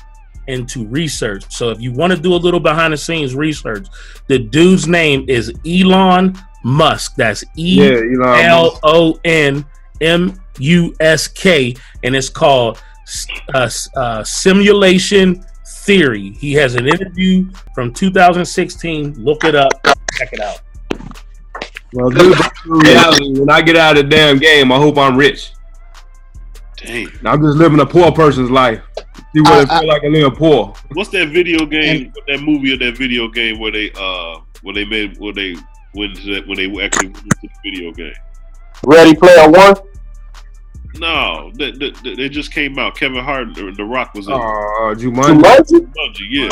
[0.48, 1.44] and to research.
[1.50, 3.86] So if you want to do a little behind the scenes research,
[4.28, 7.16] the dude's name is Elon Musk.
[7.16, 7.80] That's E
[8.22, 9.64] L O N
[10.00, 12.80] M U S K, and it's called
[13.54, 15.44] uh, uh, Simulation
[15.84, 16.32] Theory.
[16.32, 19.22] He has an interview from 2016.
[19.22, 19.72] Look it up.
[20.16, 20.60] Check it out.
[21.92, 22.36] Well, dude,
[22.66, 23.38] reality.
[23.38, 25.52] When I get out of the damn game, I hope I'm rich.
[26.78, 27.08] Dang.
[27.24, 28.82] I'm just living a poor person's life.
[29.34, 30.74] See what it feel like to live poor.
[30.92, 32.12] What's that video game?
[32.26, 35.54] that movie or that video game where they uh where they made where they
[35.94, 38.14] went to that when they actually went into the video game?
[38.84, 39.74] Ready Player One?
[40.98, 42.96] No, they, they, they just came out.
[42.96, 44.32] Kevin Hart, The Rock was in.
[44.32, 44.36] it.
[44.36, 45.40] Uh, Jumanji.
[45.42, 45.92] Jumanji?
[45.92, 46.48] Jumanji, yeah.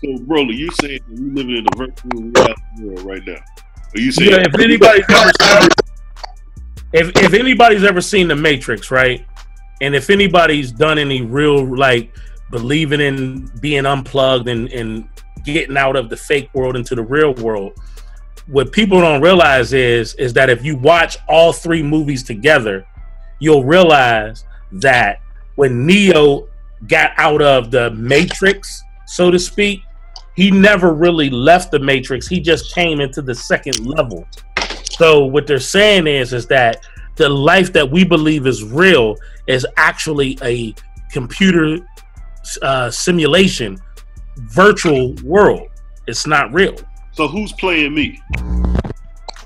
[0.00, 3.42] So, Broly, you saying that we living in a virtual reality world right now?
[3.94, 5.68] Are you saying Yeah, if anybody's ever seen,
[6.92, 9.26] if if anybody's ever seen The Matrix, right,
[9.80, 12.14] and if anybody's done any real like
[12.52, 15.08] believing in being unplugged and and
[15.44, 17.72] getting out of the fake world into the real world,
[18.46, 22.86] what people don't realize is is that if you watch all three movies together,
[23.40, 25.20] you'll realize that
[25.56, 26.46] when Neo
[26.86, 29.82] got out of the Matrix, so to speak,
[30.38, 32.28] he never really left the Matrix.
[32.28, 34.24] He just came into the second level.
[34.88, 36.86] So what they're saying is is that
[37.16, 39.16] the life that we believe is real
[39.48, 40.76] is actually a
[41.10, 41.78] computer
[42.62, 43.80] uh, simulation,
[44.36, 45.70] virtual world.
[46.06, 46.76] It's not real.
[47.10, 48.22] So who's playing me?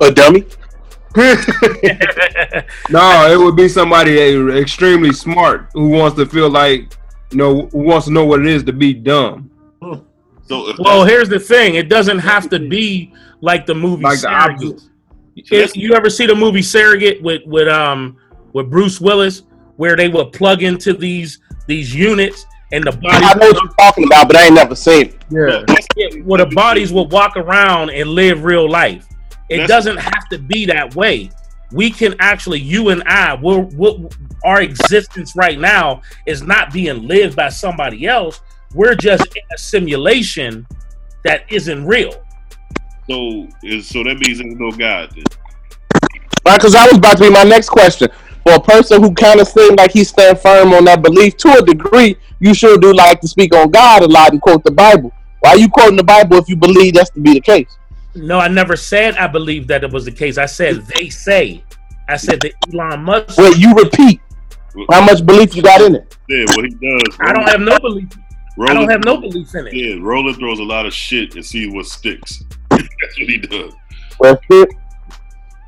[0.03, 0.45] A dummy?
[2.91, 4.19] No, it would be somebody
[4.61, 6.93] extremely smart who wants to feel like,
[7.31, 9.52] you know, who wants to know what it is to be dumb.
[10.49, 14.21] So if Well, here's the thing: it doesn't have to be like the movie Like
[14.21, 14.83] the Surrogate.
[15.37, 18.17] If you ever see the movie Surrogate with with um
[18.53, 19.43] with Bruce Willis,
[19.77, 23.25] where they would plug into these these units and the body.
[23.25, 25.25] I know what you're talking about, but I ain't never seen it.
[25.31, 25.65] Yeah.
[26.25, 29.07] where the bodies will walk around and live real life.
[29.49, 31.31] It That's- doesn't have to be that way.
[31.73, 34.09] We can actually, you and I, we're, we're,
[34.45, 38.41] our existence right now is not being lived by somebody else.
[38.75, 40.67] We're just in a simulation
[41.25, 42.13] that isn't real.
[43.09, 43.49] so
[43.81, 45.11] so that means there's no God.
[45.15, 45.25] Then.
[46.45, 48.09] Right, because that was about to be my next question.
[48.43, 51.53] for a person who kind of seemed like he stand firm on that belief to
[51.53, 54.71] a degree, you sure do like to speak on God a lot and quote the
[54.71, 55.13] Bible.
[55.41, 57.77] Why are you quoting the Bible if you believe that's to be the case?
[58.15, 60.39] No, I never said I believe that it was the case.
[60.39, 61.65] I said they say.
[62.09, 63.39] I said that Elon Musk.
[63.39, 64.21] Wait, you repeat.
[64.91, 66.17] How much belief you got in it?
[66.29, 67.17] Yeah, what he does.
[67.21, 68.09] I don't have no belief.
[68.61, 69.75] I don't have no belief in it.
[69.75, 72.45] Yeah, Roller throws a lot of shit and see what sticks.
[72.71, 73.73] That's what he does.
[74.19, 74.69] Well, shit.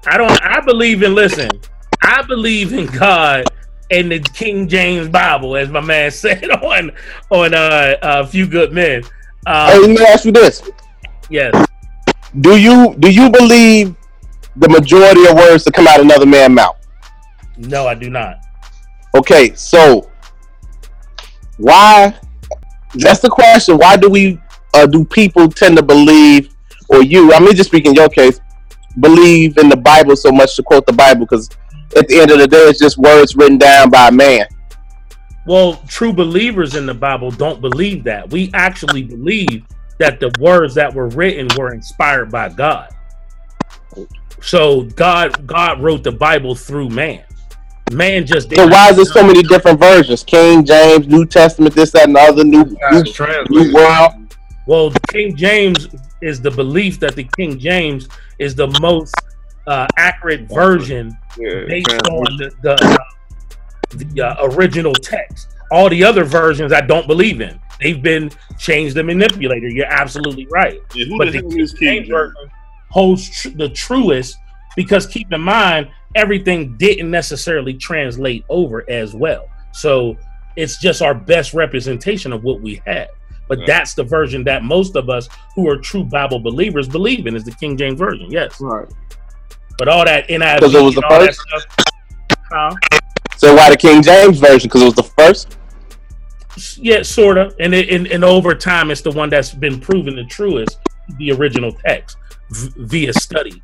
[0.07, 0.31] I don't.
[0.43, 1.15] I believe in.
[1.15, 1.49] Listen,
[2.03, 3.47] I believe in God
[3.91, 6.91] and the King James Bible, as my man said on
[7.31, 9.03] on uh, a few good men.
[9.47, 10.63] Um, hey, let me ask you this:
[11.31, 11.67] yes.
[12.41, 13.95] Do you do you believe
[14.57, 16.77] the majority of words that come out another man's mouth?
[17.57, 18.39] No, I do not.
[19.17, 20.11] Okay, so
[21.59, 22.19] why?
[22.95, 23.77] That's the question.
[23.77, 24.41] Why do we
[24.75, 26.55] uh, do people tend to believe,
[26.89, 27.33] or you?
[27.33, 28.41] I mean, just speaking in your case,
[29.01, 31.51] believe in the Bible so much to quote the Bible because
[31.97, 34.47] at the end of the day, it's just words written down by man.
[35.47, 38.31] Well, true believers in the Bible don't believe that.
[38.31, 39.65] We actually believe
[39.99, 42.91] that the words that were written were inspired by God.
[44.41, 47.25] So God God wrote the Bible through man.
[47.93, 50.25] Man just So why is there so many different versions?
[50.25, 53.05] King James, New Testament, this, that, and the other, New New,
[53.51, 54.37] new World.
[54.67, 55.89] Well, King James
[56.23, 58.09] is the belief that the King James
[58.39, 59.15] is the most
[59.67, 62.97] uh, accurate version based on the the, uh,
[63.97, 65.49] the uh, original text.
[65.71, 67.61] All the other versions I don't believe in.
[67.81, 69.73] They've been changed and manipulated.
[69.73, 70.81] You're absolutely right.
[70.93, 72.51] who but the the King King James version
[72.91, 74.37] holds tr- the truest
[74.77, 79.49] because keep in mind everything didn't necessarily translate over as well.
[79.73, 80.17] So
[80.57, 83.09] it's just our best representation of what we have.
[83.49, 83.65] But Yeah.
[83.67, 87.45] that's the version that most of us who are true Bible believers believe in is
[87.45, 88.31] the King James version.
[88.31, 88.57] Yes.
[88.61, 88.87] Right.
[89.77, 91.41] But all that NIV Because it was the that first?
[91.41, 91.65] stuff,
[92.53, 92.71] huh?
[93.37, 94.69] So why the King James version?
[94.69, 95.57] Because it was the first.
[96.77, 97.53] Yeah, sort of.
[97.59, 100.79] And, it, and and over time, it's the one that's been proven the truest,
[101.19, 102.17] the original text
[102.53, 103.61] v- via study.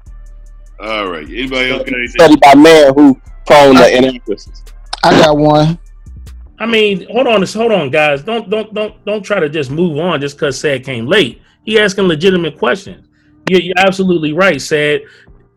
[0.81, 1.27] All right.
[1.27, 2.09] Anybody else got anything?
[2.09, 4.65] Studied by man who prone to inaccuracies.
[5.02, 5.78] I got one.
[6.59, 8.23] I mean, hold on, hold on, guys.
[8.23, 11.40] Don't don't don't don't try to just move on just because Ced came late.
[11.65, 13.09] He asking legitimate questions.
[13.48, 15.02] You're, you're absolutely right, Ced.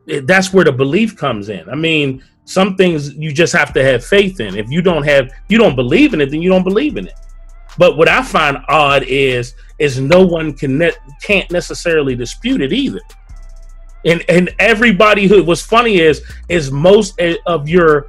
[0.10, 1.70] Eh, that's where the belief comes in.
[1.70, 4.56] I mean, some things you just have to have faith in.
[4.56, 7.14] If you don't have, you don't believe in it, then you don't believe in it.
[7.78, 12.72] But what I find odd is is no one can ne- can't necessarily dispute it
[12.72, 13.02] either.
[14.06, 18.08] And and everybody who what's funny is is most of your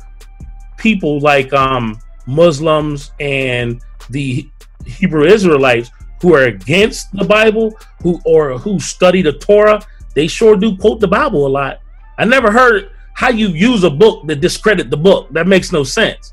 [0.77, 3.81] people like um Muslims and
[4.11, 4.49] the
[4.85, 5.91] Hebrew Israelites
[6.21, 9.85] who are against the Bible, who or who study the Torah,
[10.15, 11.81] they sure do quote the Bible a lot.
[12.19, 15.29] I never heard how you use a book to discredit the book.
[15.33, 16.33] That makes no sense.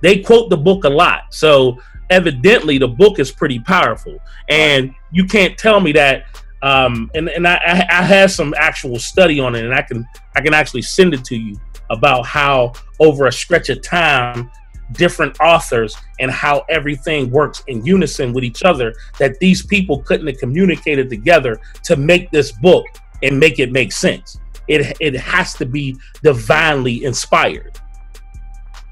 [0.00, 1.22] They quote the book a lot.
[1.30, 1.78] So
[2.10, 4.18] evidently the book is pretty powerful.
[4.48, 6.24] And you can't tell me that
[6.62, 10.06] um and, and I, I I have some actual study on it and I can
[10.34, 11.56] I can actually send it to you
[11.90, 14.50] about how over a stretch of time
[14.92, 20.26] different authors and how everything works in unison with each other that these people couldn't
[20.26, 22.86] have communicated together to make this book
[23.22, 24.38] and make it make sense.
[24.66, 27.78] It it has to be divinely inspired.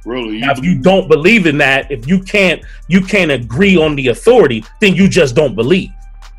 [0.04, 3.96] Really, now, if you don't believe in that if you can't you can't agree on
[3.96, 5.90] the authority then you just don't believe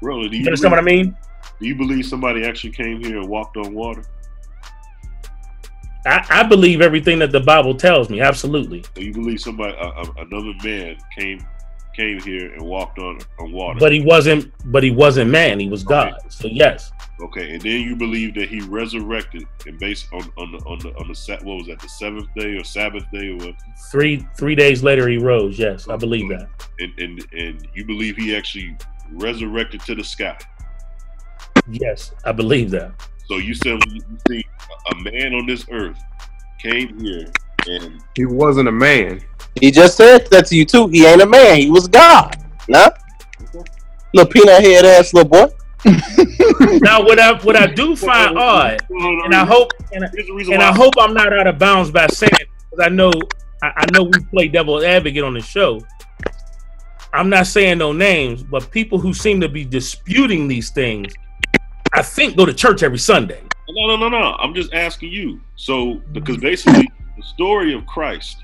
[0.01, 1.15] Really, do you you understand what i mean
[1.59, 4.03] Do you believe somebody actually came here and walked on water?
[6.05, 10.03] I, I believe everything that the bible tells me absolutely Do you believe somebody, a,
[10.21, 11.45] another man, came
[11.95, 13.79] came here and walked on on water?
[13.79, 17.81] but he wasn't but he wasn't man he was god so yes Okay, and then
[17.81, 21.55] you believe that he resurrected and based on on the on the on the what
[21.57, 23.55] was that the seventh day or Sabbath day or what?
[23.91, 26.47] three three days later he rose yes i believe that
[26.79, 28.77] And and and you believe he actually
[29.11, 30.37] resurrected to the sky.
[31.69, 32.91] yes i believe that
[33.29, 34.43] So you said you see
[34.91, 35.97] a man on this earth
[36.61, 37.27] came here
[37.67, 39.19] and He wasn't a man.
[39.59, 40.87] He just said that to you too.
[40.87, 41.57] He ain't a man.
[41.57, 42.33] He was God.
[42.69, 42.89] Nah.
[44.13, 45.47] Little peanut head ass little boy.
[46.81, 50.09] now what I what I do find odd, and I hope and, I-
[50.53, 52.31] and I hope I'm not out of bounds by saying
[52.71, 53.11] because I know
[53.61, 55.81] I, I know we play devil advocate on the show.
[57.13, 61.13] I'm not saying no names, but people who seem to be disputing these things,
[61.93, 63.41] I think go to church every Sunday.
[63.69, 64.33] No, no, no, no.
[64.39, 65.41] I'm just asking you.
[65.55, 68.43] So, because basically, the story of Christ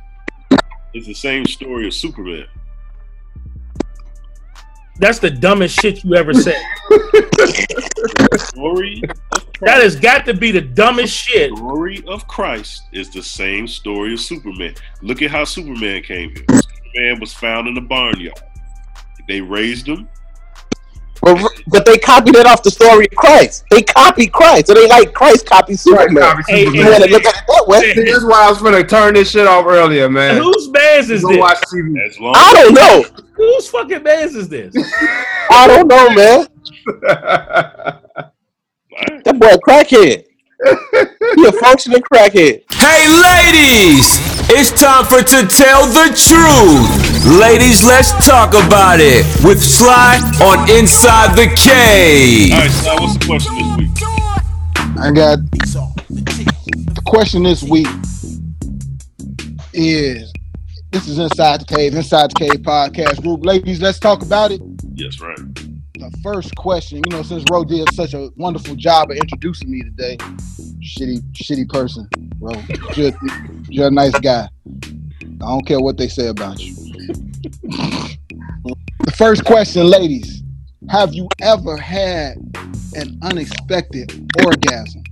[0.94, 2.45] is the same story of Superman.
[4.99, 6.61] That's the dumbest shit you ever said.
[8.38, 9.02] Story
[9.61, 11.49] That has got to be the dumbest shit.
[11.49, 14.76] The story of Christ is the same story of Superman.
[15.02, 16.45] Look at how Superman came here.
[16.48, 18.40] Superman was found in a barnyard.
[19.28, 20.08] They raised him.
[21.24, 23.64] But, but they copied it off the story of Christ.
[23.72, 24.68] They copied Christ.
[24.68, 26.22] So they like Christ copied Superman.
[26.22, 26.86] copy Hey, Superman.
[26.86, 27.94] You want to look at it that way?
[27.94, 30.41] This is why I was gonna turn this shit off earlier, man.
[30.41, 31.38] Whose man's is this?
[31.38, 31.98] watch TV.
[32.36, 33.06] I don't know.
[33.36, 34.76] Whose fucking man's is this?
[35.50, 36.48] I don't know, man.
[39.24, 40.26] That boy a crackhead.
[41.36, 42.64] he a functioning crackhead.
[42.74, 44.33] Hey, ladies!
[44.56, 47.40] It's time for To Tell the Truth.
[47.40, 52.54] Ladies, let's talk about it with Sly on Inside the Cave.
[52.54, 53.90] All right, Sly, what's the question this week?
[55.00, 55.40] I got
[56.94, 57.88] the question this week
[59.74, 60.32] is
[60.92, 63.44] this is Inside the Cave, Inside the Cave podcast group.
[63.44, 64.62] Ladies, let's talk about it.
[64.94, 65.40] Yes, right.
[66.12, 69.84] The first question, you know, since Ro did such a wonderful job of introducing me
[69.84, 72.10] today, shitty, shitty person,
[72.40, 72.52] bro.
[72.94, 73.14] You're,
[73.70, 74.50] you're a nice guy.
[74.66, 74.90] I
[75.40, 76.76] don't care what they say about you.
[77.62, 80.44] the first question, ladies,
[80.90, 82.36] have you ever had
[82.96, 85.04] an unexpected orgasm?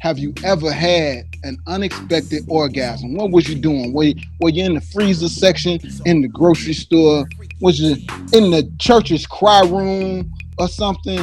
[0.00, 3.14] Have you ever had an unexpected orgasm?
[3.14, 3.92] What was you doing?
[3.92, 7.26] Were you, were you in the freezer section, in the grocery store?
[7.60, 7.96] Was you
[8.32, 11.20] in the church's cry room or something?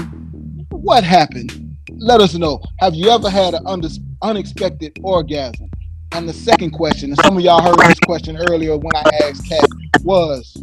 [0.72, 1.78] What happened?
[1.98, 2.62] Let us know.
[2.80, 3.90] Have you ever had an under,
[4.22, 5.70] unexpected orgasm?
[6.12, 9.48] And the second question, and some of y'all heard this question earlier when I asked
[9.48, 9.68] Kat,
[10.02, 10.58] was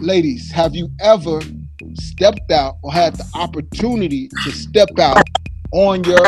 [0.00, 1.40] ladies, have you ever
[1.94, 5.22] stepped out or had the opportunity to step out
[5.72, 6.20] on your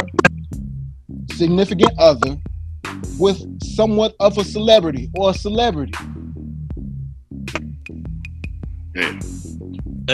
[1.39, 2.37] significant other
[3.19, 5.93] with somewhat of a celebrity or a celebrity?
[8.93, 9.21] Damn.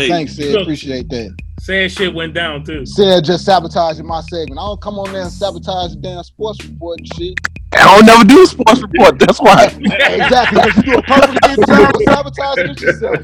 [0.09, 0.60] Thanks, Ced.
[0.60, 1.36] Appreciate that.
[1.60, 2.84] Sad shit went down too.
[2.84, 4.59] Ced just sabotaging my segment.
[4.60, 7.40] I don't come on there and sabotage the damn sports report and shit.
[7.72, 9.18] I don't never do a sports report.
[9.18, 9.64] That's why.
[9.80, 13.18] exactly, because you do a perfectly good job of sabotaging it yourself.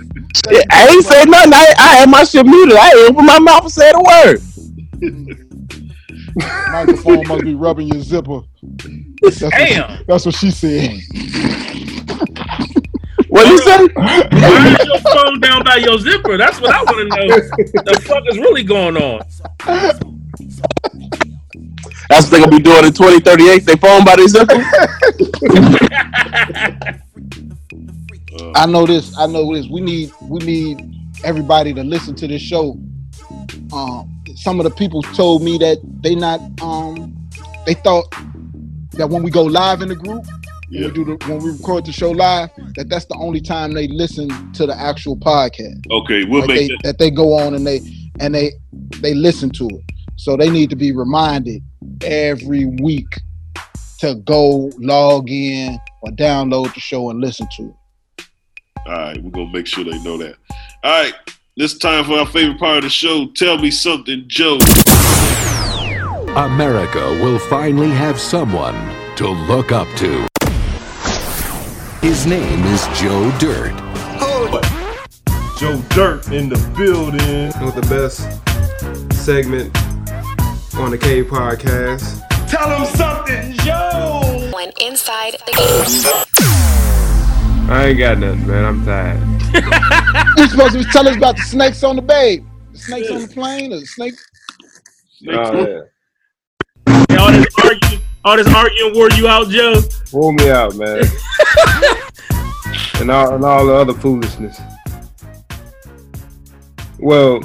[0.51, 1.53] Yeah, I ain't say nothing.
[1.53, 2.77] I, I had my shit muted.
[2.77, 4.41] I ain't open my mouth and said a word.
[5.01, 5.50] Mm.
[6.73, 8.41] Microphone must be rubbing your zipper.
[9.23, 10.05] That's what, Damn.
[10.07, 10.99] that's what she said.
[13.31, 13.87] What you say?
[13.95, 16.37] Why is your phone down by your zipper?
[16.37, 17.29] That's what I want to know.
[17.85, 19.21] The fuck is really going on?
[22.09, 23.65] That's what they gonna be doing in 2038.
[23.65, 24.65] They phone by their zipper.
[28.57, 29.17] I know this.
[29.17, 29.69] I know this.
[29.69, 32.77] We need we need everybody to listen to this show.
[33.73, 37.15] Um, some of the people told me that they not um
[37.67, 38.07] they thought
[38.93, 40.25] that when we go live in the group,
[40.71, 43.73] when we do the when we record the show live, that that's the only time
[43.73, 45.85] they listen to the actual podcast.
[45.91, 46.81] Okay, we'll Like make they, that.
[46.85, 47.81] that they go on and they
[48.19, 48.53] and they
[49.01, 49.85] they listen to it.
[50.17, 51.63] So they need to be reminded
[52.03, 53.21] every week
[53.99, 58.27] to go log in or download the show and listen to it.
[58.87, 60.37] All right, we're gonna make sure they know that.
[60.83, 61.15] All right,
[61.57, 63.27] this time for our favorite part of the show.
[63.35, 64.59] Tell me something, Joe.
[66.37, 68.75] America will finally have someone
[69.17, 70.27] to look up to.
[72.01, 73.77] His name is Joe Dirt.
[75.59, 77.53] Joe Dirt in the building.
[77.63, 78.23] With the best
[79.23, 79.77] segment
[80.77, 82.27] on the K podcast.
[82.49, 84.51] Tell him something, Joe.
[84.55, 86.30] When inside the game.
[87.71, 88.65] I ain't got nothing, man.
[88.65, 89.21] I'm tired.
[90.37, 92.45] You're supposed to tell us about the snakes on the babe.
[92.73, 94.15] The snakes on the plane or the snake?
[95.29, 95.81] Oh, yeah.
[97.11, 99.83] Yeah, all this arguing, all this arguing wore you out, Joe.
[100.11, 101.05] Pull me out, man.
[102.97, 104.61] and all and all the other foolishness.
[106.99, 107.41] Well,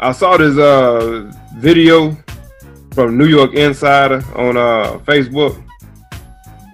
[0.00, 2.16] I saw this uh video
[2.92, 5.62] from New York Insider on uh Facebook,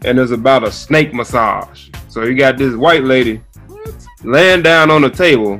[0.05, 1.92] and it's about a snake massage.
[2.13, 3.43] So you got this white lady
[4.23, 5.59] laying down on the table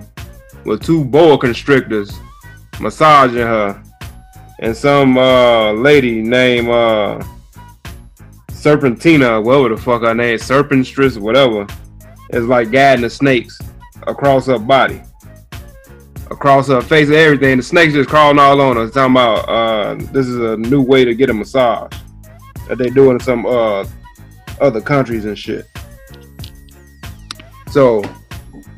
[0.67, 2.13] with two boa constrictors
[2.79, 3.83] massaging her,
[4.59, 7.25] and some uh lady named uh
[8.51, 11.67] Serpentina, whatever the fuck her name, Serpenstress, whatever,
[12.35, 13.59] is like guiding the snakes
[14.07, 15.01] across her body,
[16.31, 17.57] across her face, and everything.
[17.57, 18.85] The snakes just crawling all on her.
[18.85, 21.95] It's talking about uh, this is a new way to get a massage
[22.69, 23.87] that they do in some uh,
[24.61, 25.67] other countries and shit.
[27.73, 28.03] So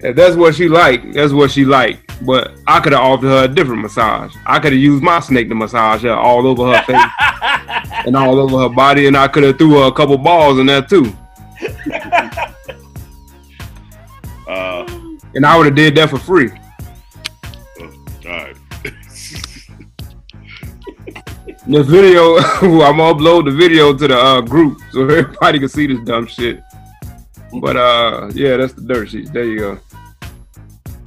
[0.00, 2.00] if that's what she like, that's what she like.
[2.22, 4.32] But I could have offered her a different massage.
[4.46, 7.10] I could have used my snake to massage her all over her face
[8.06, 10.66] and all over her body, and I could have threw her a couple balls in
[10.66, 11.12] there too.
[14.46, 14.84] Uh,
[15.34, 16.50] And I would have did that for free.
[17.80, 17.86] all
[18.26, 18.56] right.
[21.66, 25.86] The video, I'm gonna upload the video to the uh, group so everybody can see
[25.86, 26.62] this dumb shit.
[27.60, 29.30] But uh, yeah, that's the dirt sheets.
[29.30, 29.72] There you go.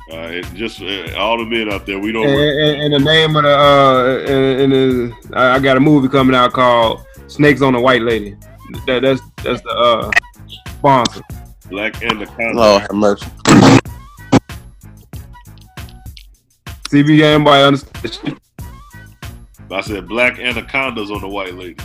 [0.09, 2.27] Uh, it just uh, all the men out there, we don't.
[2.27, 5.81] And, and, and the name of the uh, and, and the, I I got a
[5.81, 8.37] movie coming out called Snakes on a White Lady.
[8.85, 10.11] That, that's that's the uh
[10.69, 11.21] sponsor.
[11.69, 12.53] Black Anaconda.
[12.53, 13.27] Lord have mercy.
[16.89, 18.39] CB anybody understand?
[19.69, 21.75] I said black anacondas on the white lady.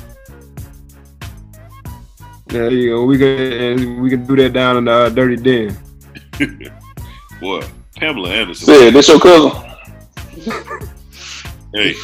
[2.53, 3.05] There you go.
[3.05, 5.75] We can we can do that down in the uh, dirty den.
[7.41, 7.63] Boy,
[7.97, 8.67] Pamela Anderson.
[8.67, 9.53] Say, this your cousin?
[11.75, 11.95] Hey,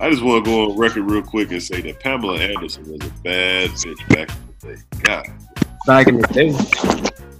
[0.00, 3.06] I just want to go on record real quick and say that Pamela Anderson was
[3.06, 4.82] a bad bitch back in the day.
[5.02, 5.26] God,
[5.86, 6.46] Back in the day.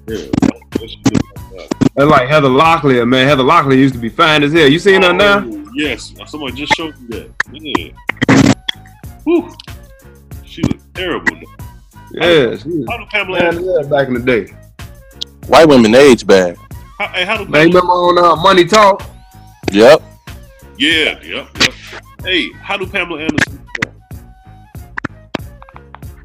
[0.07, 0.27] yeah.
[0.51, 1.71] what like.
[1.95, 3.27] That's like Heather Locklear, man.
[3.27, 4.69] Heather Locklear used to be fine as hell.
[4.69, 5.39] You seen her now?
[5.47, 7.31] Oh, yes, somebody just showed me that.
[7.53, 8.53] Yeah.
[9.25, 9.51] Whew.
[10.57, 11.67] She was terrible now.
[12.13, 13.79] Yeah, she was How do Pamela fine Anderson?
[13.79, 14.47] as back in the day.
[15.49, 16.57] White women age bad.
[16.99, 19.03] How, hey, how do Man, remember on uh, Money Talk?
[19.71, 20.01] Yep.
[20.79, 21.75] Yeah, yep, yep.
[22.25, 23.67] Hey, how do Pamela Anderson?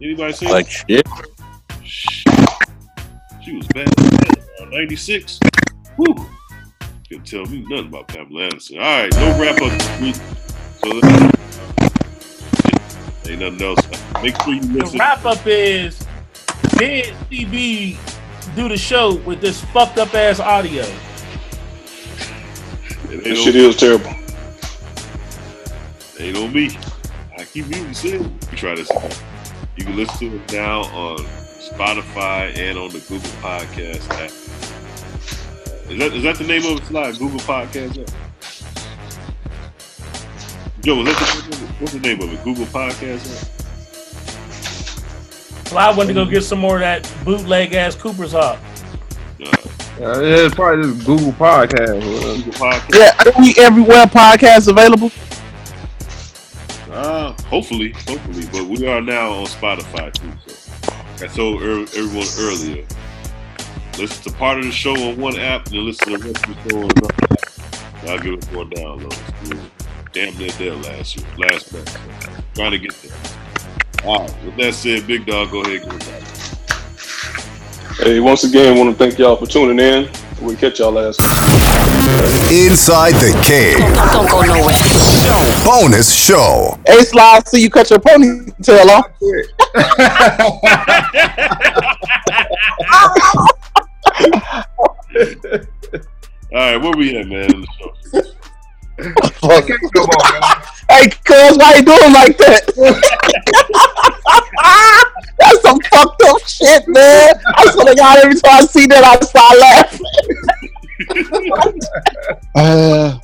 [0.01, 0.47] Anybody see?
[0.47, 1.05] Like shit.
[1.83, 3.89] She was bad.
[4.61, 5.39] Uh, 96.
[5.97, 6.15] Whew.
[7.09, 8.77] Couldn't tell me nothing about Pamela Anderson.
[8.77, 10.15] All right, no wrap up this week.
[10.79, 11.31] So let's-
[13.31, 13.79] ain't nothing else.
[14.21, 14.99] Make sure you The listen.
[14.99, 16.05] wrap up is
[16.77, 17.97] did CB
[18.55, 20.83] do the show with this fucked up ass audio?
[23.09, 24.13] It That shit is terrible.
[26.19, 26.69] ain't on me.
[27.37, 28.39] I keep muting saying.
[28.55, 29.11] Try this again.
[29.77, 31.17] You can listen to it now on
[31.59, 34.31] Spotify and on the Google Podcast app.
[35.89, 36.85] Is that is that the name of it?
[36.85, 38.30] Slide Google Podcast app.
[40.81, 42.43] Joe, is that the name of what's the name of it?
[42.43, 43.47] Google Podcast app.
[45.67, 48.59] So I went to go get some more of that bootleg ass Cooper's Hawk.
[49.39, 49.45] Uh,
[49.99, 52.01] yeah, it's probably this Google Podcast.
[52.01, 52.95] Google Podcast.
[52.95, 55.11] Yeah, are we everywhere podcast available?
[56.91, 60.31] Uh, hopefully, hopefully, but we are now on Spotify too.
[61.17, 62.85] So I told er- everyone earlier,
[63.99, 66.47] listen to part of the show on one app, and then listen to the rest
[66.47, 68.09] of the show on another app.
[68.09, 69.80] I'll give it more downloads.
[70.13, 71.89] We were damn near there last year, last month.
[71.89, 73.11] So trying to get there.
[74.05, 74.45] All right.
[74.45, 76.23] With that said, Big Dawg, go ahead and get.
[77.97, 80.09] Hey, once again, want to thank y'all for tuning in.
[80.41, 81.19] We catch y'all last.
[81.19, 82.51] Night.
[82.51, 83.77] Inside the Cave.
[84.11, 84.75] Don't go nowhere.
[85.63, 86.79] Bonus show.
[86.87, 89.05] Hey, Sly, see you cut your ponytail off.
[96.53, 97.65] All right, where we at, man?
[99.57, 102.63] In the hey, cuz, why you doing like that?
[105.39, 107.33] That's some fucked up shit, man.
[107.55, 110.05] I swear to God, every time I see that, I start laughing.
[112.53, 113.17] Uh,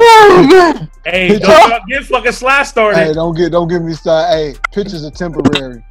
[0.00, 0.90] oh, man.
[1.04, 2.98] Hey, Picture- don't y'all get fucking Sly started.
[2.98, 4.34] hey, don't get don't get me started.
[4.36, 5.84] Hey, pictures are temporary,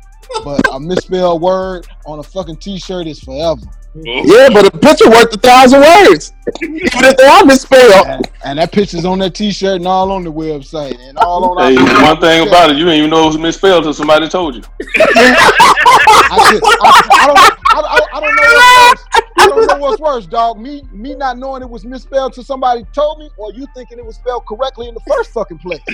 [0.43, 3.61] but a misspelled word on a fucking t-shirt is forever.
[3.93, 6.31] Yeah, but a picture worth a thousand words.
[6.63, 8.07] Even if they are misspelled.
[8.07, 11.75] And, and that picture's on that t-shirt and all on the website and all on.
[11.75, 14.29] Hey, our- one thing about it, you didn't even know it was misspelled until somebody
[14.29, 14.61] told you.
[14.79, 19.63] I, just, I, I don't, I, I, I don't know what's worse.
[19.63, 20.59] I don't know what's worse, dog.
[20.59, 24.05] Me, me not knowing it was misspelled till somebody told me, or you thinking it
[24.05, 25.81] was spelled correctly in the first fucking place.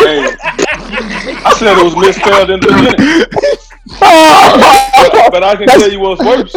[0.00, 3.26] Hey, I said it was misspelled in the beginning.
[5.30, 6.52] but I can tell you what's worse.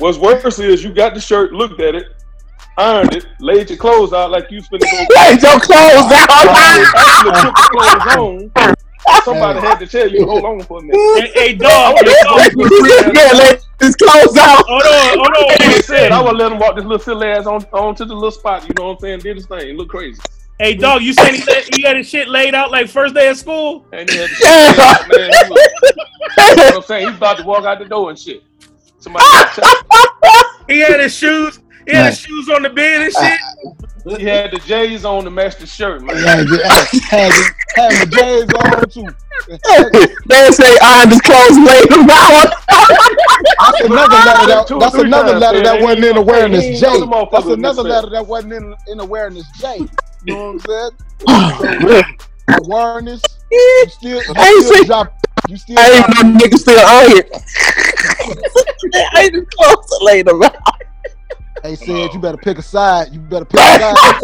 [0.00, 2.06] What's worse is you got the shirt, looked at it,
[2.76, 5.06] ironed it, laid your clothes out like you finna go.
[5.16, 6.28] Laid your clothes out.
[6.30, 8.74] Actually put the clothes on.
[9.24, 10.96] Somebody had to tell you, hold on for a minute.
[11.16, 11.96] Hey, hey, dog.
[11.98, 12.40] Hey, dog.
[13.14, 14.64] yeah, let his clothes out.
[14.66, 15.46] Hold on, hold on.
[15.48, 17.94] Like I Hey, said, I would let him walk this little silly ass on, on
[17.96, 18.66] to the little spot.
[18.68, 19.20] You know what I'm saying?
[19.20, 19.76] Did his thing.
[19.76, 20.20] Look crazy.
[20.58, 23.28] Hey, dog, you said he, let, he had his shit laid out like first day
[23.28, 23.86] of school?
[23.92, 25.60] And he had to, man, he was,
[26.50, 27.06] you know what I'm saying?
[27.08, 28.42] He's about to walk out the door and shit.
[28.98, 29.24] Somebody
[30.68, 31.60] He had his shoes.
[31.88, 34.18] He had his shoes on the bed and shit.
[34.20, 36.16] he had the J's on to match the shirt, man.
[36.24, 39.14] Had, the- had, the- had the J's on too.
[40.28, 42.52] They say ironed his clothes, laid them out.
[42.68, 46.98] That's another letter that, that's another times, letter that wasn't in awareness ain't J.
[47.06, 47.86] know That's another misspelled.
[47.88, 49.78] letter that wasn't in, in awareness J.
[50.24, 50.90] You know what
[51.28, 52.04] I'm saying?
[52.64, 53.22] Awareness.
[53.50, 55.14] You still, you I ain't still say- drop.
[55.48, 57.22] You still I ain't drop, no nigga still iron.
[59.14, 60.56] I ain't his clothes, laid them out.
[61.62, 63.12] They said you better pick a side.
[63.12, 64.20] You better pick a side.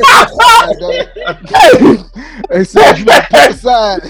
[2.48, 4.02] they said you better pick a side.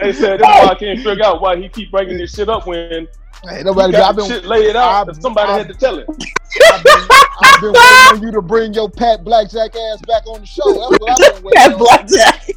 [0.00, 2.66] they said that's why I can't figure out why he keep bringing this shit up
[2.66, 3.08] when
[3.48, 5.08] Hey, nobody got I've been- shit laid out.
[5.08, 6.06] and somebody had to tell it.
[6.72, 7.76] I've been waiting
[8.16, 10.62] on you to bring your Pat Sajak ass back on the show.
[10.72, 11.78] That's what I've been waiting Pat on.
[11.78, 12.48] Blackjack.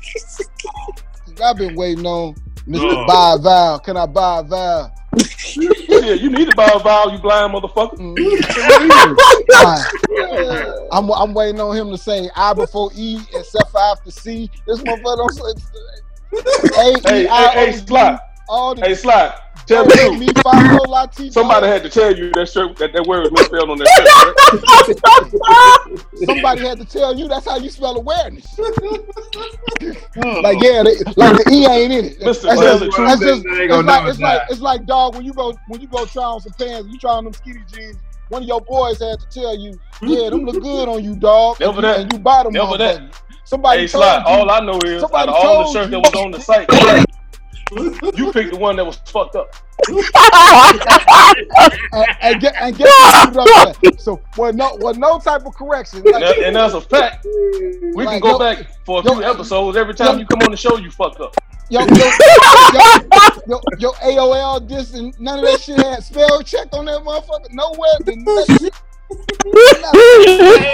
[1.44, 2.36] I've been waiting on
[2.68, 2.82] Mr.
[2.82, 3.06] Oh.
[3.06, 3.80] Buy a Vowel.
[3.80, 4.92] Can I buy a vowel?
[5.38, 7.98] Shit, you need to buy a vowel, you blind motherfucker.
[7.98, 8.18] Mm,
[9.62, 10.88] Fine.
[10.92, 14.50] I'm, I'm waiting on him to say I before E except for after C.
[14.68, 15.44] This motherfucker don't say
[16.78, 18.20] A, E, Hey, I, hey, hey, Slot.
[18.50, 19.40] all the Hey, Slot.
[19.68, 20.20] Tell Yo, the yo, truth.
[20.20, 21.32] me, Five, O, Latino.
[21.32, 24.08] Somebody had to tell you that shirt that that word was misspelled on that shirt.
[25.42, 25.88] Right?
[26.26, 28.46] Somebody had to tell you that's how you spell awareness.
[28.60, 28.70] like
[30.62, 32.20] yeah, they, like the E ain't in it.
[32.20, 32.44] That's Mr.
[32.44, 35.16] just, Tell the truth, that's just it's like know it's it's like it's like dog
[35.16, 37.64] when you go when you go try on some pants, you try on them skinny
[37.74, 37.98] jeans.
[38.30, 41.60] One of your boys had to tell you, yeah, them look good on you, dog.
[41.60, 42.00] Never and, that.
[42.02, 42.54] and you buy them.
[42.54, 43.02] Never that.
[43.46, 44.28] Somebody hey, told Slot, you.
[44.34, 46.68] all I know is out of all the told shirts that was on the site,
[47.72, 49.54] you picked the one that was fucked up.
[51.92, 53.34] and, and get and get up
[53.82, 53.92] there.
[53.98, 56.00] So with no with no type of correction.
[56.00, 57.26] And, Like, that- and that's a fact.
[57.26, 59.78] We can go yo- back for a yo- few episodes.
[59.78, 61.36] Every time you come on the show, you fucked up.
[61.70, 62.12] Yo, yo, yo,
[63.48, 67.52] yo, yo, AOL this and none of that shit had spell check on that motherfucker.
[67.52, 67.98] Nowhere.
[68.06, 68.70] The nothing.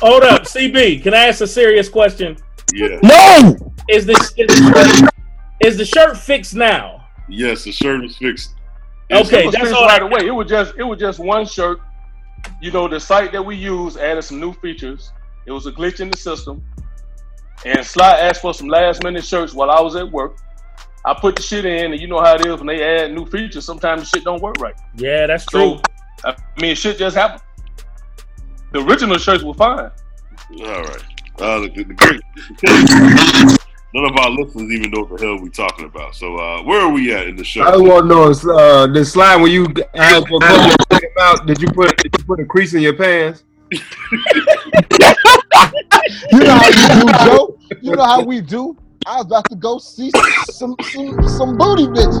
[0.00, 1.02] Hold up, CB.
[1.02, 2.36] Can I ask a serious question?
[2.72, 2.98] Yeah.
[3.02, 3.56] No.
[3.88, 5.14] Is the is the shirt,
[5.60, 7.06] is the shirt fixed now?
[7.28, 8.54] Yes, the shirt is fixed.
[9.10, 10.26] Okay, it was that's fixed all right away.
[10.26, 11.80] It was just it was just one shirt.
[12.60, 15.12] You know, the site that we use added some new features.
[15.46, 16.62] It was a glitch in the system.
[17.64, 20.38] And Sly asked for some last minute shirts while I was at work.
[21.04, 23.26] I put the shit in, and you know how it is when they add new
[23.26, 23.64] features.
[23.64, 24.74] Sometimes the shit don't work right.
[24.96, 25.80] Yeah, that's true.
[26.24, 27.42] I mean, shit just happened.
[28.72, 29.90] The original shirts were fine.
[30.62, 31.02] All right.
[31.40, 32.20] Uh, the, the great.
[33.92, 36.14] None of our listeners even know what the hell we're talking about.
[36.14, 37.62] So, uh, where are we at in the show?
[37.62, 41.04] I want to know is uh, the slide when you asked for money to take
[41.04, 41.46] 'em out.
[41.46, 43.42] Did you put did you put a crease in your pants?
[46.32, 47.58] You know how we do, Joe.
[47.82, 48.76] You know how we do.
[49.06, 50.10] I was about to go see
[50.50, 52.20] some some some booty bitches.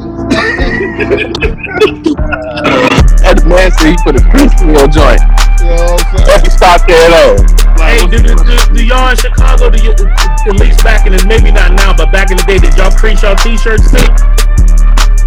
[3.24, 5.20] And the man said he put a crease in your joint.
[5.60, 6.28] You know what I'm saying?
[6.28, 7.36] Let me stop there though.
[7.76, 11.20] Hey, do, do, do, do y'all in Chicago, do you, at least back in the,
[11.26, 14.04] maybe not now, but back in the day, did y'all crease y'all t-shirts too?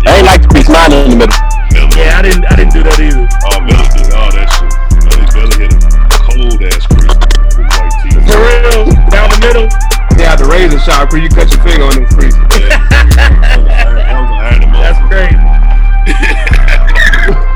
[0.05, 1.37] I ain't like to crease mine in the middle.
[1.97, 3.25] Yeah, I didn't, I didn't do that either.
[3.49, 4.69] Oh, Miller did all that shit.
[5.05, 7.13] Belly, Belly hit a cold ass crease
[7.57, 8.21] with white teeth.
[8.25, 9.67] For real, down the middle.
[10.17, 12.37] Yeah, the razor sharp where you cut your finger on them creases.
[14.81, 15.37] That's great.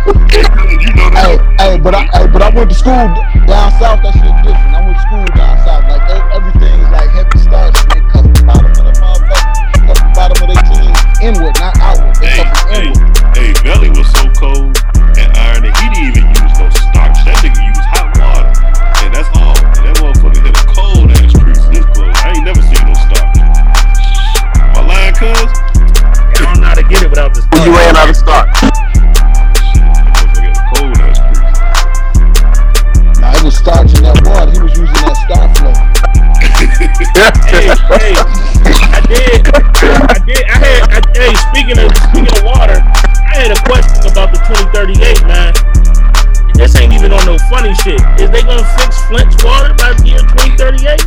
[0.08, 3.12] Hey, hey, but I, hey, but I went to school
[3.44, 4.00] down south.
[4.08, 4.72] That shit different.
[4.72, 5.84] I went to school down south.
[5.84, 7.76] Like e- everything is like heavy starch.
[7.76, 11.56] and They cut the bottom of the motherfucker, cut the bottom of their jeans inward,
[11.60, 12.16] not outward.
[12.24, 13.36] They Hey, cut them hey, inward.
[13.36, 14.80] hey, Belly was so cold
[15.20, 17.18] and iron that he didn't even use no starch.
[17.28, 18.54] That nigga used hot water.
[19.04, 19.60] And that's all.
[19.76, 22.16] And that motherfucker hit a cold ass crease in his clothes.
[22.24, 23.36] I ain't never seen no starch.
[24.72, 25.52] My line, cuz?
[25.52, 28.48] I don't know how to get it without the You ran out of stock.
[33.48, 34.52] Was starch in that water.
[34.52, 35.72] He was using that Sta-Flo.
[37.48, 38.11] hey, hey,
[38.91, 43.56] I did, I did, I had, I, hey, speaking of, speaking of water, I had
[43.56, 44.99] a question about the 2038,
[45.32, 45.56] man.
[46.60, 48.03] This ain't even on no funny shit.
[48.19, 50.19] Is they gonna fix Flint's water by the year
[50.60, 50.99] 2038?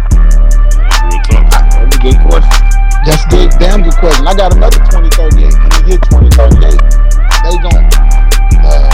[1.77, 2.57] That's a good question.
[3.05, 4.25] That's good, damn good question.
[4.25, 5.45] I got another 2038.
[5.45, 7.85] In the year 2038, they gon'
[8.65, 8.90] uh, the, the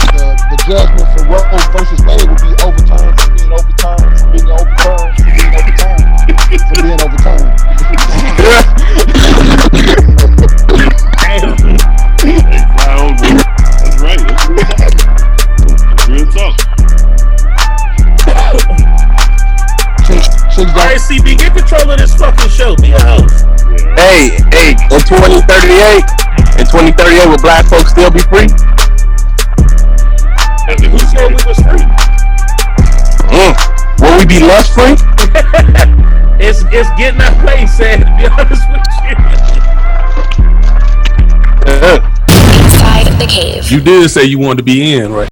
[0.67, 5.31] judgment for Roe versus Wade will be overturned from being overturned from being overturned from
[5.31, 6.03] being overturned
[6.67, 7.55] from being overturned.
[11.23, 11.39] Hey,
[12.75, 13.15] fly.
[13.79, 14.19] That's right.
[14.19, 14.91] That's real talk.
[15.87, 16.59] That's real talk.
[20.57, 22.75] All right, CB, get control of this fucking show.
[22.75, 23.45] Be a host.
[23.95, 26.03] Hey, hey, in 2038,
[26.59, 28.47] in 2038, will black folks still be free?
[30.67, 31.87] Who said we was free?
[33.31, 33.53] Mm.
[34.01, 34.95] Will we be less free?
[36.39, 39.17] It's it's getting that place, sad, to be honest with you.
[42.63, 43.71] Inside the cave.
[43.71, 45.29] You did say you wanted to be in, right?